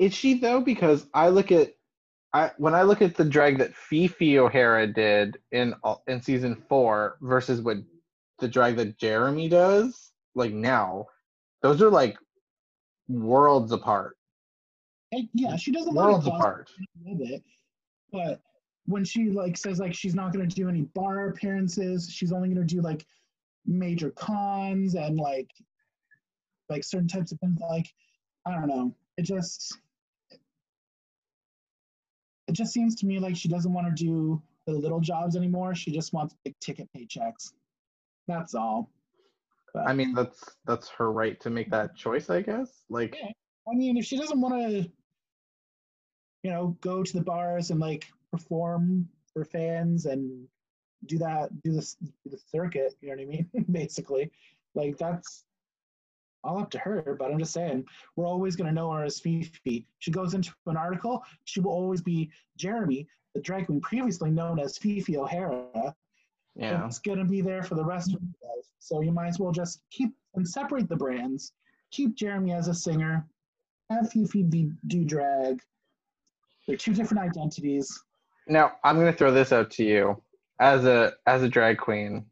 Is 0.00 0.12
she 0.12 0.40
though? 0.40 0.60
Because 0.60 1.06
I 1.14 1.28
look 1.28 1.52
at 1.52 1.74
I 2.32 2.50
when 2.56 2.74
I 2.74 2.82
look 2.82 3.02
at 3.02 3.14
the 3.14 3.24
drag 3.24 3.58
that 3.58 3.74
Phi 3.74 4.06
Phi 4.06 4.38
O'Hara 4.38 4.86
did 4.86 5.38
in 5.52 5.74
in 6.06 6.22
season 6.22 6.62
four 6.68 7.18
versus 7.20 7.60
what 7.60 7.78
the 8.38 8.48
drag 8.48 8.76
that 8.76 8.98
Jeremy 8.98 9.48
does, 9.48 10.12
like 10.34 10.52
now, 10.52 11.06
those 11.62 11.82
are 11.82 11.90
like 11.90 12.16
worlds 13.08 13.72
apart. 13.72 14.16
Yeah, 15.34 15.56
she 15.56 15.72
doesn't 15.72 15.94
Worlds 15.94 16.26
apart. 16.26 16.70
it, 17.04 17.42
but 18.10 18.40
when 18.86 19.04
she 19.04 19.30
like 19.30 19.56
says 19.56 19.78
like 19.78 19.94
she's 19.94 20.14
not 20.14 20.32
going 20.32 20.48
to 20.48 20.54
do 20.54 20.68
any 20.68 20.82
bar 20.94 21.28
appearances, 21.28 22.10
she's 22.10 22.32
only 22.32 22.48
going 22.48 22.66
to 22.66 22.74
do 22.74 22.80
like 22.80 23.04
major 23.66 24.10
cons 24.10 24.94
and 24.94 25.18
like 25.18 25.50
like 26.70 26.82
certain 26.82 27.08
types 27.08 27.30
of 27.32 27.38
things. 27.40 27.60
Like 27.60 27.88
I 28.46 28.52
don't 28.52 28.68
know, 28.68 28.94
it 29.18 29.22
just 29.22 29.78
it 32.52 32.56
just 32.56 32.74
seems 32.74 32.94
to 32.96 33.06
me 33.06 33.18
like 33.18 33.34
she 33.34 33.48
doesn't 33.48 33.72
want 33.72 33.86
to 33.86 34.04
do 34.04 34.42
the 34.66 34.72
little 34.72 35.00
jobs 35.00 35.36
anymore. 35.36 35.74
She 35.74 35.90
just 35.90 36.12
wants 36.12 36.34
big 36.44 36.54
ticket 36.60 36.86
paychecks. 36.94 37.52
That's 38.28 38.54
all. 38.54 38.90
But, 39.72 39.88
I 39.88 39.94
mean, 39.94 40.12
that's 40.12 40.44
that's 40.66 40.90
her 40.90 41.10
right 41.10 41.40
to 41.40 41.48
make 41.48 41.70
that 41.70 41.96
choice, 41.96 42.28
I 42.28 42.42
guess. 42.42 42.84
Like, 42.90 43.16
I 43.22 43.74
mean, 43.74 43.96
if 43.96 44.04
she 44.04 44.18
doesn't 44.18 44.38
want 44.38 44.54
to, 44.54 44.90
you 46.42 46.50
know, 46.50 46.76
go 46.82 47.02
to 47.02 47.12
the 47.14 47.22
bars 47.22 47.70
and 47.70 47.80
like 47.80 48.04
perform 48.30 49.08
for 49.32 49.46
fans 49.46 50.04
and 50.04 50.46
do 51.06 51.16
that, 51.18 51.48
do 51.62 51.72
this, 51.72 51.96
do 52.02 52.12
the 52.26 52.38
circuit, 52.50 52.96
you 53.00 53.08
know 53.08 53.14
what 53.14 53.22
I 53.22 53.24
mean? 53.24 53.48
Basically, 53.72 54.30
like 54.74 54.98
that's 54.98 55.44
all 56.44 56.60
up 56.60 56.70
to 56.70 56.78
her. 56.78 57.16
But 57.18 57.30
I'm 57.30 57.38
just 57.38 57.52
saying, 57.52 57.84
we're 58.16 58.26
always 58.26 58.56
going 58.56 58.68
to 58.68 58.74
know 58.74 58.90
her 58.92 59.04
as 59.04 59.20
Phi 59.20 59.48
Phi. 59.64 59.84
She 59.98 60.10
goes 60.10 60.34
into 60.34 60.52
an 60.66 60.76
article, 60.76 61.22
she 61.44 61.60
will 61.60 61.72
always 61.72 62.00
be 62.00 62.30
Jeremy, 62.56 63.06
the 63.34 63.40
drag 63.40 63.66
queen 63.66 63.80
previously 63.80 64.30
known 64.30 64.58
as 64.58 64.78
Phi 64.78 65.00
Phi 65.00 65.16
O'Hara. 65.16 65.94
yeah. 66.54 66.86
It's 66.86 66.98
going 66.98 67.18
to 67.18 67.24
be 67.24 67.40
there 67.40 67.62
for 67.62 67.74
the 67.74 67.84
rest 67.84 68.08
of 68.08 68.20
your 68.20 68.50
life. 68.54 68.66
So 68.78 69.00
you 69.00 69.12
might 69.12 69.28
as 69.28 69.38
well 69.38 69.52
just 69.52 69.82
keep 69.90 70.12
and 70.34 70.48
separate 70.48 70.88
the 70.88 70.96
brands. 70.96 71.52
Keep 71.90 72.14
Jeremy 72.14 72.52
as 72.52 72.68
a 72.68 72.74
singer. 72.74 73.26
Have 73.90 74.10
Phi 74.10 74.24
Phi 74.24 74.42
be, 74.42 74.70
do 74.86 75.04
drag. 75.04 75.60
They're 76.66 76.76
two 76.76 76.94
different 76.94 77.22
identities. 77.22 78.02
Now 78.48 78.72
I'm 78.84 78.96
gonna 78.96 79.12
throw 79.12 79.32
this 79.32 79.52
out 79.52 79.70
to 79.72 79.84
you 79.84 80.22
as 80.58 80.84
a 80.84 81.12
as 81.26 81.42
a 81.42 81.48
drag 81.48 81.78
queen. 81.78 82.24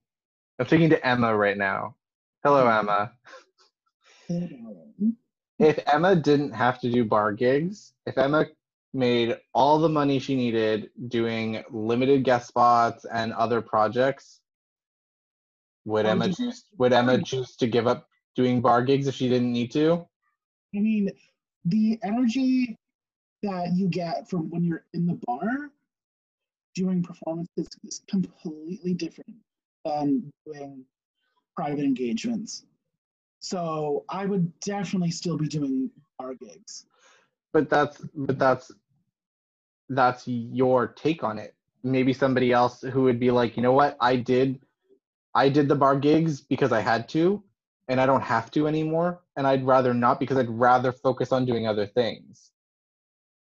I'm 0.58 0.66
speaking 0.66 0.90
to 0.90 1.06
Emma 1.06 1.36
right 1.36 1.56
now. 1.56 1.96
Hello, 2.44 2.64
mm-hmm. 2.64 2.88
Emma. 2.88 3.12
Mm-hmm. 4.30 5.10
If 5.58 5.78
Emma 5.86 6.16
didn't 6.16 6.52
have 6.52 6.80
to 6.80 6.90
do 6.90 7.04
bar 7.04 7.32
gigs, 7.32 7.92
if 8.06 8.16
Emma 8.16 8.46
made 8.92 9.36
all 9.54 9.78
the 9.78 9.88
money 9.88 10.18
she 10.18 10.34
needed 10.34 10.90
doing 11.08 11.62
limited 11.70 12.24
guest 12.24 12.48
spots 12.48 13.04
and 13.04 13.32
other 13.32 13.60
projects, 13.60 14.40
would 15.84 16.06
Emma 16.06 16.32
choose 16.32 16.64
would 16.78 16.92
Emma 16.92 17.22
choose 17.22 17.56
to 17.56 17.66
give 17.66 17.86
up 17.86 18.08
doing 18.36 18.60
bar 18.60 18.82
gigs 18.82 19.06
if 19.06 19.14
she 19.14 19.28
didn't 19.28 19.52
need 19.52 19.72
to? 19.72 20.06
I 20.74 20.78
mean, 20.78 21.10
the 21.64 21.98
energy 22.02 22.76
that 23.42 23.72
you 23.74 23.88
get 23.88 24.28
from 24.28 24.50
when 24.50 24.64
you're 24.64 24.84
in 24.94 25.06
the 25.06 25.18
bar 25.26 25.70
doing 26.74 27.02
performances 27.02 27.66
is 27.84 28.02
completely 28.08 28.94
different 28.94 29.34
than 29.84 30.30
doing 30.46 30.84
private 31.56 31.84
engagements. 31.84 32.64
So 33.40 34.04
I 34.10 34.26
would 34.26 34.58
definitely 34.60 35.10
still 35.12 35.38
be 35.38 35.48
doing 35.48 35.90
bar 36.18 36.34
gigs. 36.34 36.86
but 37.52 37.70
that's 37.70 37.98
but 38.14 38.38
that's 38.38 38.72
that's 39.90 40.28
your 40.28 40.88
take 40.88 41.24
on 41.24 41.38
it. 41.38 41.54
Maybe 41.82 42.12
somebody 42.14 42.52
else 42.52 42.82
who 42.82 43.02
would 43.04 43.20
be 43.20 43.30
like 43.32 43.56
you 43.56 43.62
know 43.62 43.72
what? 43.72 43.96
I 44.00 44.16
did 44.16 44.60
i 45.34 45.48
did 45.48 45.68
the 45.68 45.76
bar 45.76 45.96
gigs 45.96 46.40
because 46.40 46.72
i 46.72 46.80
had 46.80 47.08
to 47.08 47.42
and 47.88 48.00
i 48.00 48.06
don't 48.06 48.22
have 48.22 48.50
to 48.50 48.66
anymore 48.66 49.20
and 49.36 49.46
i'd 49.46 49.64
rather 49.66 49.94
not 49.94 50.20
because 50.20 50.38
i'd 50.38 50.50
rather 50.50 50.92
focus 50.92 51.32
on 51.32 51.44
doing 51.46 51.66
other 51.66 51.86
things. 51.86 52.50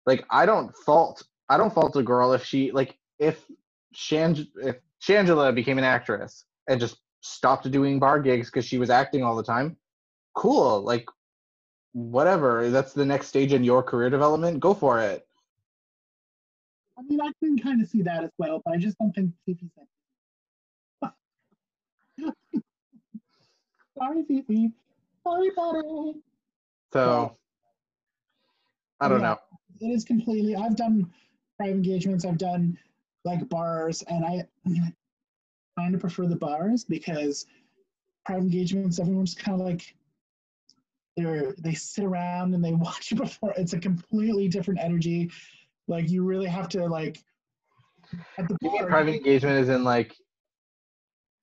Like 0.05 0.25
i 0.29 0.45
don't 0.45 0.75
fault 0.85 1.23
i 1.49 1.57
don't 1.57 1.73
fault 1.73 1.95
a 1.95 2.03
girl 2.03 2.33
if 2.33 2.43
she 2.45 2.71
like 2.71 2.97
if 3.19 3.45
Shang 3.93 4.47
if 4.61 4.77
shangela 5.01 5.53
became 5.53 5.77
an 5.77 5.83
actress 5.83 6.45
and 6.67 6.79
just 6.79 6.97
stopped 7.23 7.69
doing 7.71 7.99
bar 7.99 8.19
gigs 8.19 8.49
because 8.49 8.65
she 8.65 8.77
was 8.77 8.89
acting 8.89 9.23
all 9.23 9.35
the 9.35 9.43
time 9.43 9.75
cool 10.35 10.81
like 10.81 11.07
whatever 11.93 12.69
that's 12.69 12.93
the 12.93 13.05
next 13.05 13.27
stage 13.27 13.53
in 13.53 13.63
your 13.63 13.81
career 13.81 14.09
development 14.09 14.59
go 14.59 14.73
for 14.73 14.99
it 14.99 15.25
I 16.95 17.01
mean, 17.01 17.19
I 17.21 17.31
can 17.39 17.57
kind 17.57 17.81
of 17.81 17.89
see 17.89 18.03
that 18.03 18.23
as 18.23 18.29
well, 18.37 18.61
but 18.63 18.75
I 18.75 18.77
just 18.77 18.97
don't 18.99 19.11
think 19.13 19.31
Phi 19.47 19.55
Phi's 19.55 19.71
that. 21.01 22.33
Sorry, 23.97 24.23
Phi 24.27 24.41
Phi. 24.47 24.71
Sorry, 25.23 25.49
buddy. 25.55 26.21
so 26.93 27.35
i 28.99 29.07
don't 29.07 29.21
Yeah. 29.21 29.29
know 29.29 29.39
It 29.81 29.87
is 29.87 30.03
completely. 30.03 30.55
I've 30.55 30.75
done 30.75 31.11
private 31.57 31.75
engagements. 31.77 32.25
I've 32.25 32.37
done 32.37 32.77
like 33.25 33.49
bars, 33.49 34.03
and 34.03 34.23
I, 34.23 34.45
I 34.65 34.69
mean, 34.69 34.83
I 34.83 34.93
kind 35.77 35.95
of 35.95 36.01
prefer 36.01 36.25
the 36.25 36.35
bars 36.35 36.83
because 36.83 37.45
private 38.25 38.43
engagements, 38.43 38.99
everyone's 38.99 39.33
kind 39.35 39.59
of 39.59 39.65
like 39.65 39.95
they're 41.15 41.53
they 41.59 41.73
sit 41.73 42.03
around 42.03 42.53
and 42.53 42.63
they 42.63 42.73
watch 42.73 43.11
you 43.11 43.17
perform. 43.17 43.53
It's 43.57 43.73
a 43.73 43.79
completely 43.79 44.47
different 44.47 44.79
energy. 44.81 45.31
Like 45.87 46.09
you 46.09 46.23
really 46.23 46.47
have 46.47 46.69
to 46.69 46.85
like 46.85 47.19
at 48.37 48.47
the 48.47 48.57
bar. 48.61 48.87
private 48.87 49.15
engagement 49.15 49.59
is 49.59 49.69
in 49.69 49.83
like 49.83 50.15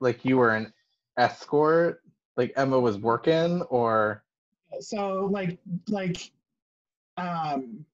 like 0.00 0.24
you 0.24 0.38
were 0.38 0.54
an 0.54 0.72
escort 1.16 2.02
like 2.36 2.52
emma 2.56 2.78
was 2.78 2.96
working 2.96 3.60
or 3.62 4.22
so 4.80 5.28
like 5.30 5.58
like 5.88 6.30
um 7.18 7.84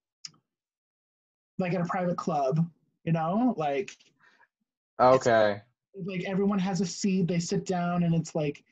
like 1.58 1.74
at 1.74 1.80
a 1.80 1.86
private 1.86 2.16
club, 2.16 2.68
you 3.04 3.12
know, 3.12 3.54
like 3.56 3.96
Okay. 5.00 5.60
Like 6.04 6.24
everyone 6.24 6.58
has 6.58 6.80
a 6.80 6.86
seat, 6.86 7.28
they 7.28 7.38
sit 7.38 7.64
down, 7.64 8.02
and 8.02 8.14
it's 8.14 8.34
like, 8.34 8.62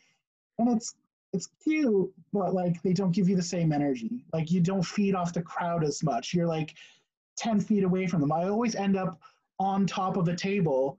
and 0.58 0.68
it's 0.76 0.94
it's 1.32 1.48
cute, 1.62 2.12
but 2.32 2.54
like 2.54 2.80
they 2.82 2.92
don't 2.92 3.10
give 3.10 3.28
you 3.28 3.36
the 3.36 3.42
same 3.42 3.72
energy. 3.72 4.24
Like 4.32 4.50
you 4.50 4.60
don't 4.60 4.84
feed 4.84 5.14
off 5.14 5.32
the 5.32 5.42
crowd 5.42 5.84
as 5.84 6.02
much. 6.02 6.32
You're 6.32 6.46
like 6.46 6.74
ten 7.36 7.60
feet 7.60 7.84
away 7.84 8.06
from 8.06 8.20
them. 8.20 8.32
I 8.32 8.48
always 8.48 8.74
end 8.74 8.96
up 8.96 9.20
on 9.58 9.86
top 9.86 10.16
of 10.16 10.24
the 10.24 10.34
table 10.34 10.98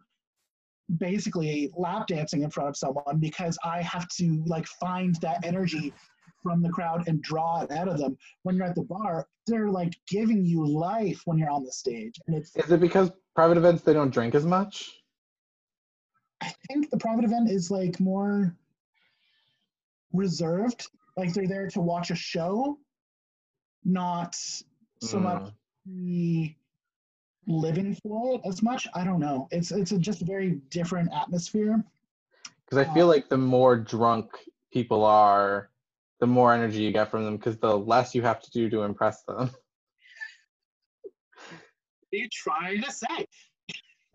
basically 0.98 1.72
lap 1.76 2.08
dancing 2.08 2.44
in 2.44 2.50
front 2.50 2.70
of 2.70 2.78
someone 2.78 3.18
because 3.20 3.58
I 3.64 3.82
have 3.82 4.08
to 4.18 4.44
like 4.46 4.68
find 4.68 5.16
that 5.22 5.44
energy 5.44 5.94
from 6.44 6.62
the 6.62 6.70
crowd 6.70 7.08
and 7.08 7.22
draw 7.24 7.62
it 7.62 7.72
out 7.72 7.88
of 7.88 7.98
them. 7.98 8.18
When 8.44 8.56
you're 8.56 8.68
at 8.68 8.76
the 8.76 8.84
bar, 8.84 9.28
they're 9.48 9.70
like 9.70 9.98
giving 10.08 10.46
you 10.46 10.66
life 10.66 11.22
when 11.26 11.38
you're 11.38 11.50
on 11.50 11.64
the 11.64 11.72
stage. 11.72 12.20
And 12.28 12.36
it's 12.36 12.56
Is 12.56 12.72
it 12.72 12.80
because 12.80 13.12
private 13.34 13.58
events 13.58 13.82
they 13.82 13.94
don't 13.94 14.12
drink 14.14 14.36
as 14.36 14.46
much? 14.46 14.92
I 16.42 16.54
think 16.68 16.90
the 16.90 16.98
private 16.98 17.26
event 17.26 17.50
is 17.50 17.72
like 17.72 18.00
more 18.00 18.56
reserved. 20.14 20.88
Like 21.18 21.34
they're 21.34 21.48
there 21.48 21.70
to 21.70 21.82
watch 21.82 22.12
a 22.12 22.16
show, 22.16 22.78
not 23.84 24.36
so 25.02 25.20
much 25.20 25.42
Mm. 25.42 25.54
the 25.86 26.56
living 27.48 27.96
for 27.96 28.36
it 28.36 28.42
as 28.46 28.62
much. 28.64 28.88
I 28.94 29.04
don't 29.04 29.20
know. 29.20 29.48
It's 29.52 29.72
it's 29.72 29.92
a 29.92 29.98
just 29.98 30.22
a 30.22 30.26
very 30.26 30.54
different 30.70 31.14
atmosphere. 31.14 31.84
Because 32.66 32.80
I 32.80 32.94
feel 32.94 33.06
Uh, 33.06 33.10
like 33.10 33.30
the 33.30 33.38
more 33.38 33.78
drunk 33.78 34.32
people 34.74 35.06
are, 35.06 35.70
the 36.20 36.28
more 36.28 36.54
energy 36.54 36.82
you 36.82 36.92
get 36.92 37.10
from 37.12 37.24
them. 37.24 37.38
Because 37.38 37.58
the 37.58 37.78
less 37.78 38.16
you 38.16 38.24
have 38.24 38.42
to 38.42 38.52
do 38.52 38.70
to 38.72 38.82
impress 38.82 39.24
them. 39.24 39.52
What 41.48 42.14
are 42.14 42.18
you 42.18 42.30
trying 42.30 42.82
to 42.82 42.92
say? 42.92 43.28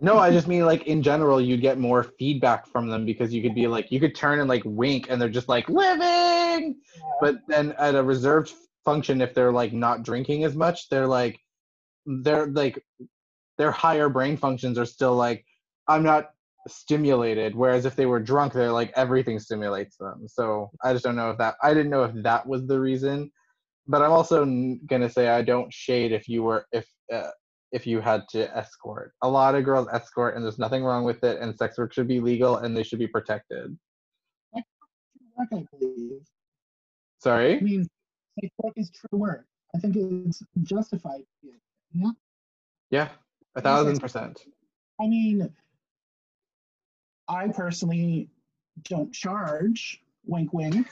No, 0.03 0.17
I 0.19 0.31
just 0.31 0.49
mean 0.49 0.65
like 0.65 0.87
in 0.87 1.03
general, 1.03 1.41
you 1.41 1.59
get 1.59 1.79
more 1.79 2.03
feedback 2.03 2.67
from 2.67 2.89
them 2.89 3.05
because 3.05 3.35
you 3.35 3.43
could 3.43 3.55
be 3.55 3.67
like, 3.67 3.93
you 3.93 4.01
could 4.01 4.15
turn 4.15 4.41
and 4.41 4.49
like 4.49 4.63
wink, 4.65 5.07
and 5.11 5.21
they're 5.21 5.29
just 5.29 5.49
like 5.49 5.69
living. 5.69 6.77
But 7.21 7.37
then 7.49 7.73
at 7.79 7.95
a 7.95 8.03
reserved 8.03 8.53
function, 8.85 9.21
if 9.21 9.35
they're 9.35 9.53
like 9.53 9.75
not 9.75 10.03
drinking 10.03 10.45
as 10.45 10.57
much, 10.57 10.89
they're 10.89 11.07
like, 11.07 11.39
they're 12.07 12.47
like, 12.47 12.83
their 13.59 13.71
higher 13.71 14.09
brain 14.09 14.39
functions 14.39 14.79
are 14.79 14.87
still 14.87 15.15
like, 15.15 15.45
I'm 15.87 16.03
not 16.03 16.31
stimulated. 16.67 17.55
Whereas 17.55 17.85
if 17.85 17.95
they 17.95 18.07
were 18.07 18.21
drunk, 18.21 18.55
they're 18.55 18.73
like 18.73 18.93
everything 18.97 19.39
stimulates 19.39 19.97
them. 19.99 20.27
So 20.29 20.71
I 20.83 20.95
just 20.95 21.05
don't 21.05 21.17
know 21.17 21.31
if 21.31 21.39
that. 21.39 21.57
I 21.63 21.75
didn't 21.75 21.91
know 21.91 22.05
if 22.05 22.15
that 22.23 22.47
was 22.47 22.67
the 22.67 22.81
reason. 22.81 23.31
But 23.87 24.01
I'm 24.01 24.13
also 24.13 24.43
n- 24.43 24.81
gonna 24.87 25.11
say 25.11 25.29
I 25.29 25.43
don't 25.43 25.73
shade 25.73 26.13
if 26.13 26.27
you 26.27 26.43
were 26.43 26.65
if 26.73 26.87
uh, 27.13 27.31
if 27.73 27.87
you 27.87 28.01
had 28.01 28.29
to 28.31 28.57
escort. 28.57 29.13
A 29.23 29.29
lot 29.29 29.55
of 29.55 29.65
girls 29.65 29.89
escort, 29.93 30.35
and 30.37 30.45
there's 30.45 30.59
nothing 30.59 30.85
wrong 30.85 31.05
with 31.05 31.23
it. 31.25 31.41
And 31.41 31.57
sex 31.57 31.79
work 31.79 31.93
should 31.93 32.09
be 32.09 32.21
legal, 32.21 32.59
and 32.59 32.77
they 32.77 32.83
should 32.83 32.99
be 32.99 33.07
protected. 33.07 33.77
I 34.57 35.67
believe. 35.79 36.21
Sorry. 37.19 37.57
I 37.57 37.61
mean, 37.61 37.89
safe 38.41 38.51
work 38.59 38.75
is 38.77 38.91
true 38.91 39.19
work. 39.19 39.47
I 39.75 39.79
think 39.79 39.97
it's 39.97 40.43
justified. 40.63 41.23
Yeah. 41.95 42.11
Yeah, 42.91 43.09
a 43.55 43.61
thousand 43.61 44.01
percent. 44.01 44.45
I 45.01 45.07
mean, 45.07 45.49
I 47.29 47.49
personally 47.49 48.29
don't 48.85 49.13
charge. 49.13 50.03
Wink, 50.27 50.53
wink. 50.53 50.89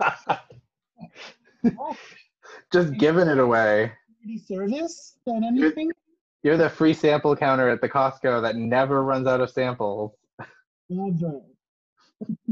Just 2.72 2.94
giving 2.94 3.28
it 3.28 3.38
away. 3.38 3.92
service 4.46 5.18
than 5.26 5.44
anything. 5.44 5.92
You're 6.42 6.56
the 6.56 6.68
free 6.68 6.94
sample 6.94 7.36
counter 7.36 7.68
at 7.68 7.80
the 7.80 7.88
Costco 7.88 8.42
that 8.42 8.56
never 8.56 9.02
runs 9.04 9.26
out 9.26 9.40
of 9.40 9.50
samples. 9.50 10.12
Ever. 10.90 11.40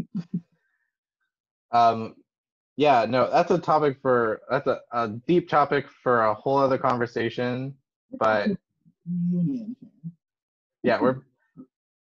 Um, 1.73 2.17
yeah, 2.77 3.07
no, 3.09 3.31
that's 3.31 3.51
a 3.51 3.59
topic 3.59 3.99
for 4.01 4.41
that's 4.51 4.67
a, 4.67 4.81
a 4.93 5.09
deep 5.27 5.49
topic 5.49 5.87
for 6.03 6.25
a 6.25 6.35
whole 6.35 6.57
other 6.57 6.79
conversation. 6.79 7.75
But 8.19 8.49
yeah, 10.83 11.01
we're 11.01 11.19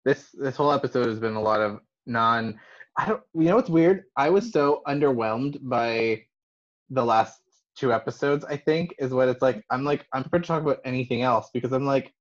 this 0.05 0.29
this 0.31 0.55
whole 0.55 0.71
episode 0.71 1.07
has 1.07 1.19
been 1.19 1.35
a 1.35 1.41
lot 1.41 1.59
of 1.61 1.81
non. 2.05 2.59
I 2.97 3.07
don't. 3.07 3.21
You 3.33 3.45
know 3.45 3.55
what's 3.55 3.69
weird? 3.69 4.05
I 4.15 4.29
was 4.29 4.51
so 4.51 4.81
underwhelmed 4.87 5.59
by 5.61 6.23
the 6.89 7.03
last 7.03 7.41
two 7.79 7.93
episodes. 7.93 8.45
I 8.45 8.57
think 8.57 8.93
is 8.99 9.11
what 9.11 9.29
it's 9.29 9.41
like. 9.41 9.63
I'm 9.69 9.83
like 9.83 10.05
I'm 10.13 10.23
prepared 10.23 10.43
to 10.43 10.47
talk 10.47 10.61
about 10.61 10.81
anything 10.85 11.21
else 11.21 11.49
because 11.53 11.71
I'm 11.71 11.85
like 11.85 12.13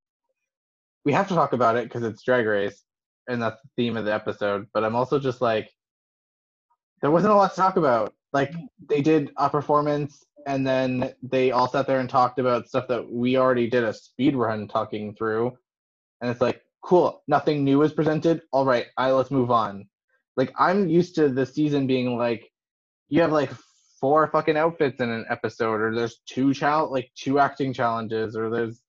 we 1.04 1.12
have 1.12 1.28
to 1.28 1.34
talk 1.34 1.52
about 1.52 1.76
it 1.76 1.84
because 1.84 2.02
it's 2.02 2.22
Drag 2.22 2.46
Race 2.46 2.84
and 3.28 3.40
that's 3.42 3.60
the 3.62 3.68
theme 3.76 3.96
of 3.96 4.04
the 4.04 4.14
episode. 4.14 4.66
But 4.72 4.84
I'm 4.84 4.96
also 4.96 5.18
just 5.18 5.40
like 5.40 5.70
there 7.00 7.10
wasn't 7.10 7.32
a 7.32 7.36
lot 7.36 7.50
to 7.50 7.56
talk 7.56 7.76
about. 7.76 8.14
Like 8.32 8.52
they 8.88 9.00
did 9.00 9.30
a 9.36 9.48
performance 9.48 10.24
and 10.46 10.66
then 10.66 11.12
they 11.22 11.50
all 11.50 11.68
sat 11.68 11.86
there 11.86 12.00
and 12.00 12.08
talked 12.08 12.38
about 12.38 12.68
stuff 12.68 12.88
that 12.88 13.10
we 13.10 13.36
already 13.36 13.68
did 13.68 13.84
a 13.84 13.92
speed 13.92 14.34
run 14.34 14.68
talking 14.68 15.14
through. 15.14 15.56
And 16.20 16.30
it's 16.30 16.40
like, 16.40 16.62
cool, 16.82 17.22
nothing 17.28 17.64
new 17.64 17.82
is 17.82 17.92
presented. 17.92 18.42
All 18.52 18.64
right, 18.64 18.86
I 18.96 19.10
let's 19.10 19.30
move 19.30 19.50
on. 19.50 19.88
Like 20.36 20.52
I'm 20.58 20.88
used 20.88 21.14
to 21.16 21.28
the 21.28 21.46
season 21.46 21.86
being 21.86 22.16
like 22.16 22.50
you 23.08 23.22
have 23.22 23.32
like 23.32 23.50
four 24.00 24.26
fucking 24.28 24.56
outfits 24.56 25.00
in 25.00 25.10
an 25.10 25.24
episode 25.30 25.80
or 25.80 25.94
there's 25.94 26.20
two 26.26 26.54
chal 26.54 26.90
like 26.90 27.10
two 27.14 27.38
acting 27.38 27.72
challenges 27.72 28.36
or 28.36 28.50
there's 28.50 28.80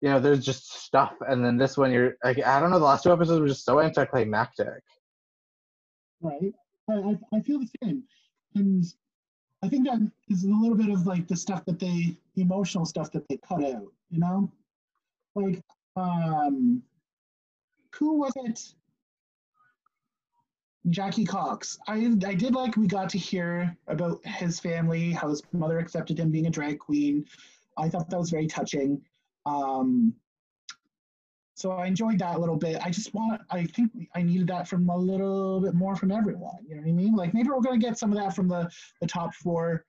you 0.00 0.08
know 0.08 0.18
there's 0.18 0.44
just 0.44 0.84
stuff 0.84 1.14
and 1.28 1.44
then 1.44 1.56
this 1.56 1.76
one 1.76 1.92
you're 1.92 2.16
like 2.24 2.42
i 2.44 2.58
don't 2.58 2.70
know 2.70 2.78
the 2.78 2.84
last 2.84 3.04
two 3.04 3.12
episodes 3.12 3.40
were 3.40 3.48
just 3.48 3.64
so 3.64 3.80
anticlimactic 3.80 4.82
right? 6.22 6.54
I, 6.88 6.94
I, 6.94 7.18
I 7.34 7.40
feel 7.40 7.58
the 7.58 7.68
same. 7.82 8.04
And 8.54 8.84
I 9.62 9.68
think 9.68 9.86
that 9.86 10.10
is 10.28 10.44
a 10.44 10.48
little 10.48 10.76
bit 10.76 10.88
of 10.88 11.06
like 11.06 11.28
the 11.28 11.36
stuff 11.36 11.64
that 11.66 11.78
they, 11.78 12.16
the 12.34 12.42
emotional 12.42 12.86
stuff 12.86 13.10
that 13.12 13.28
they 13.28 13.38
cut 13.38 13.64
out, 13.64 13.92
you 14.10 14.18
know? 14.18 14.50
Like, 15.34 15.62
um, 15.96 16.82
who 17.94 18.18
was 18.18 18.32
it? 18.36 18.60
Jackie 20.90 21.24
Cox. 21.24 21.78
I, 21.86 22.12
I 22.26 22.34
did 22.34 22.54
like 22.54 22.76
we 22.76 22.86
got 22.86 23.08
to 23.10 23.18
hear 23.18 23.76
about 23.86 24.24
his 24.26 24.58
family, 24.58 25.12
how 25.12 25.28
his 25.28 25.42
mother 25.52 25.78
accepted 25.78 26.18
him 26.18 26.30
being 26.30 26.46
a 26.46 26.50
drag 26.50 26.78
queen. 26.78 27.24
I 27.78 27.88
thought 27.88 28.10
that 28.10 28.18
was 28.18 28.30
very 28.30 28.46
touching. 28.46 29.00
Um, 29.46 30.14
so 31.54 31.70
I 31.70 31.86
enjoyed 31.86 32.18
that 32.18 32.36
a 32.36 32.38
little 32.38 32.56
bit. 32.56 32.80
I 32.84 32.90
just 32.90 33.14
want, 33.14 33.40
I 33.50 33.64
think 33.64 33.92
I 34.16 34.22
needed 34.22 34.48
that 34.48 34.66
from 34.66 34.88
a 34.88 34.96
little 34.96 35.60
bit 35.60 35.74
more 35.74 35.94
from 35.94 36.10
everyone. 36.10 36.58
You 36.66 36.76
know 36.76 36.82
what 36.82 36.88
I 36.88 36.92
mean? 36.92 37.14
Like 37.14 37.34
maybe 37.34 37.50
we're 37.50 37.60
gonna 37.60 37.78
get 37.78 37.98
some 37.98 38.10
of 38.10 38.18
that 38.18 38.34
from 38.34 38.48
the 38.48 38.68
the 39.00 39.06
top 39.06 39.34
four 39.34 39.84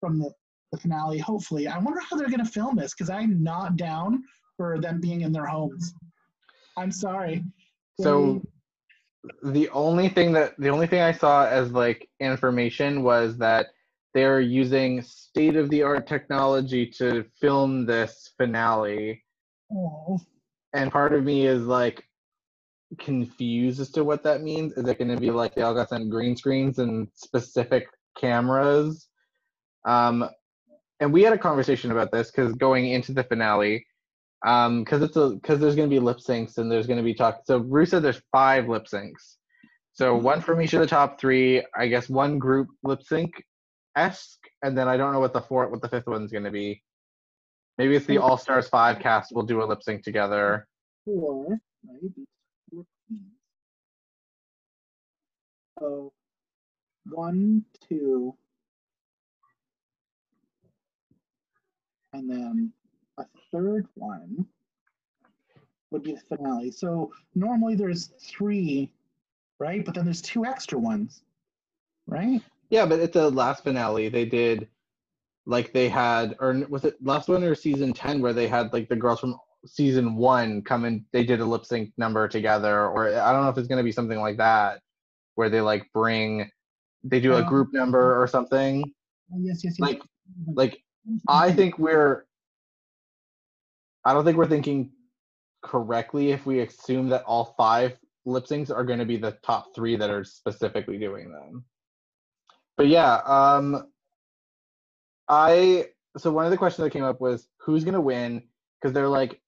from 0.00 0.18
the, 0.18 0.30
the 0.72 0.78
finale. 0.78 1.18
Hopefully, 1.18 1.68
I 1.68 1.78
wonder 1.78 2.00
how 2.00 2.16
they're 2.16 2.28
gonna 2.28 2.44
film 2.44 2.76
this 2.76 2.92
because 2.92 3.08
I'm 3.08 3.42
not 3.42 3.76
down 3.76 4.24
for 4.56 4.78
them 4.78 5.00
being 5.00 5.22
in 5.22 5.32
their 5.32 5.46
homes. 5.46 5.94
I'm 6.76 6.92
sorry. 6.92 7.44
so 7.98 8.42
the 9.42 9.68
only 9.70 10.08
thing 10.08 10.32
that 10.32 10.54
the 10.58 10.68
only 10.68 10.86
thing 10.86 11.00
i 11.00 11.12
saw 11.12 11.46
as 11.46 11.70
like 11.72 12.08
information 12.20 13.02
was 13.02 13.36
that 13.36 13.66
they're 14.14 14.40
using 14.40 15.02
state 15.02 15.56
of 15.56 15.68
the 15.70 15.82
art 15.82 16.06
technology 16.06 16.86
to 16.86 17.24
film 17.40 17.86
this 17.86 18.32
finale 18.36 19.22
Oh, 19.72 20.20
and 20.72 20.92
part 20.92 21.12
of 21.12 21.24
me 21.24 21.46
is 21.46 21.62
like 21.62 22.04
confused 22.98 23.80
as 23.80 23.90
to 23.92 24.04
what 24.04 24.22
that 24.24 24.42
means. 24.42 24.72
Is 24.74 24.88
it 24.88 24.98
going 24.98 25.14
to 25.14 25.20
be 25.20 25.30
like 25.30 25.54
they 25.54 25.62
all 25.62 25.74
got 25.74 25.88
some 25.88 26.08
green 26.08 26.36
screens 26.36 26.78
and 26.78 27.08
specific 27.14 27.88
cameras? 28.16 29.08
Um, 29.84 30.28
and 31.00 31.12
we 31.12 31.22
had 31.22 31.32
a 31.32 31.38
conversation 31.38 31.90
about 31.90 32.12
this 32.12 32.30
because 32.30 32.54
going 32.54 32.90
into 32.90 33.12
the 33.12 33.24
finale, 33.24 33.86
um, 34.46 34.84
because 34.84 35.02
it's 35.02 35.16
a 35.16 35.30
because 35.30 35.58
there's 35.58 35.74
going 35.74 35.90
to 35.90 35.94
be 35.94 35.98
lip 35.98 36.18
syncs 36.18 36.58
and 36.58 36.70
there's 36.70 36.86
going 36.86 36.98
to 36.98 37.02
be 37.02 37.14
talk. 37.14 37.42
So 37.44 37.58
Rue 37.58 37.84
said 37.84 38.02
there's 38.02 38.22
five 38.32 38.68
lip 38.68 38.86
syncs. 38.86 39.36
So 39.92 40.14
one 40.14 40.40
from 40.40 40.62
each 40.62 40.72
of 40.72 40.80
the 40.80 40.86
top 40.86 41.20
three. 41.20 41.66
I 41.76 41.88
guess 41.88 42.08
one 42.08 42.38
group 42.38 42.68
lip 42.84 43.02
sync 43.02 43.42
esque, 43.96 44.38
and 44.62 44.78
then 44.78 44.88
I 44.88 44.96
don't 44.96 45.12
know 45.12 45.20
what 45.20 45.32
the 45.32 45.40
fourth, 45.40 45.70
what 45.70 45.82
the 45.82 45.88
fifth 45.88 46.06
one's 46.06 46.30
going 46.30 46.44
to 46.44 46.50
be. 46.50 46.82
Maybe 47.76 47.96
it's 47.96 48.06
the 48.06 48.18
All 48.18 48.38
Stars 48.38 48.68
five 48.68 49.00
cast 49.00 49.34
will 49.34 49.42
do 49.42 49.62
a 49.62 49.64
lip 49.64 49.82
sync 49.82 50.04
together. 50.04 50.66
four, 51.04 51.58
right? 51.88 52.12
Queens. 52.70 52.86
So 55.78 56.12
one, 57.10 57.64
two, 57.88 58.34
and 62.12 62.30
then 62.30 62.72
third 63.52 63.86
one 63.94 64.46
would 65.90 66.02
be 66.02 66.14
the 66.14 66.20
finale. 66.20 66.70
So 66.70 67.12
normally 67.34 67.74
there's 67.74 68.08
three, 68.20 68.90
right? 69.58 69.84
But 69.84 69.94
then 69.94 70.04
there's 70.04 70.22
two 70.22 70.44
extra 70.44 70.78
ones, 70.78 71.22
right? 72.06 72.40
Yeah, 72.70 72.86
but 72.86 73.00
at 73.00 73.12
the 73.12 73.30
last 73.30 73.62
finale, 73.64 74.08
they 74.08 74.24
did 74.24 74.68
like 75.46 75.72
they 75.72 75.88
had, 75.88 76.34
or 76.40 76.52
was 76.68 76.84
it 76.84 76.96
last 77.04 77.28
one 77.28 77.44
or 77.44 77.54
season 77.54 77.92
ten 77.92 78.20
where 78.20 78.32
they 78.32 78.48
had 78.48 78.72
like 78.72 78.88
the 78.88 78.96
girls 78.96 79.20
from 79.20 79.36
season 79.64 80.16
one 80.16 80.62
come 80.62 80.84
and 80.84 81.04
they 81.12 81.24
did 81.24 81.40
a 81.40 81.44
lip 81.44 81.64
sync 81.64 81.92
number 81.96 82.26
together, 82.28 82.86
or 82.88 83.08
I 83.08 83.32
don't 83.32 83.44
know 83.44 83.48
if 83.48 83.58
it's 83.58 83.68
gonna 83.68 83.84
be 83.84 83.92
something 83.92 84.18
like 84.18 84.36
that 84.38 84.80
where 85.36 85.48
they 85.48 85.60
like 85.60 85.86
bring 85.92 86.50
they 87.04 87.20
do 87.20 87.34
a 87.34 87.44
Oh. 87.44 87.48
group 87.48 87.72
number 87.72 88.20
or 88.20 88.26
something. 88.26 88.82
Oh, 89.32 89.38
yes, 89.40 89.62
yes, 89.62 89.76
yes. 89.78 89.80
Like 89.80 90.02
like 90.54 90.82
I 91.28 91.52
think 91.52 91.78
we're 91.78 92.25
I 94.06 94.12
don't 94.12 94.24
think 94.24 94.36
we're 94.36 94.46
thinking 94.46 94.92
correctly 95.64 96.30
if 96.30 96.46
we 96.46 96.60
assume 96.60 97.08
that 97.08 97.24
all 97.24 97.56
five 97.56 97.98
lip 98.24 98.46
syncs 98.46 98.70
are 98.70 98.84
going 98.84 99.00
to 99.00 99.04
be 99.04 99.16
the 99.16 99.36
top 99.42 99.74
three 99.74 99.96
that 99.96 100.10
are 100.10 100.22
specifically 100.22 100.96
doing 100.96 101.32
them. 101.32 101.64
But 102.76 102.86
yeah, 102.86 103.16
um, 103.26 103.88
I 105.28 105.86
so 106.16 106.30
one 106.30 106.44
of 106.44 106.52
the 106.52 106.56
questions 106.56 106.84
that 106.84 106.92
came 106.92 107.02
up 107.02 107.20
was 107.20 107.48
who's 107.58 107.82
going 107.82 107.94
to 107.94 108.00
win 108.00 108.44
because 108.80 108.94
they're 108.94 109.08
like 109.08 109.40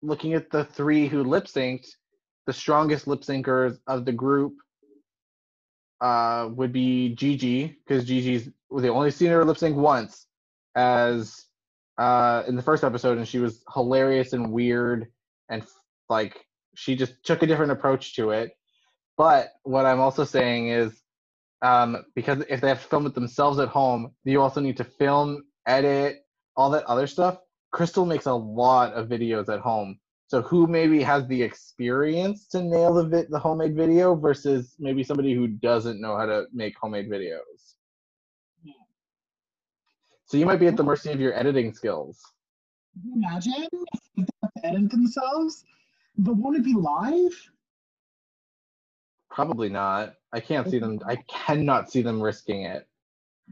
looking 0.00 0.32
at 0.32 0.50
the 0.50 0.64
three 0.64 1.06
who 1.06 1.22
lip 1.22 1.44
synced, 1.44 1.90
the 2.46 2.54
strongest 2.54 3.06
lip 3.06 3.20
syncers 3.20 3.80
of 3.86 4.06
the 4.06 4.12
group 4.12 4.54
uh, 6.00 6.48
would 6.52 6.72
be 6.72 7.10
Gigi 7.10 7.66
because 7.66 8.06
Gigi's 8.06 8.48
they 8.74 8.88
only 8.88 9.10
seen 9.10 9.28
her 9.28 9.44
lip 9.44 9.58
sync 9.58 9.76
once 9.76 10.26
as 10.74 11.49
uh, 12.00 12.42
in 12.48 12.56
the 12.56 12.62
first 12.62 12.82
episode, 12.82 13.18
and 13.18 13.28
she 13.28 13.38
was 13.38 13.62
hilarious 13.74 14.32
and 14.32 14.50
weird 14.50 15.08
and 15.50 15.62
like 16.08 16.46
she 16.74 16.96
just 16.96 17.22
took 17.24 17.42
a 17.42 17.46
different 17.46 17.72
approach 17.72 18.16
to 18.16 18.30
it. 18.30 18.52
But 19.18 19.50
what 19.64 19.84
I'm 19.84 20.00
also 20.00 20.24
saying 20.24 20.68
is 20.68 21.02
um, 21.62 22.04
because 22.14 22.42
if 22.48 22.62
they 22.62 22.68
have 22.68 22.82
to 22.82 22.88
film 22.88 23.04
it 23.06 23.14
themselves 23.14 23.58
at 23.58 23.68
home, 23.68 24.12
you 24.24 24.40
also 24.40 24.62
need 24.62 24.78
to 24.78 24.84
film, 24.84 25.42
edit, 25.66 26.20
all 26.56 26.70
that 26.70 26.84
other 26.84 27.06
stuff. 27.06 27.38
Crystal 27.70 28.06
makes 28.06 28.24
a 28.26 28.32
lot 28.32 28.94
of 28.94 29.08
videos 29.08 29.52
at 29.52 29.60
home. 29.60 29.98
So 30.28 30.40
who 30.40 30.66
maybe 30.66 31.02
has 31.02 31.26
the 31.26 31.42
experience 31.42 32.46
to 32.48 32.62
nail 32.62 32.94
the 32.94 33.04
vi- 33.04 33.26
the 33.28 33.38
homemade 33.38 33.76
video 33.76 34.14
versus 34.14 34.74
maybe 34.78 35.04
somebody 35.04 35.34
who 35.34 35.48
doesn't 35.48 36.00
know 36.00 36.16
how 36.16 36.24
to 36.24 36.46
make 36.52 36.74
homemade 36.80 37.10
videos. 37.10 37.74
So 40.30 40.36
you 40.36 40.46
might 40.46 40.60
be 40.60 40.68
at 40.68 40.76
the 40.76 40.84
mercy 40.84 41.10
of 41.10 41.18
your 41.18 41.36
editing 41.36 41.74
skills. 41.74 42.22
Imagine 43.16 43.66
if 43.72 44.00
they 44.16 44.24
have 44.42 44.52
to 44.62 44.64
edit 44.64 44.88
themselves? 44.92 45.64
But 46.18 46.36
won't 46.36 46.56
it 46.56 46.62
be 46.62 46.72
live? 46.72 47.50
Probably 49.28 49.68
not. 49.68 50.14
I 50.32 50.38
can't 50.38 50.70
see 50.70 50.78
them. 50.78 51.00
I 51.04 51.16
cannot 51.26 51.90
see 51.90 52.02
them 52.02 52.22
risking 52.22 52.62
it. 52.62 52.86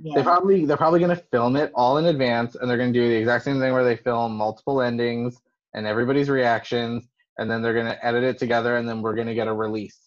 Yeah. 0.00 0.14
They 0.14 0.22
probably 0.22 0.66
they're 0.66 0.76
probably 0.76 1.00
gonna 1.00 1.16
film 1.16 1.56
it 1.56 1.72
all 1.74 1.98
in 1.98 2.06
advance, 2.06 2.54
and 2.54 2.70
they're 2.70 2.78
gonna 2.78 2.92
do 2.92 3.08
the 3.08 3.16
exact 3.16 3.42
same 3.42 3.58
thing 3.58 3.72
where 3.72 3.82
they 3.82 3.96
film 3.96 4.36
multiple 4.36 4.80
endings 4.80 5.36
and 5.74 5.84
everybody's 5.84 6.30
reactions, 6.30 7.08
and 7.38 7.50
then 7.50 7.60
they're 7.60 7.74
gonna 7.74 7.98
edit 8.02 8.22
it 8.22 8.38
together, 8.38 8.76
and 8.76 8.88
then 8.88 9.02
we're 9.02 9.16
gonna 9.16 9.34
get 9.34 9.48
a 9.48 9.52
release. 9.52 9.98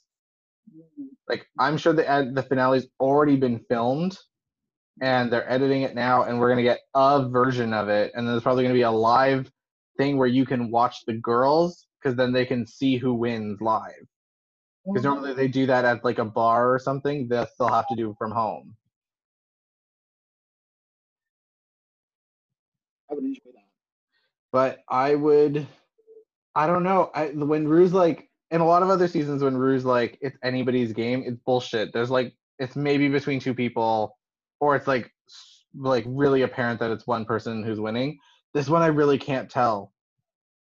Like 1.27 1.47
I'm 1.59 1.75
sure 1.75 1.91
the 1.91 2.31
the 2.33 2.43
finale's 2.43 2.87
already 3.01 3.35
been 3.35 3.59
filmed, 3.67 4.17
and 4.99 5.31
they're 5.31 5.49
editing 5.49 5.83
it 5.83 5.95
now, 5.95 6.23
and 6.23 6.39
we're 6.39 6.49
gonna 6.49 6.63
get 6.63 6.81
a 6.95 7.27
version 7.29 7.73
of 7.73 7.87
it, 7.89 8.11
and 8.15 8.27
then 8.27 8.33
there's 8.33 8.43
probably 8.43 8.63
gonna 8.63 8.73
be 8.73 8.81
a 8.81 8.91
live 8.91 9.49
thing 9.97 10.17
where 10.17 10.27
you 10.27 10.45
can 10.45 10.71
watch 10.71 11.05
the 11.05 11.13
girls, 11.13 11.87
because 12.01 12.15
then 12.15 12.33
they 12.33 12.45
can 12.45 12.65
see 12.65 12.97
who 12.97 13.13
wins 13.13 13.61
live. 13.61 14.07
Because 14.85 15.03
mm-hmm. 15.05 15.13
normally 15.13 15.33
they 15.33 15.47
do 15.47 15.67
that 15.67 15.85
at 15.85 16.03
like 16.03 16.17
a 16.17 16.25
bar 16.25 16.73
or 16.73 16.79
something. 16.79 17.27
That 17.27 17.49
they'll 17.59 17.67
have 17.67 17.87
to 17.89 17.95
do 17.95 18.15
from 18.17 18.31
home. 18.31 18.75
I 23.09 23.13
would 23.15 23.23
enjoy 23.23 23.51
that. 23.53 23.65
but 24.51 24.79
I 24.89 25.15
would, 25.15 25.67
I 26.55 26.67
don't 26.67 26.83
know. 26.83 27.11
I 27.13 27.27
when 27.27 27.67
Rue's 27.67 27.93
like, 27.93 28.29
in 28.51 28.61
a 28.61 28.65
lot 28.65 28.83
of 28.83 28.89
other 28.89 29.07
seasons, 29.07 29.43
when 29.43 29.57
Rue's 29.57 29.85
like, 29.85 30.17
it's 30.21 30.37
anybody's 30.43 30.93
game, 30.93 31.23
it's 31.25 31.37
bullshit. 31.45 31.93
There's 31.93 32.09
like, 32.09 32.33
it's 32.59 32.75
maybe 32.75 33.07
between 33.09 33.39
two 33.39 33.53
people, 33.53 34.17
or 34.61 34.75
it's 34.77 34.87
like, 34.87 35.11
like 35.75 36.05
really 36.07 36.43
apparent 36.43 36.79
that 36.79 36.91
it's 36.91 37.05
one 37.07 37.25
person 37.25 37.63
who's 37.63 37.79
winning. 37.79 38.19
This 38.53 38.69
one 38.69 38.81
I 38.81 38.87
really 38.87 39.17
can't 39.17 39.49
tell. 39.49 39.91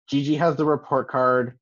Gigi 0.08 0.36
has 0.36 0.54
the 0.56 0.64
report 0.64 1.08
card. 1.08 1.58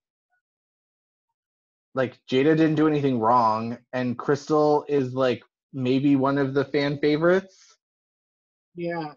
Like 1.94 2.18
Jaida 2.30 2.56
didn't 2.56 2.74
do 2.74 2.88
anything 2.88 3.20
wrong, 3.20 3.78
and 3.92 4.18
Crystal 4.18 4.84
is 4.88 5.14
like 5.14 5.42
maybe 5.72 6.16
one 6.16 6.38
of 6.38 6.54
the 6.54 6.64
fan 6.64 6.98
favorites 6.98 7.76
Yeah. 8.76 9.12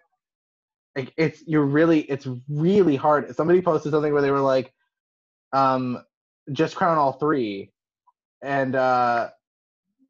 like 0.95 1.13
it's 1.18 1.43
you're 1.45 1.65
really 1.65 1.99
it's 2.01 2.28
really 2.49 2.95
hard 2.95 3.36
somebody 3.36 3.61
posted 3.61 3.91
something 3.91 4.11
where 4.11 4.24
they 4.24 4.32
were 4.32 4.39
like 4.39 4.74
um 5.53 6.03
just 6.51 6.76
crown 6.76 6.97
all 6.97 7.13
three 7.13 7.72
and 8.41 8.76
uh 8.76 9.30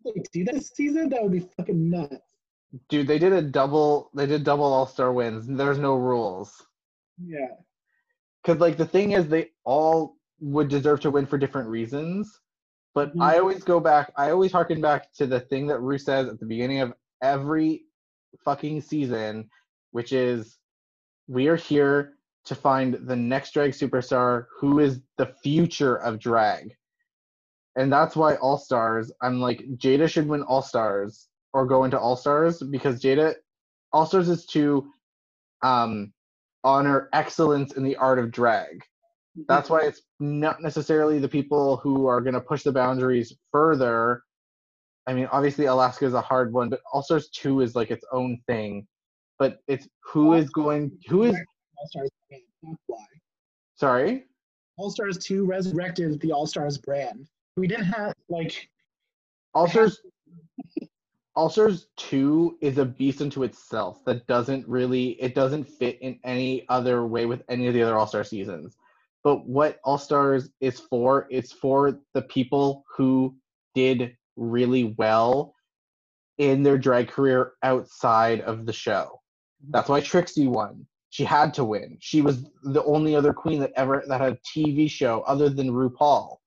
Like, 0.05 0.26
do 0.32 0.45
that 0.45 0.55
this 0.55 0.70
season? 0.70 1.10
That 1.10 1.22
would 1.22 1.34
be 1.34 1.41
fucking 1.58 1.89
nuts. 1.89 2.26
Dude 2.89 3.07
they 3.07 3.20
did 3.20 3.34
a 3.34 3.41
double 3.41 4.11
they 4.13 4.26
did 4.26 4.43
double 4.43 4.65
all-star 4.65 5.13
wins. 5.13 5.47
There's 5.47 5.78
no 5.80 5.95
rules. 5.95 6.65
Yeah. 7.22 7.47
because 8.43 8.59
like 8.61 8.78
the 8.78 8.86
thing 8.86 9.11
is 9.11 9.28
they 9.28 9.49
all 9.65 10.18
would 10.39 10.68
deserve 10.70 11.01
to 11.01 11.11
win 11.11 11.26
for 11.26 11.38
different 11.38 11.68
reasons. 11.70 12.39
But 12.93 13.15
Mhm. 13.15 13.22
i 13.24 13.38
always 13.39 13.63
go 13.63 13.80
back 13.80 14.11
i 14.18 14.32
always 14.32 14.51
harken 14.51 14.82
back 14.82 15.11
to 15.13 15.28
the 15.28 15.39
thing 15.39 15.68
that 15.68 15.80
Rue 15.82 15.97
says 15.97 16.28
at 16.28 16.39
the 16.39 16.45
beginning 16.45 16.80
of 16.80 16.93
every 17.22 17.86
fucking 18.43 18.82
season 18.82 19.49
which 19.91 20.13
is 20.13 20.57
we 21.28 21.47
are 21.47 21.55
here 21.55 22.18
to 22.45 22.55
find 22.55 22.93
the 23.07 23.15
next 23.15 23.51
drag 23.53 23.72
superstar 23.72 24.45
who 24.59 24.80
is 24.80 25.01
the 25.18 25.26
future 25.43 25.95
of 25.97 26.20
drag. 26.20 26.76
And 27.76 27.91
that's 27.91 28.15
why 28.15 28.36
all 28.36 28.57
stars 28.57 29.11
i'm 29.22 29.39
like 29.41 29.59
jaida 29.78 30.07
should 30.09 30.28
win 30.28 30.43
all 30.43 30.61
stars 30.61 31.26
or 31.53 31.65
go 31.65 31.83
into 31.83 31.99
all 31.99 32.15
stars 32.15 32.61
because 32.61 33.01
jaida 33.01 33.33
all 33.93 34.05
stars 34.05 34.29
is 34.29 34.45
to 34.45 34.87
um 35.63 36.11
honor 36.63 37.09
excellence 37.13 37.73
in 37.73 37.83
the 37.83 37.95
art 37.97 38.19
of 38.19 38.31
drag 38.31 38.81
that's 39.47 39.69
why 39.69 39.81
it's 39.81 40.01
not 40.19 40.61
necessarily 40.61 41.19
the 41.19 41.29
people 41.29 41.77
who 41.77 42.07
are 42.07 42.21
going 42.21 42.33
to 42.33 42.41
push 42.41 42.63
the 42.63 42.71
boundaries 42.71 43.35
further 43.51 44.23
i 45.07 45.13
mean 45.13 45.27
obviously 45.31 45.65
alaska 45.65 46.05
is 46.05 46.13
a 46.13 46.21
hard 46.21 46.51
one 46.51 46.69
but 46.69 46.79
all 46.91 47.01
stars 47.01 47.29
2 47.29 47.61
is 47.61 47.75
like 47.75 47.91
its 47.91 48.05
own 48.11 48.39
thing 48.47 48.85
but 49.39 49.59
it's 49.67 49.87
who 50.03 50.33
is 50.33 50.49
going 50.49 50.91
who 51.07 51.23
is 51.23 51.35
All 51.77 51.87
Stars 51.87 52.09
why. 52.87 52.97
sorry 53.75 54.25
All 54.77 54.89
Stars 54.89 55.17
2 55.19 55.45
resurrected 55.45 56.19
the 56.21 56.31
All 56.31 56.47
Stars 56.47 56.77
brand. 56.77 57.27
We 57.55 57.67
didn't 57.67 57.85
have, 57.85 58.13
like, 58.29 58.69
all 59.55 59.67
stars 59.67 59.99
all 61.38 61.51
stars 61.51 61.85
2 61.97 62.57
is 62.61 62.79
a 62.79 62.85
beast 62.85 63.21
unto 63.21 63.43
itself 63.43 64.03
that 64.05 64.25
doesn't 64.25 64.67
really 64.67 65.09
it 65.21 65.35
doesn't 65.35 65.65
fit 65.65 65.99
in 66.01 66.19
any 66.23 66.65
other 66.67 67.05
way 67.05 67.27
with 67.27 67.43
any 67.47 67.67
of 67.67 67.75
the 67.75 67.83
other 67.83 67.95
all 67.95 68.07
star 68.07 68.23
seasons. 68.23 68.75
But 69.23 69.47
what 69.47 69.77
all 69.83 69.99
stars 69.99 70.49
is 70.61 70.79
for 70.79 71.27
it's 71.29 71.51
for 71.51 71.99
the 72.15 72.23
people 72.23 72.83
who 72.97 73.35
did 73.75 74.17
really 74.35 74.95
well 74.97 75.53
in 76.39 76.63
their 76.63 76.77
drag 76.79 77.07
career 77.07 77.53
outside 77.61 78.41
of 78.41 78.65
the 78.65 78.73
show. 78.73 79.21
That's 79.69 79.89
why 79.89 80.01
trixie 80.01 80.47
won. 80.47 80.88
She 81.11 81.23
had 81.23 81.53
to 81.53 81.63
win. 81.63 81.97
She 81.99 82.21
was 82.21 82.45
the 82.63 82.83
only 82.83 83.15
other 83.15 83.31
queen 83.31 83.59
that 83.59 83.73
ever 83.75 84.03
that 84.07 84.21
had 84.21 84.33
a 84.33 84.59
tv 84.59 84.89
show 84.89 85.21
other 85.27 85.49
than 85.49 85.69
rupaul 85.69 86.38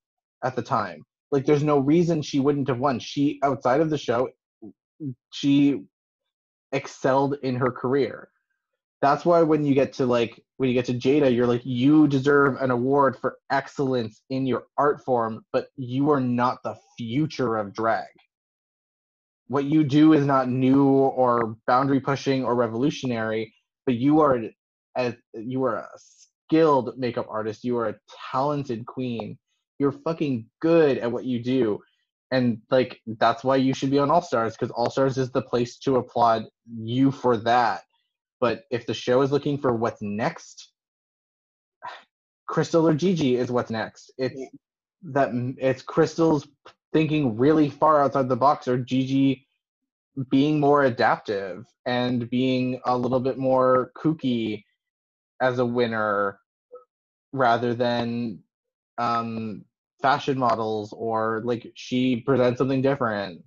at 0.42 0.56
the 0.56 0.62
time. 0.62 1.04
Like 1.30 1.46
there's 1.46 1.62
no 1.62 1.78
reason 1.78 2.22
she 2.22 2.40
wouldn't 2.40 2.66
have 2.66 2.80
won. 2.80 2.98
She 2.98 3.38
outside 3.44 3.80
of 3.80 3.88
the 3.88 3.96
show 3.96 4.28
she 5.30 5.84
excelled 6.72 7.36
in 7.42 7.56
her 7.56 7.70
career. 7.70 8.28
That's 9.02 9.24
why 9.24 9.42
when 9.42 9.64
you 9.64 9.74
get 9.74 9.92
to 9.94 10.06
like 10.06 10.42
when 10.58 10.68
you 10.68 10.74
get 10.74 10.84
to 10.86 10.94
jaida 10.94 11.34
you're 11.34 11.46
like 11.46 11.64
you 11.64 12.06
deserve 12.06 12.60
an 12.60 12.70
award 12.70 13.16
for 13.18 13.38
excellence 13.50 14.22
in 14.28 14.46
your 14.46 14.64
art 14.76 15.02
form 15.04 15.42
but 15.54 15.68
you 15.76 16.10
are 16.10 16.20
not 16.20 16.62
the 16.62 16.76
future 16.98 17.56
of 17.56 17.72
drag. 17.72 18.08
What 19.48 19.64
you 19.64 19.84
do 19.84 20.12
is 20.12 20.26
not 20.26 20.48
new 20.48 20.86
or 20.86 21.56
boundary 21.66 22.00
pushing 22.00 22.44
or 22.44 22.54
revolutionary 22.54 23.54
but 23.86 23.94
you 23.94 24.20
are 24.20 24.40
as 24.96 25.14
you 25.32 25.64
are 25.64 25.76
a 25.76 25.88
skilled 25.96 26.98
makeup 26.98 27.26
artist. 27.30 27.64
You 27.64 27.78
are 27.78 27.88
a 27.88 27.94
talented 28.30 28.84
queen. 28.84 29.38
You're 29.78 29.92
fucking 29.92 30.46
good 30.60 30.98
at 30.98 31.10
what 31.10 31.24
you 31.24 31.42
do 31.42 31.80
and 32.30 32.58
like 32.70 33.00
that's 33.18 33.42
why 33.42 33.56
you 33.56 33.74
should 33.74 33.90
be 33.90 33.98
on 33.98 34.10
all 34.10 34.22
stars 34.22 34.56
because 34.56 34.70
all 34.70 34.90
stars 34.90 35.18
is 35.18 35.30
the 35.30 35.42
place 35.42 35.78
to 35.78 35.96
applaud 35.96 36.44
you 36.76 37.10
for 37.10 37.36
that. 37.36 37.82
But 38.40 38.64
if 38.70 38.86
the 38.86 38.94
show 38.94 39.22
is 39.22 39.32
looking 39.32 39.58
for 39.58 39.74
what's 39.74 40.00
next 40.00 40.70
crystal 42.50 42.88
or 42.88 42.94
gigi 42.94 43.36
is 43.36 43.50
what's 43.50 43.70
next. 43.70 44.10
It's 44.18 44.40
that 45.04 45.30
it's 45.56 45.82
crystal's 45.82 46.46
thinking 46.92 47.38
really 47.38 47.70
far 47.70 48.02
outside 48.02 48.28
the 48.28 48.36
box 48.36 48.66
or 48.66 48.76
gigi 48.76 49.46
being 50.30 50.58
more 50.58 50.84
adaptive 50.84 51.64
and 51.86 52.28
being 52.28 52.80
a 52.84 52.96
little 52.96 53.20
bit 53.20 53.38
more 53.38 53.92
kooky 53.96 54.64
as 55.40 55.60
a 55.60 55.64
winner 55.64 56.40
rather 57.32 57.72
than 57.72 58.40
um, 58.98 59.64
fashion 60.02 60.38
models 60.38 60.92
or 60.92 61.42
like 61.44 61.70
she 61.74 62.16
presents 62.16 62.58
something 62.58 62.82
different. 62.82 63.42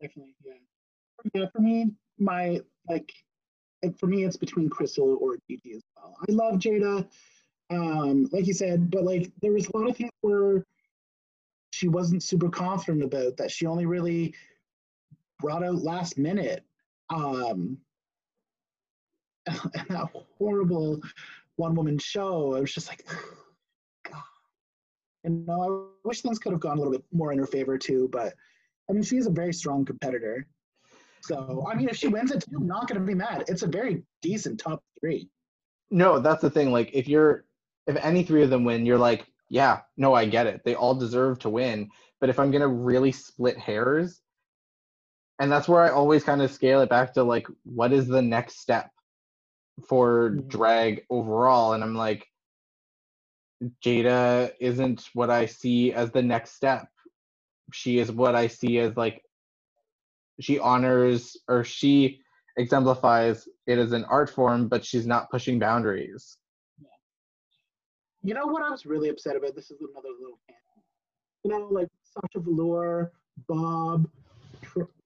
Definitely, 0.00 0.34
yeah. 0.44 0.54
Yeah, 1.34 1.46
for 1.52 1.60
me, 1.60 1.90
my 2.18 2.60
like, 2.88 3.12
for 3.98 4.06
me, 4.06 4.24
it's 4.24 4.36
between 4.36 4.68
Crystal 4.68 5.18
or 5.20 5.36
Gigi 5.48 5.72
as 5.72 5.82
well. 5.96 6.16
I 6.28 6.32
love 6.32 6.54
Jaida, 6.54 7.06
um, 7.70 8.26
like 8.32 8.46
you 8.46 8.54
said, 8.54 8.90
but 8.90 9.04
like 9.04 9.30
there 9.42 9.52
was 9.52 9.68
a 9.68 9.76
lot 9.76 9.88
of 9.88 9.96
things 9.96 10.10
where 10.22 10.64
she 11.72 11.88
wasn't 11.88 12.22
super 12.22 12.48
confident 12.48 13.04
about 13.04 13.36
that. 13.36 13.50
She 13.50 13.66
only 13.66 13.86
really 13.86 14.34
brought 15.40 15.64
out 15.64 15.82
last 15.82 16.18
minute. 16.18 16.64
Um, 17.10 17.78
and 19.46 19.88
that 19.88 20.08
horrible 20.38 21.00
one 21.56 21.74
woman 21.74 21.98
show. 21.98 22.54
I 22.54 22.60
was 22.60 22.72
just 22.72 22.88
like. 22.88 23.06
And 25.24 25.40
you 25.40 25.46
know, 25.46 25.92
I 26.04 26.08
wish 26.08 26.22
things 26.22 26.38
could 26.38 26.52
have 26.52 26.60
gone 26.60 26.76
a 26.76 26.80
little 26.80 26.92
bit 26.92 27.04
more 27.12 27.32
in 27.32 27.38
her 27.38 27.46
favor 27.46 27.76
too, 27.76 28.08
but 28.10 28.34
I 28.88 28.92
mean, 28.92 29.02
she 29.02 29.16
is 29.18 29.26
a 29.26 29.30
very 29.30 29.52
strong 29.52 29.84
competitor. 29.84 30.46
So, 31.22 31.66
I 31.70 31.74
mean, 31.74 31.88
if 31.88 31.96
she 31.96 32.08
wins 32.08 32.30
it 32.30 32.44
I'm 32.56 32.66
not 32.66 32.88
going 32.88 33.00
to 33.00 33.06
be 33.06 33.14
mad. 33.14 33.44
It's 33.46 33.62
a 33.62 33.66
very 33.66 34.02
decent 34.22 34.58
top 34.58 34.82
three. 35.00 35.28
No, 35.90 36.18
that's 36.18 36.40
the 36.40 36.50
thing. 36.50 36.72
Like, 36.72 36.90
if 36.94 37.08
you're, 37.08 37.44
if 37.86 37.96
any 37.96 38.22
three 38.22 38.42
of 38.42 38.50
them 38.50 38.64
win, 38.64 38.86
you're 38.86 38.98
like, 38.98 39.26
yeah, 39.48 39.80
no, 39.96 40.14
I 40.14 40.24
get 40.24 40.46
it. 40.46 40.62
They 40.64 40.74
all 40.74 40.94
deserve 40.94 41.38
to 41.40 41.50
win. 41.50 41.90
But 42.20 42.30
if 42.30 42.38
I'm 42.38 42.50
going 42.50 42.62
to 42.62 42.68
really 42.68 43.12
split 43.12 43.58
hairs, 43.58 44.20
and 45.38 45.50
that's 45.50 45.68
where 45.68 45.82
I 45.82 45.90
always 45.90 46.24
kind 46.24 46.42
of 46.42 46.50
scale 46.50 46.80
it 46.80 46.88
back 46.88 47.14
to 47.14 47.22
like, 47.22 47.46
what 47.64 47.92
is 47.92 48.06
the 48.06 48.22
next 48.22 48.60
step 48.60 48.90
for 49.88 50.30
Mhm. 50.30 50.48
drag 50.48 51.06
overall? 51.10 51.72
And 51.72 51.82
I'm 51.82 51.94
like, 51.94 52.26
Jaida 53.84 54.52
isn't 54.60 55.10
what 55.14 55.30
I 55.30 55.46
see 55.46 55.92
as 55.92 56.10
the 56.10 56.22
next 56.22 56.52
step. 56.52 56.88
She 57.72 57.98
is 57.98 58.10
what 58.10 58.34
I 58.34 58.46
see 58.46 58.78
as 58.78 58.96
like, 58.96 59.22
she 60.40 60.58
honors 60.58 61.36
or 61.48 61.64
she 61.64 62.20
exemplifies 62.56 63.46
it 63.66 63.78
as 63.78 63.92
an 63.92 64.04
art 64.04 64.30
form, 64.30 64.68
but 64.68 64.84
she's 64.84 65.06
not 65.06 65.30
pushing 65.30 65.58
boundaries. 65.58 66.38
You 68.22 68.34
know 68.34 68.46
what 68.46 68.62
I 68.62 68.70
was 68.70 68.84
really 68.86 69.08
upset 69.08 69.36
about? 69.36 69.54
This 69.54 69.70
is 69.70 69.80
another 69.80 70.08
little 70.20 70.38
can. 70.46 70.56
You 71.44 71.50
know, 71.50 71.68
like 71.70 71.88
Sasha 72.02 72.40
Velour, 72.40 73.12
Bob, 73.48 74.08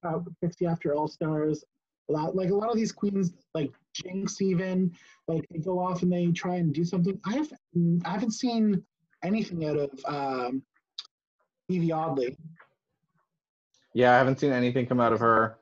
uh, 0.03 0.19
Trixie 0.39 0.65
After 0.65 0.93
All 0.93 1.07
Stars. 1.07 1.63
A 2.09 2.13
lot, 2.13 2.35
like 2.35 2.49
a 2.49 2.55
lot 2.55 2.69
of 2.69 2.75
these 2.75 2.91
queens, 2.91 3.33
like 3.53 3.71
Jinkx, 3.95 4.41
even 4.41 4.91
like 5.27 5.45
they 5.49 5.59
go 5.59 5.79
off 5.79 6.03
and 6.03 6.11
they 6.11 6.27
try 6.27 6.55
and 6.55 6.73
do 6.73 6.83
something. 6.83 7.19
I 7.25 7.33
have, 7.35 7.51
I 8.05 8.09
haven't 8.09 8.31
seen 8.31 8.83
anything 9.23 9.65
out 9.65 9.77
of 9.77 9.91
um, 10.05 10.63
Yvie 11.71 11.95
Oddly. 11.95 12.37
Yeah, 13.93 14.13
I 14.13 14.17
haven't 14.17 14.39
seen 14.39 14.51
anything 14.51 14.85
come 14.85 14.99
out 14.99 15.13
of 15.13 15.19
her. 15.21 15.57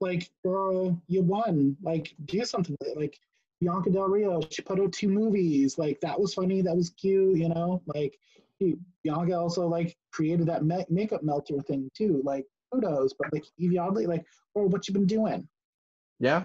Like, 0.00 0.28
girl, 0.44 1.00
you 1.06 1.22
won. 1.22 1.76
Like, 1.82 2.14
do 2.24 2.44
something. 2.44 2.76
Like 2.96 3.18
Bianca 3.60 3.90
Del 3.90 4.08
Rio, 4.08 4.42
she 4.50 4.62
put 4.62 4.80
out 4.80 4.92
two 4.92 5.08
movies. 5.08 5.78
Like 5.78 6.00
that 6.00 6.18
was 6.18 6.34
funny. 6.34 6.62
That 6.62 6.76
was 6.76 6.90
cute. 6.90 7.38
You 7.38 7.48
know, 7.48 7.82
like 7.86 8.18
Bianca 9.02 9.38
also 9.38 9.66
like 9.66 9.96
created 10.12 10.46
that 10.46 10.64
ma- 10.64 10.84
makeup 10.88 11.22
melter 11.22 11.60
thing 11.62 11.90
too. 11.96 12.20
Like 12.24 12.46
kudos, 12.72 13.14
but 13.18 13.32
like 13.32 13.44
Yvie 13.60 13.78
Oddly, 13.78 14.06
like, 14.06 14.24
oh, 14.56 14.66
what 14.66 14.86
you 14.88 14.94
been 14.94 15.06
doing? 15.06 15.48
Yeah. 16.20 16.44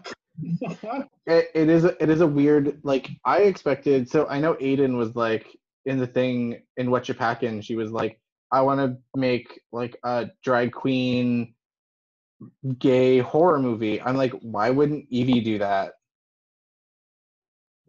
It, 1.28 1.52
it 1.54 1.70
is 1.70 1.86
a, 1.86 2.02
it 2.02 2.10
is 2.10 2.22
a 2.22 2.28
weird 2.28 2.80
like 2.84 3.10
I 3.26 3.40
expected 3.40 4.10
so 4.10 4.28
I 4.28 4.40
know 4.40 4.56
Aiden 4.56 4.98
was 4.98 5.16
like 5.16 5.46
in 5.86 6.00
the 6.00 6.08
thing 6.08 6.62
in 6.78 6.90
What 6.92 7.08
You 7.08 7.14
Packin' 7.14 7.62
she 7.62 7.76
was 7.76 7.92
like 7.92 8.20
I 8.52 8.62
want 8.62 8.80
to 8.80 9.20
make 9.20 9.62
like 9.72 9.98
a 10.04 10.30
drag 10.44 10.72
queen 10.72 11.54
gay 12.80 13.20
horror 13.20 13.60
movie. 13.60 14.02
I'm 14.02 14.18
like 14.18 14.34
why 14.42 14.72
wouldn't 14.72 15.12
Yvie 15.12 15.44
do 15.44 15.60
that? 15.60 15.94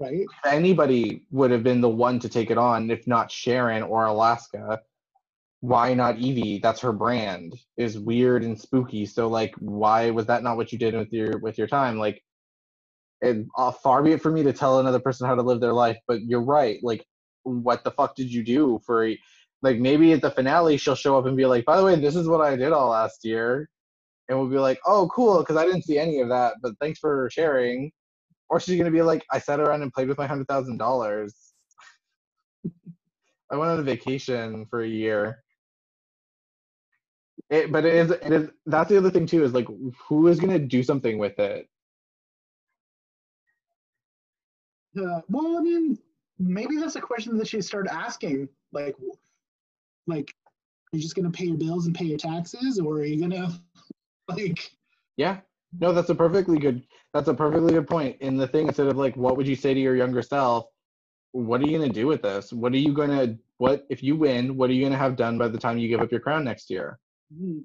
right? 0.00 0.26
Anybody 0.44 1.26
would 1.30 1.50
have 1.50 1.62
been 1.62 1.80
the 1.80 1.88
one 1.88 2.18
to 2.20 2.28
take 2.28 2.50
it 2.50 2.58
on 2.58 2.90
if 2.90 3.06
not 3.06 3.30
Sharon 3.30 3.82
or 3.82 4.06
Alaska. 4.06 4.80
Why 5.60 5.94
not 5.94 6.16
Yvie? 6.16 6.62
That's 6.62 6.80
her 6.80 6.92
brand. 6.92 7.54
Is 7.76 7.98
weird 7.98 8.44
and 8.44 8.58
spooky. 8.60 9.06
So 9.06 9.28
like 9.28 9.54
why 9.58 10.10
was 10.10 10.26
that 10.26 10.42
not 10.42 10.56
what 10.56 10.72
you 10.72 10.78
did 10.78 10.94
with 10.94 11.12
your 11.12 11.38
with 11.38 11.58
your 11.58 11.68
time? 11.68 11.98
Like 11.98 12.22
and 13.22 13.48
uh, 13.58 13.70
far 13.70 14.02
be 14.02 14.12
it 14.12 14.22
for 14.22 14.30
me 14.32 14.42
to 14.42 14.52
tell 14.52 14.80
another 14.80 15.00
person 15.00 15.26
how 15.26 15.34
to 15.34 15.42
live 15.42 15.60
their 15.60 15.72
life 15.72 15.98
but 16.08 16.22
you're 16.22 16.42
right 16.44 16.78
like 16.82 17.04
what 17.44 17.84
the 17.84 17.90
fuck 17.90 18.14
did 18.16 18.32
you 18.32 18.42
do 18.42 18.80
for 18.84 19.06
a- 19.06 19.18
like 19.62 19.78
maybe 19.78 20.12
at 20.12 20.22
the 20.22 20.30
finale 20.30 20.76
she'll 20.76 20.94
show 20.94 21.18
up 21.18 21.26
and 21.26 21.36
be 21.36 21.46
like 21.46 21.64
by 21.64 21.76
the 21.76 21.84
way 21.84 21.94
this 21.96 22.16
is 22.16 22.28
what 22.28 22.40
i 22.40 22.56
did 22.56 22.72
all 22.72 22.90
last 22.90 23.24
year 23.24 23.68
and 24.28 24.38
we'll 24.38 24.48
be 24.48 24.58
like 24.58 24.80
oh 24.86 25.08
cool 25.14 25.40
because 25.40 25.56
i 25.56 25.64
didn't 25.64 25.84
see 25.84 25.98
any 25.98 26.20
of 26.20 26.28
that 26.28 26.54
but 26.62 26.72
thanks 26.80 26.98
for 26.98 27.28
sharing. 27.32 27.90
Or 28.48 28.60
she's 28.60 28.78
gonna 28.78 28.90
be 28.90 29.02
like 29.02 29.24
i 29.32 29.38
sat 29.38 29.60
around 29.60 29.82
and 29.82 29.92
played 29.92 30.08
with 30.08 30.18
my 30.18 30.26
hundred 30.26 30.48
thousand 30.48 30.78
dollars. 30.78 31.34
I 33.52 33.56
went 33.56 33.70
on 33.70 33.80
a 33.80 33.82
vacation 33.82 34.66
for 34.66 34.82
a 34.82 34.88
year. 34.88 35.42
It, 37.50 37.72
but 37.72 37.84
it 37.84 37.94
is 37.94 38.10
it 38.10 38.32
is 38.32 38.50
that's 38.66 38.88
the 38.90 38.96
other 38.98 39.10
thing 39.10 39.26
too 39.26 39.44
is 39.44 39.52
like 39.54 39.66
who 40.08 40.28
is 40.28 40.40
gonna 40.40 40.58
do 40.58 40.82
something 40.82 41.18
with 41.18 41.38
it 41.38 41.68
Uh, 44.98 45.20
well, 45.28 45.56
I 45.58 45.60
mean, 45.60 45.98
maybe 46.38 46.76
that's 46.76 46.96
a 46.96 47.00
question 47.00 47.36
that 47.38 47.48
she 47.48 47.60
started 47.60 47.92
asking. 47.92 48.48
Like, 48.72 48.96
like, 50.06 50.34
are 50.92 50.96
you 50.96 51.02
just 51.02 51.14
gonna 51.14 51.30
pay 51.30 51.46
your 51.46 51.56
bills 51.56 51.86
and 51.86 51.94
pay 51.94 52.04
your 52.06 52.18
taxes, 52.18 52.78
or 52.78 52.94
are 52.96 53.04
you 53.04 53.20
gonna, 53.20 53.50
like, 54.28 54.70
Yeah. 55.16 55.40
No, 55.80 55.92
that's 55.92 56.10
a 56.10 56.14
perfectly 56.14 56.58
good 56.58 56.82
that's 57.12 57.28
a 57.28 57.34
perfectly 57.34 57.72
good 57.72 57.86
point. 57.88 58.16
In 58.20 58.36
the 58.36 58.46
thing 58.48 58.66
instead 58.66 58.88
of 58.88 58.96
like 58.96 59.16
what 59.16 59.36
would 59.36 59.46
you 59.46 59.54
say 59.56 59.72
to 59.74 59.80
your 59.80 59.96
younger 59.96 60.22
self? 60.22 60.66
What 61.32 61.60
are 61.60 61.66
you 61.66 61.78
gonna 61.78 61.92
do 61.92 62.06
with 62.06 62.22
this? 62.22 62.52
What 62.52 62.72
are 62.72 62.78
you 62.78 62.92
gonna 62.92 63.36
what 63.58 63.86
if 63.90 64.02
you 64.02 64.16
win, 64.16 64.56
what 64.56 64.70
are 64.70 64.72
you 64.72 64.84
gonna 64.84 64.96
have 64.96 65.16
done 65.16 65.38
by 65.38 65.48
the 65.48 65.58
time 65.58 65.78
you 65.78 65.88
give 65.88 66.00
up 66.00 66.10
your 66.10 66.20
crown 66.20 66.44
next 66.44 66.70
year? 66.70 66.98
hmm, 67.32 67.60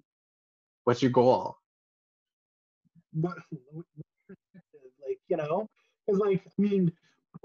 What's 0.84 1.02
your 1.02 1.12
goal? 1.12 1.58
what, 3.14 3.38
what 3.72 3.86
like, 5.08 5.20
you 5.28 5.38
know, 5.38 5.68
because 6.06 6.20
like, 6.20 6.42
I 6.46 6.62
mean, 6.62 6.92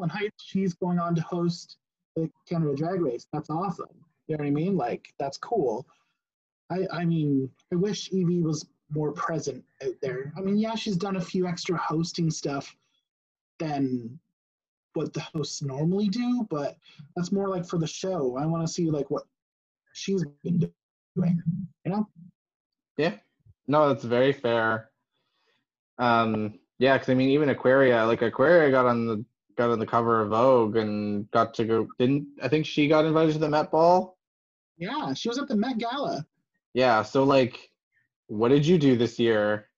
Lynn 0.00 0.10
Hytes, 0.10 0.42
she's 0.42 0.74
going 0.74 0.98
on 0.98 1.14
to 1.14 1.22
host 1.22 1.76
the 2.16 2.30
Canada 2.48 2.74
Drag 2.74 3.00
Race. 3.00 3.26
That's 3.32 3.50
awesome. 3.50 3.88
You 4.26 4.36
know 4.36 4.44
what 4.44 4.48
I 4.48 4.50
mean? 4.50 4.76
Like, 4.76 5.12
that's 5.18 5.38
cool. 5.38 5.86
I, 6.70 6.86
I 6.92 7.04
mean, 7.04 7.50
I 7.72 7.76
wish 7.76 8.10
Yvie 8.10 8.42
was 8.42 8.66
more 8.90 9.12
present 9.12 9.64
out 9.84 9.94
there. 10.02 10.32
I 10.36 10.40
mean, 10.40 10.56
yeah, 10.56 10.74
she's 10.74 10.96
done 10.96 11.16
a 11.16 11.20
few 11.20 11.46
extra 11.46 11.76
hosting 11.76 12.30
stuff 12.30 12.74
than 13.58 14.18
what 14.94 15.12
the 15.12 15.20
hosts 15.20 15.62
normally 15.62 16.08
do, 16.08 16.46
but 16.50 16.76
that's 17.14 17.32
more 17.32 17.48
like 17.48 17.66
for 17.66 17.78
the 17.78 17.86
show. 17.86 18.36
I 18.36 18.46
want 18.46 18.66
to 18.66 18.72
see 18.72 18.90
like 18.90 19.10
what 19.10 19.24
she's 19.92 20.24
been 20.42 20.70
doing. 21.16 21.42
You 21.84 21.92
know? 21.92 22.08
Yeah. 22.96 23.14
No, 23.68 23.88
that's 23.88 24.04
very 24.04 24.32
fair. 24.32 24.90
Um 25.98 26.58
yeah, 26.78 26.94
because 26.94 27.10
I 27.10 27.14
mean 27.14 27.30
even 27.30 27.50
Aquaria, 27.50 28.04
like 28.06 28.22
Aquaria 28.22 28.70
got 28.70 28.86
on 28.86 29.06
the 29.06 29.24
got 29.56 29.70
on 29.70 29.78
the 29.78 29.86
cover 29.86 30.20
of 30.20 30.30
Vogue 30.30 30.76
and 30.76 31.30
got 31.30 31.54
to 31.54 31.64
go 31.64 31.88
didn't 31.98 32.26
I 32.42 32.48
think 32.48 32.66
she 32.66 32.88
got 32.88 33.04
invited 33.04 33.32
to 33.34 33.38
the 33.38 33.48
Met 33.48 33.70
Ball? 33.70 34.16
Yeah, 34.78 35.12
she 35.14 35.28
was 35.28 35.38
at 35.38 35.48
the 35.48 35.56
Met 35.56 35.78
Gala, 35.78 36.26
Yeah, 36.74 37.02
so 37.02 37.24
like 37.24 37.70
what 38.28 38.48
did 38.48 38.64
you 38.66 38.78
do 38.78 38.96
this 38.96 39.18
year? 39.18 39.68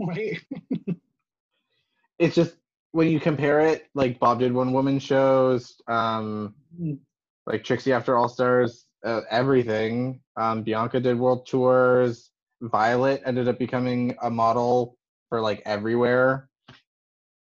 right? 0.00 0.38
it's 2.18 2.34
just 2.34 2.56
when 2.92 3.08
you 3.08 3.20
compare 3.20 3.60
it, 3.60 3.88
like 3.94 4.18
Bob 4.18 4.40
did 4.40 4.52
one 4.52 4.72
woman 4.72 4.98
shows, 4.98 5.80
um, 5.88 6.54
Mm. 6.80 6.98
like 7.46 7.64
Trixie 7.64 7.92
after 7.92 8.16
All 8.16 8.28
Stars, 8.28 8.86
uh, 9.04 9.22
everything. 9.30 10.20
Um, 10.36 10.62
Bianca 10.62 11.00
did 11.00 11.18
world 11.18 11.46
tours. 11.46 12.30
Violet 12.60 13.22
ended 13.24 13.48
up 13.48 13.58
becoming 13.58 14.14
a 14.22 14.30
model 14.30 14.98
for 15.30 15.40
like 15.40 15.62
everywhere. 15.64 16.49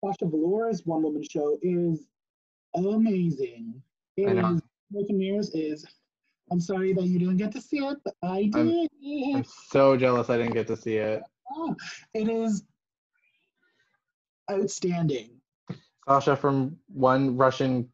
Sasha 0.04 0.26
Velour's 0.26 0.84
one 0.86 1.02
woman 1.02 1.22
show 1.22 1.58
is 1.62 2.06
amazing. 2.74 3.82
It 4.16 4.36
is 4.38 4.62
Mirrors 5.10 5.50
is 5.54 5.86
I'm 6.50 6.60
sorry 6.60 6.92
that 6.94 7.04
you 7.04 7.18
didn't 7.18 7.36
get 7.36 7.52
to 7.52 7.60
see 7.60 7.78
it, 7.78 7.98
but 8.04 8.14
I 8.22 8.44
did. 8.44 8.56
I'm- 8.56 9.36
I'm 9.36 9.44
so 9.44 9.96
jealous 9.96 10.30
I 10.30 10.36
didn't 10.38 10.54
get 10.54 10.66
to 10.66 10.76
see 10.76 10.96
it. 10.96 11.22
Ah, 11.52 11.74
it 12.14 12.28
is 12.28 12.64
outstanding. 14.50 15.40
Sasha, 16.08 16.34
from 16.34 16.76
one 16.88 17.36
Russian 17.36 17.92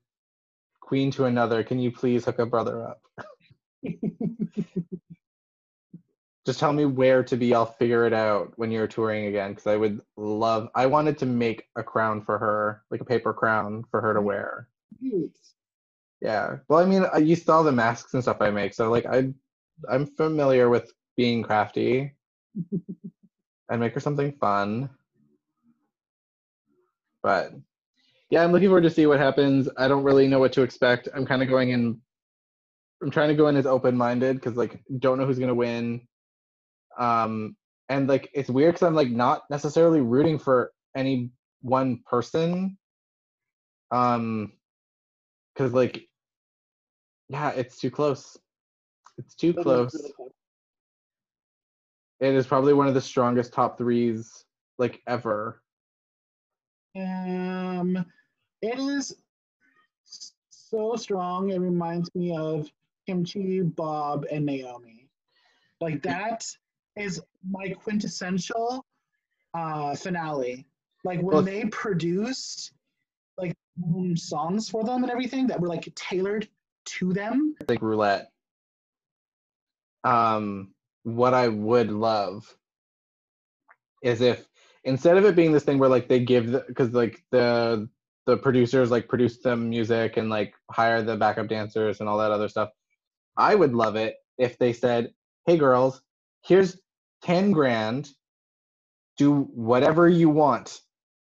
queen 0.80 1.10
to 1.12 1.26
another, 1.26 1.62
can 1.62 1.78
you 1.78 1.90
please 1.92 2.24
hook 2.24 2.38
a 2.38 2.46
brother 2.46 2.88
up? 2.88 3.02
Just 6.46 6.60
tell 6.60 6.72
me 6.72 6.84
where 6.84 7.24
to 7.24 7.36
be. 7.36 7.54
I'll 7.54 7.66
figure 7.66 8.06
it 8.06 8.12
out 8.12 8.52
when 8.56 8.70
you're 8.70 8.86
touring 8.86 9.26
again. 9.26 9.50
Because 9.50 9.66
I 9.66 9.76
would 9.76 10.00
love. 10.16 10.68
I 10.76 10.86
wanted 10.86 11.18
to 11.18 11.26
make 11.26 11.64
a 11.74 11.82
crown 11.82 12.22
for 12.22 12.38
her, 12.38 12.84
like 12.90 13.00
a 13.00 13.04
paper 13.04 13.34
crown 13.34 13.84
for 13.90 14.00
her 14.00 14.14
to 14.14 14.20
mm-hmm. 14.20 14.26
wear. 14.28 14.68
Cute. 15.00 15.36
Yeah. 16.20 16.58
Well, 16.68 16.78
I 16.78 16.84
mean, 16.84 17.04
I- 17.12 17.18
you 17.18 17.34
saw 17.34 17.62
the 17.62 17.72
masks 17.72 18.14
and 18.14 18.22
stuff 18.22 18.40
I 18.40 18.50
make, 18.50 18.74
so 18.74 18.90
like 18.90 19.06
I, 19.06 19.32
I'm 19.90 20.06
familiar 20.06 20.68
with 20.68 20.92
being 21.16 21.42
crafty. 21.42 22.14
I'd 23.68 23.80
make 23.80 23.94
her 23.94 24.00
something 24.00 24.32
fun. 24.40 24.88
But 27.22 27.52
yeah, 28.30 28.44
I'm 28.44 28.52
looking 28.52 28.68
forward 28.68 28.82
to 28.82 28.90
see 28.90 29.06
what 29.06 29.18
happens. 29.18 29.68
I 29.76 29.88
don't 29.88 30.04
really 30.04 30.28
know 30.28 30.38
what 30.38 30.52
to 30.52 30.62
expect. 30.62 31.08
I'm 31.12 31.26
kind 31.26 31.42
of 31.42 31.48
going 31.48 31.70
in. 31.70 32.00
I'm 33.02 33.10
trying 33.10 33.28
to 33.28 33.34
go 33.34 33.48
in 33.48 33.56
as 33.56 33.66
open-minded 33.66 34.36
because 34.36 34.56
like 34.56 34.80
don't 35.00 35.18
know 35.18 35.26
who's 35.26 35.38
gonna 35.38 35.54
win. 35.54 36.06
Um, 36.98 37.56
and 37.88 38.08
like 38.08 38.30
it's 38.34 38.50
weird 38.50 38.74
because 38.74 38.86
I'm 38.86 38.94
like 38.94 39.10
not 39.10 39.42
necessarily 39.50 40.00
rooting 40.00 40.38
for 40.38 40.72
any 40.96 41.30
one 41.62 42.00
person. 42.06 42.76
Um, 43.90 44.52
because 45.54 45.72
like, 45.72 46.06
yeah, 47.28 47.50
it's 47.50 47.78
too 47.78 47.90
close. 47.90 48.36
It's 49.18 49.34
too 49.34 49.54
close. 49.54 49.94
It 52.20 52.34
is 52.34 52.46
probably 52.46 52.72
one 52.72 52.88
of 52.88 52.94
the 52.94 53.00
strongest 53.00 53.52
top 53.52 53.78
threes 53.78 54.44
like 54.78 55.00
ever. 55.06 55.62
Um, 56.96 58.04
it 58.62 58.78
is 58.78 59.14
so 60.50 60.96
strong. 60.96 61.50
It 61.50 61.60
reminds 61.60 62.14
me 62.14 62.36
of 62.36 62.70
Kim 63.06 63.24
Chi, 63.24 63.60
Bob, 63.62 64.26
and 64.30 64.46
Naomi. 64.46 65.08
Like 65.80 66.02
that 66.02 66.44
is 66.96 67.20
my 67.48 67.68
quintessential 67.70 68.84
uh, 69.54 69.94
finale. 69.94 70.66
Like 71.04 71.18
when 71.18 71.34
Well- 71.36 71.42
they 71.42 71.64
produced 71.66 72.72
like 73.38 73.54
songs 74.14 74.68
for 74.70 74.82
them 74.84 75.02
and 75.02 75.10
everything 75.12 75.46
that 75.48 75.60
were 75.60 75.68
like 75.68 75.92
tailored 75.94 76.48
to 76.86 77.12
them. 77.12 77.54
like 77.68 77.82
roulette. 77.82 78.30
Um, 80.04 80.72
what 81.02 81.34
I 81.34 81.48
would 81.48 81.90
love 81.90 82.56
is 84.02 84.20
if 84.20 84.46
instead 84.84 85.16
of 85.16 85.24
it 85.24 85.34
being 85.34 85.52
this 85.52 85.64
thing 85.64 85.78
where 85.78 85.88
like 85.88 86.08
they 86.08 86.20
give 86.20 86.50
the 86.52 86.64
because 86.68 86.92
like 86.92 87.24
the 87.32 87.88
the 88.26 88.36
producers 88.36 88.90
like 88.90 89.08
produce 89.08 89.38
them 89.38 89.68
music 89.68 90.16
and 90.16 90.30
like 90.30 90.54
hire 90.70 91.02
the 91.02 91.16
backup 91.16 91.48
dancers 91.48 92.00
and 92.00 92.08
all 92.08 92.18
that 92.18 92.30
other 92.30 92.48
stuff. 92.48 92.70
I 93.36 93.54
would 93.54 93.74
love 93.74 93.96
it 93.96 94.16
if 94.38 94.58
they 94.58 94.72
said, 94.72 95.12
"Hey 95.44 95.56
girls, 95.56 96.00
here's 96.44 96.78
10 97.22 97.52
grand. 97.52 98.10
Do 99.18 99.48
whatever 99.54 100.08
you 100.08 100.28
want 100.28 100.80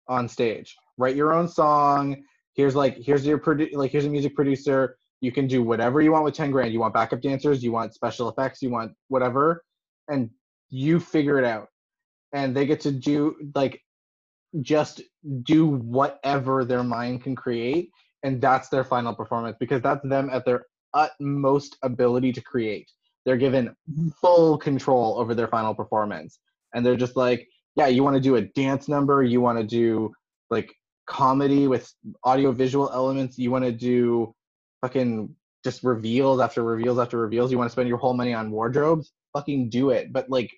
on 0.07 0.27
stage. 0.27 0.75
Write 0.97 1.15
your 1.15 1.33
own 1.33 1.47
song. 1.47 2.23
Here's 2.53 2.75
like 2.75 2.97
here's 2.97 3.25
your 3.25 3.39
produ- 3.39 3.73
like 3.73 3.91
here's 3.91 4.05
a 4.05 4.09
music 4.09 4.35
producer. 4.35 4.97
You 5.21 5.31
can 5.31 5.47
do 5.47 5.61
whatever 5.63 6.01
you 6.01 6.11
want 6.11 6.23
with 6.23 6.33
10 6.33 6.51
grand. 6.51 6.73
You 6.73 6.79
want 6.79 6.93
backup 6.93 7.21
dancers, 7.21 7.63
you 7.63 7.71
want 7.71 7.93
special 7.93 8.29
effects, 8.29 8.61
you 8.61 8.69
want 8.69 8.93
whatever, 9.07 9.63
and 10.09 10.29
you 10.69 10.99
figure 10.99 11.37
it 11.37 11.45
out. 11.45 11.67
And 12.33 12.55
they 12.55 12.65
get 12.65 12.79
to 12.81 12.91
do 12.91 13.35
like 13.55 13.81
just 14.61 15.01
do 15.43 15.67
whatever 15.67 16.65
their 16.65 16.83
mind 16.83 17.23
can 17.23 17.35
create, 17.35 17.89
and 18.23 18.41
that's 18.41 18.69
their 18.69 18.83
final 18.83 19.13
performance 19.13 19.55
because 19.59 19.81
that's 19.81 20.05
them 20.07 20.29
at 20.31 20.45
their 20.45 20.65
utmost 20.93 21.77
ability 21.83 22.33
to 22.33 22.41
create. 22.41 22.91
They're 23.25 23.37
given 23.37 23.75
full 24.19 24.57
control 24.57 25.19
over 25.19 25.35
their 25.35 25.47
final 25.47 25.73
performance. 25.73 26.39
And 26.73 26.85
they're 26.85 26.95
just 26.95 27.15
like, 27.15 27.47
yeah, 27.75 27.87
you 27.87 28.03
want 28.03 28.15
to 28.15 28.21
do 28.21 28.35
a 28.35 28.41
dance 28.41 28.87
number, 28.87 29.23
you 29.23 29.41
want 29.41 29.57
to 29.59 29.63
do 29.63 30.11
like 30.49 30.73
comedy 31.07 31.67
with 31.67 31.91
audio 32.23 32.51
visual 32.51 32.89
elements, 32.91 33.37
you 33.37 33.51
want 33.51 33.65
to 33.65 33.71
do 33.71 34.33
fucking 34.81 35.33
just 35.63 35.83
reveals 35.83 36.39
after 36.39 36.63
reveals 36.63 36.97
after 36.97 37.17
reveals, 37.17 37.51
you 37.51 37.57
want 37.57 37.69
to 37.69 37.71
spend 37.71 37.87
your 37.87 37.97
whole 37.97 38.13
money 38.13 38.33
on 38.33 38.51
wardrobes, 38.51 39.11
fucking 39.33 39.69
do 39.69 39.91
it. 39.91 40.11
But 40.11 40.29
like 40.29 40.51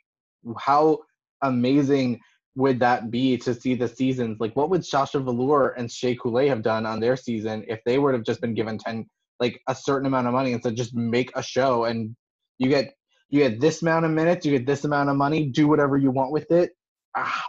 how 0.58 1.00
amazing 1.42 2.20
would 2.56 2.80
that 2.80 3.12
be 3.12 3.38
to 3.38 3.54
see 3.54 3.76
the 3.76 3.88
seasons? 3.88 4.38
Like 4.40 4.56
what 4.56 4.70
would 4.70 4.86
Sasha 4.86 5.20
Velour 5.20 5.70
and 5.78 5.92
Shea 5.92 6.16
Coulee 6.16 6.48
have 6.48 6.62
done 6.62 6.86
on 6.86 7.00
their 7.00 7.16
season 7.16 7.66
if 7.68 7.80
they 7.86 8.00
would 8.00 8.14
have 8.14 8.24
just 8.24 8.42
been 8.42 8.54
given 8.54 8.78
10 8.78 9.06
like 9.40 9.60
a 9.68 9.76
certain 9.76 10.06
amount 10.06 10.28
of 10.28 10.34
money 10.34 10.54
and 10.54 10.62
said 10.62 10.76
just 10.76 10.96
make 10.96 11.32
a 11.36 11.44
show 11.44 11.86
and 11.86 12.16
you 12.64 12.70
get 12.70 12.96
you 13.30 13.40
get 13.40 13.60
this 13.60 13.82
amount 13.82 14.06
of 14.06 14.12
minutes, 14.12 14.46
you 14.46 14.58
get 14.58 14.66
this 14.66 14.84
amount 14.86 15.10
of 15.10 15.16
money, 15.16 15.46
do 15.46 15.68
whatever 15.68 15.98
you 15.98 16.12
want 16.12 16.32
with 16.32 16.52
it. 16.52 16.72
Ah, 17.16 17.46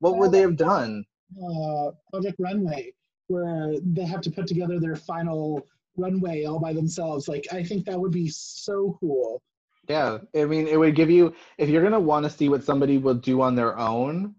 what 0.00 0.16
would 0.18 0.32
they 0.32 0.40
have 0.40 0.56
done? 0.56 1.04
uh, 1.40 1.90
Project 2.10 2.36
Runway, 2.38 2.92
where 3.28 3.74
they 3.82 4.04
have 4.04 4.20
to 4.22 4.30
put 4.30 4.46
together 4.46 4.78
their 4.80 4.96
final 4.96 5.66
runway 5.96 6.44
all 6.44 6.58
by 6.58 6.72
themselves. 6.72 7.28
Like, 7.28 7.46
I 7.52 7.62
think 7.62 7.86
that 7.86 7.98
would 7.98 8.12
be 8.12 8.28
so 8.28 8.96
cool. 9.00 9.42
Yeah, 9.88 10.18
I 10.34 10.44
mean, 10.44 10.68
it 10.68 10.78
would 10.78 10.94
give 10.94 11.10
you 11.10 11.34
if 11.58 11.68
you're 11.68 11.82
gonna 11.82 12.00
want 12.00 12.24
to 12.24 12.30
see 12.30 12.48
what 12.48 12.64
somebody 12.64 12.98
will 12.98 13.14
do 13.14 13.42
on 13.42 13.54
their 13.54 13.78
own. 13.78 14.36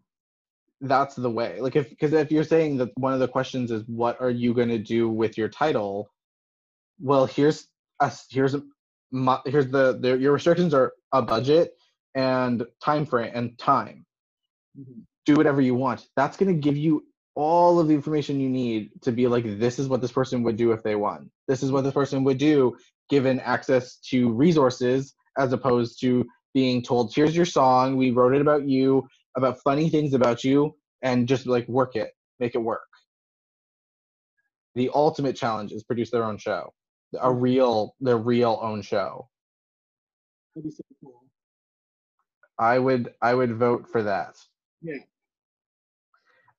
That's 0.82 1.16
the 1.16 1.30
way. 1.30 1.60
Like, 1.62 1.76
if 1.76 1.90
because 1.90 2.14
if 2.14 2.32
you're 2.32 2.44
saying 2.44 2.78
that 2.78 2.92
one 2.98 3.14
of 3.14 3.20
the 3.20 3.28
questions 3.28 3.72
is 3.72 3.84
what 3.88 4.20
are 4.22 4.30
you 4.30 4.54
gonna 4.54 4.80
do 4.80 5.10
with 5.10 5.38
your 5.38 5.50
title, 5.50 6.10
well, 7.00 7.26
here's 7.26 7.68
us. 8.00 8.26
Here's 8.30 8.56
my, 9.14 9.40
here's 9.46 9.68
the, 9.68 9.98
the 10.00 10.18
your 10.18 10.34
restrictions 10.34 10.74
are 10.74 10.94
a 11.14 11.22
budget 11.22 11.72
and 12.16 12.66
time 12.84 13.06
frame 13.06 13.32
and 13.34 13.58
time. 13.58 14.06
Mm-hmm. 14.78 15.02
do 15.28 15.36
whatever 15.36 15.62
you 15.62 15.76
want. 15.76 16.08
That's 16.16 16.36
going 16.36 16.52
to 16.54 16.60
give 16.60 16.76
you 16.76 17.06
all 17.36 17.80
of 17.80 17.88
the 17.88 17.94
information 17.94 18.40
you 18.40 18.50
need 18.50 18.90
to 19.04 19.12
be 19.12 19.28
like, 19.28 19.60
this 19.60 19.78
is 19.78 19.88
what 19.88 20.02
this 20.02 20.12
person 20.12 20.42
would 20.44 20.58
do 20.58 20.72
if 20.72 20.82
they 20.82 20.96
won. 20.96 21.30
This 21.48 21.62
is 21.62 21.72
what 21.72 21.84
this 21.84 21.94
person 21.94 22.24
would 22.24 22.40
do 22.40 22.76
given 23.10 23.40
access 23.40 23.98
to 24.10 24.32
resources 24.34 25.14
as 25.38 25.54
opposed 25.54 26.00
to 26.02 26.26
being 26.56 26.82
told, 26.82 27.14
here's 27.14 27.36
your 27.36 27.46
song. 27.46 27.98
We 27.98 28.12
wrote 28.12 28.34
it 28.34 28.42
about 28.42 28.68
you, 28.68 29.08
about 29.38 29.60
funny 29.64 29.90
things 29.90 30.14
about 30.14 30.44
you, 30.44 30.76
and 31.04 31.28
just 31.28 31.46
like 31.46 31.68
work 31.68 31.96
it, 31.96 32.10
make 32.40 32.56
it 32.56 32.60
work. 32.60 32.82
The 34.76 34.90
ultimate 34.94 35.36
challenge 35.36 35.72
is 35.72 35.84
produce 35.84 36.10
their 36.10 36.24
own 36.24 36.38
show, 36.38 36.74
a 37.20 37.32
real, 37.32 37.96
their 38.00 38.18
real 38.18 38.60
own 38.62 38.82
show. 38.82 39.30
That'd 40.56 40.70
be 40.70 40.76
so 40.76 40.84
cool. 41.02 41.24
I 42.60 42.78
would, 42.80 43.14
I 43.22 43.34
would 43.34 43.56
vote 43.58 43.88
for 43.92 44.04
that. 44.04 44.36
Yeah. 44.82 45.00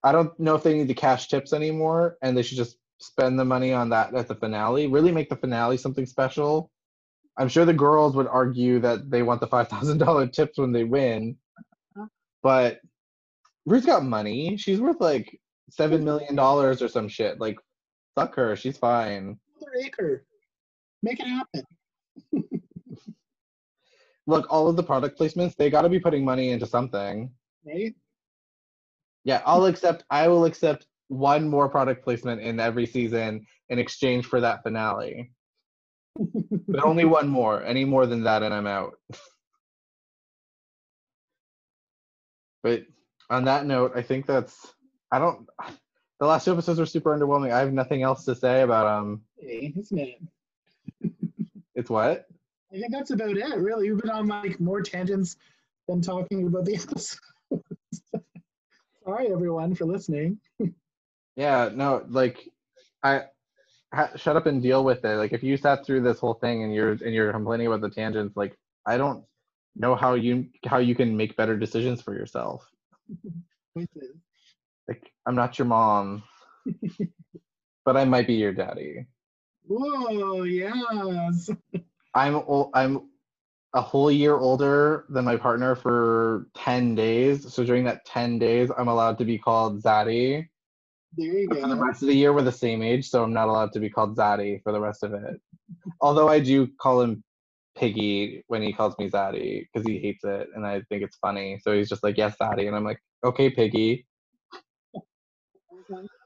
I 0.02 0.12
don't 0.12 0.38
know 0.38 0.54
if 0.54 0.62
they 0.62 0.74
need 0.74 0.88
the 0.88 0.94
cash 0.94 1.28
tips 1.28 1.52
anymore, 1.52 2.18
and 2.22 2.36
they 2.36 2.42
should 2.42 2.58
just 2.58 2.76
spend 2.98 3.38
the 3.38 3.44
money 3.44 3.72
on 3.72 3.88
that 3.90 4.14
at 4.14 4.28
the 4.28 4.34
finale. 4.34 4.86
Really 4.86 5.12
make 5.12 5.28
the 5.28 5.36
finale 5.36 5.76
something 5.76 6.06
special. 6.06 6.70
I'm 7.36 7.48
sure 7.48 7.64
the 7.64 7.72
girls 7.72 8.14
would 8.14 8.28
argue 8.28 8.80
that 8.80 9.10
they 9.10 9.22
want 9.22 9.40
the 9.40 9.46
five 9.46 9.68
thousand 9.68 9.98
dollar 9.98 10.26
tips 10.28 10.58
when 10.58 10.72
they 10.72 10.84
win, 10.84 11.36
but 12.42 12.80
Ruth's 13.66 13.86
got 13.86 14.04
money. 14.04 14.56
She's 14.56 14.80
worth 14.80 15.00
like 15.00 15.40
seven 15.70 16.04
million 16.04 16.34
dollars 16.34 16.82
or 16.82 16.88
some 16.88 17.08
shit. 17.08 17.40
Like, 17.40 17.56
fuck 18.14 18.34
her. 18.36 18.56
She's 18.56 18.76
fine. 18.76 19.38
Another 19.60 19.86
acre. 19.86 20.26
Make 21.04 21.20
it 21.20 21.26
happen. 21.26 21.64
Look, 24.26 24.46
all 24.48 24.68
of 24.68 24.76
the 24.76 24.82
product 24.82 25.20
placements, 25.20 25.54
they 25.54 25.68
got 25.68 25.82
to 25.82 25.90
be 25.90 26.00
putting 26.00 26.24
money 26.24 26.50
into 26.50 26.66
something. 26.66 27.30
Right? 27.66 27.94
Yeah, 29.22 29.42
I'll 29.44 29.66
accept. 29.66 30.04
I 30.08 30.28
will 30.28 30.46
accept 30.46 30.86
one 31.08 31.46
more 31.46 31.68
product 31.68 32.04
placement 32.04 32.40
in 32.40 32.58
every 32.58 32.86
season 32.86 33.44
in 33.68 33.78
exchange 33.78 34.24
for 34.24 34.40
that 34.40 34.62
finale. 34.62 35.30
but 36.16 36.82
only 36.82 37.04
one 37.04 37.28
more. 37.28 37.62
Any 37.62 37.84
more 37.84 38.06
than 38.06 38.24
that, 38.24 38.42
and 38.42 38.54
I'm 38.54 38.66
out. 38.66 38.94
but 42.62 42.84
on 43.28 43.44
that 43.44 43.66
note, 43.66 43.92
I 43.94 44.00
think 44.00 44.24
that's. 44.24 44.72
I 45.12 45.18
don't. 45.18 45.46
The 46.18 46.26
last 46.26 46.46
two 46.46 46.52
episodes 46.52 46.78
were 46.78 46.86
super 46.86 47.14
underwhelming. 47.14 47.52
I 47.52 47.58
have 47.58 47.74
nothing 47.74 48.02
else 48.02 48.24
to 48.24 48.34
say 48.34 48.62
about 48.62 48.86
um. 48.86 49.20
Hey, 49.38 49.70
isn't 49.76 49.98
it? 49.98 50.18
It's 51.74 51.90
what? 51.90 52.26
I 52.72 52.78
think 52.78 52.92
that's 52.92 53.10
about 53.10 53.36
it, 53.36 53.58
really. 53.58 53.90
We've 53.90 54.00
been 54.00 54.10
on 54.10 54.26
like 54.26 54.60
more 54.60 54.80
tangents 54.82 55.36
than 55.88 56.00
talking 56.00 56.46
about 56.46 56.64
the 56.64 56.74
episodes. 56.82 57.20
Sorry, 59.04 59.30
everyone, 59.30 59.74
for 59.74 59.84
listening. 59.84 60.38
Yeah, 61.36 61.70
no, 61.72 62.04
like, 62.08 62.48
I. 63.02 63.24
Ha, 63.94 64.10
shut 64.16 64.34
up 64.34 64.46
and 64.46 64.60
deal 64.60 64.82
with 64.82 65.04
it. 65.04 65.16
Like, 65.16 65.32
if 65.32 65.44
you 65.44 65.56
sat 65.56 65.86
through 65.86 66.02
this 66.02 66.18
whole 66.18 66.34
thing 66.34 66.64
and 66.64 66.74
you're 66.74 66.92
and 66.92 67.14
you're 67.14 67.32
complaining 67.32 67.68
about 67.68 67.80
the 67.80 67.90
tangents, 67.90 68.36
like, 68.36 68.56
I 68.84 68.96
don't 68.96 69.24
know 69.76 69.94
how 69.94 70.14
you 70.14 70.46
how 70.66 70.78
you 70.78 70.96
can 70.96 71.16
make 71.16 71.36
better 71.36 71.56
decisions 71.56 72.02
for 72.02 72.14
yourself. 72.14 72.66
Like, 74.86 75.10
I'm 75.26 75.34
not 75.34 75.58
your 75.58 75.66
mom, 75.66 76.22
but 77.86 77.96
I 77.96 78.04
might 78.04 78.26
be 78.26 78.34
your 78.34 78.52
daddy. 78.52 79.06
Whoa, 79.66 80.42
yes. 80.42 81.50
I'm 82.14 82.42
I'm 82.74 83.08
a 83.74 83.80
whole 83.80 84.10
year 84.10 84.36
older 84.36 85.04
than 85.08 85.24
my 85.24 85.36
partner 85.36 85.74
for 85.74 86.46
10 86.54 86.94
days. 86.94 87.52
So 87.52 87.64
during 87.64 87.84
that 87.84 88.04
10 88.04 88.38
days, 88.38 88.70
I'm 88.76 88.88
allowed 88.88 89.18
to 89.18 89.24
be 89.24 89.36
called 89.36 89.82
Zaddy. 89.82 90.46
There 91.16 91.26
you 91.26 91.48
go. 91.48 91.60
For 91.60 91.68
the 91.68 91.76
rest 91.76 92.02
of 92.02 92.08
the 92.08 92.14
year, 92.14 92.32
we're 92.32 92.42
the 92.42 92.52
same 92.52 92.82
age, 92.82 93.08
so 93.08 93.24
I'm 93.24 93.32
not 93.32 93.48
allowed 93.48 93.72
to 93.72 93.80
be 93.80 93.90
called 93.90 94.16
Zaddy 94.16 94.62
for 94.62 94.72
the 94.72 94.80
rest 94.80 95.02
of 95.02 95.12
it. 95.12 95.40
Although 96.00 96.28
I 96.28 96.38
do 96.38 96.68
call 96.80 97.00
him 97.00 97.24
Piggy 97.76 98.44
when 98.46 98.62
he 98.62 98.72
calls 98.72 98.96
me 98.98 99.10
Zaddy 99.10 99.66
because 99.72 99.86
he 99.86 99.98
hates 99.98 100.22
it 100.24 100.48
and 100.54 100.64
I 100.64 100.82
think 100.88 101.02
it's 101.02 101.16
funny. 101.16 101.58
So 101.62 101.72
he's 101.72 101.88
just 101.88 102.04
like, 102.04 102.16
yes, 102.16 102.36
Zaddy. 102.40 102.68
And 102.68 102.76
I'm 102.76 102.84
like, 102.84 103.00
okay, 103.24 103.50
Piggy. 103.50 104.06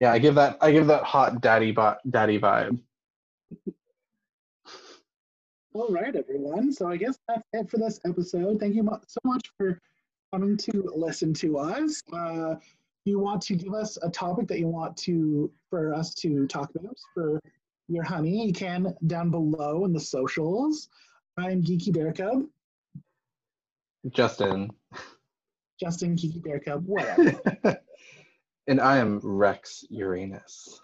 Yeah, 0.00 0.12
I 0.12 0.18
give 0.18 0.34
that 0.36 0.58
I 0.60 0.72
give 0.72 0.86
that 0.86 1.04
hot 1.04 1.40
daddy 1.40 1.72
bo- 1.72 1.96
daddy 2.08 2.38
vibe. 2.38 2.78
All 5.72 5.88
right, 5.88 6.14
everyone. 6.16 6.72
So 6.72 6.88
I 6.88 6.96
guess 6.96 7.18
that's 7.28 7.42
it 7.52 7.70
for 7.70 7.78
this 7.78 8.00
episode. 8.04 8.58
Thank 8.58 8.74
you 8.74 8.88
so 9.06 9.20
much 9.24 9.52
for 9.56 9.78
coming 10.32 10.56
to 10.56 10.90
listen 10.94 11.32
to 11.34 11.58
us. 11.58 12.02
Uh, 12.12 12.56
you 13.04 13.18
want 13.18 13.42
to 13.42 13.54
give 13.54 13.72
us 13.72 13.96
a 14.02 14.10
topic 14.10 14.48
that 14.48 14.58
you 14.58 14.68
want 14.68 14.96
to 14.98 15.50
for 15.68 15.94
us 15.94 16.12
to 16.14 16.46
talk 16.46 16.70
about 16.74 16.96
for 17.14 17.40
your 17.88 18.04
honey? 18.04 18.46
You 18.46 18.52
can 18.52 18.94
down 19.06 19.30
below 19.30 19.84
in 19.84 19.92
the 19.92 20.00
socials. 20.00 20.88
I'm 21.38 21.62
Geeky 21.62 21.92
Bear 21.92 22.12
Cub, 22.12 22.44
Justin. 24.10 24.70
Justin 25.78 26.16
Geeky 26.16 26.42
Bear 26.42 26.60
Cub, 26.60 26.84
whatever. 26.86 27.40
and 28.70 28.80
I 28.80 28.98
am 28.98 29.18
Rex 29.22 29.84
Uranus. 29.90 30.80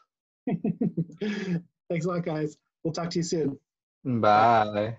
Thanks 0.49 2.05
a 2.05 2.09
lot, 2.09 2.25
guys. 2.25 2.57
We'll 2.83 2.93
talk 2.93 3.11
to 3.11 3.19
you 3.21 3.23
soon. 3.23 3.59
Bye. 4.05 4.97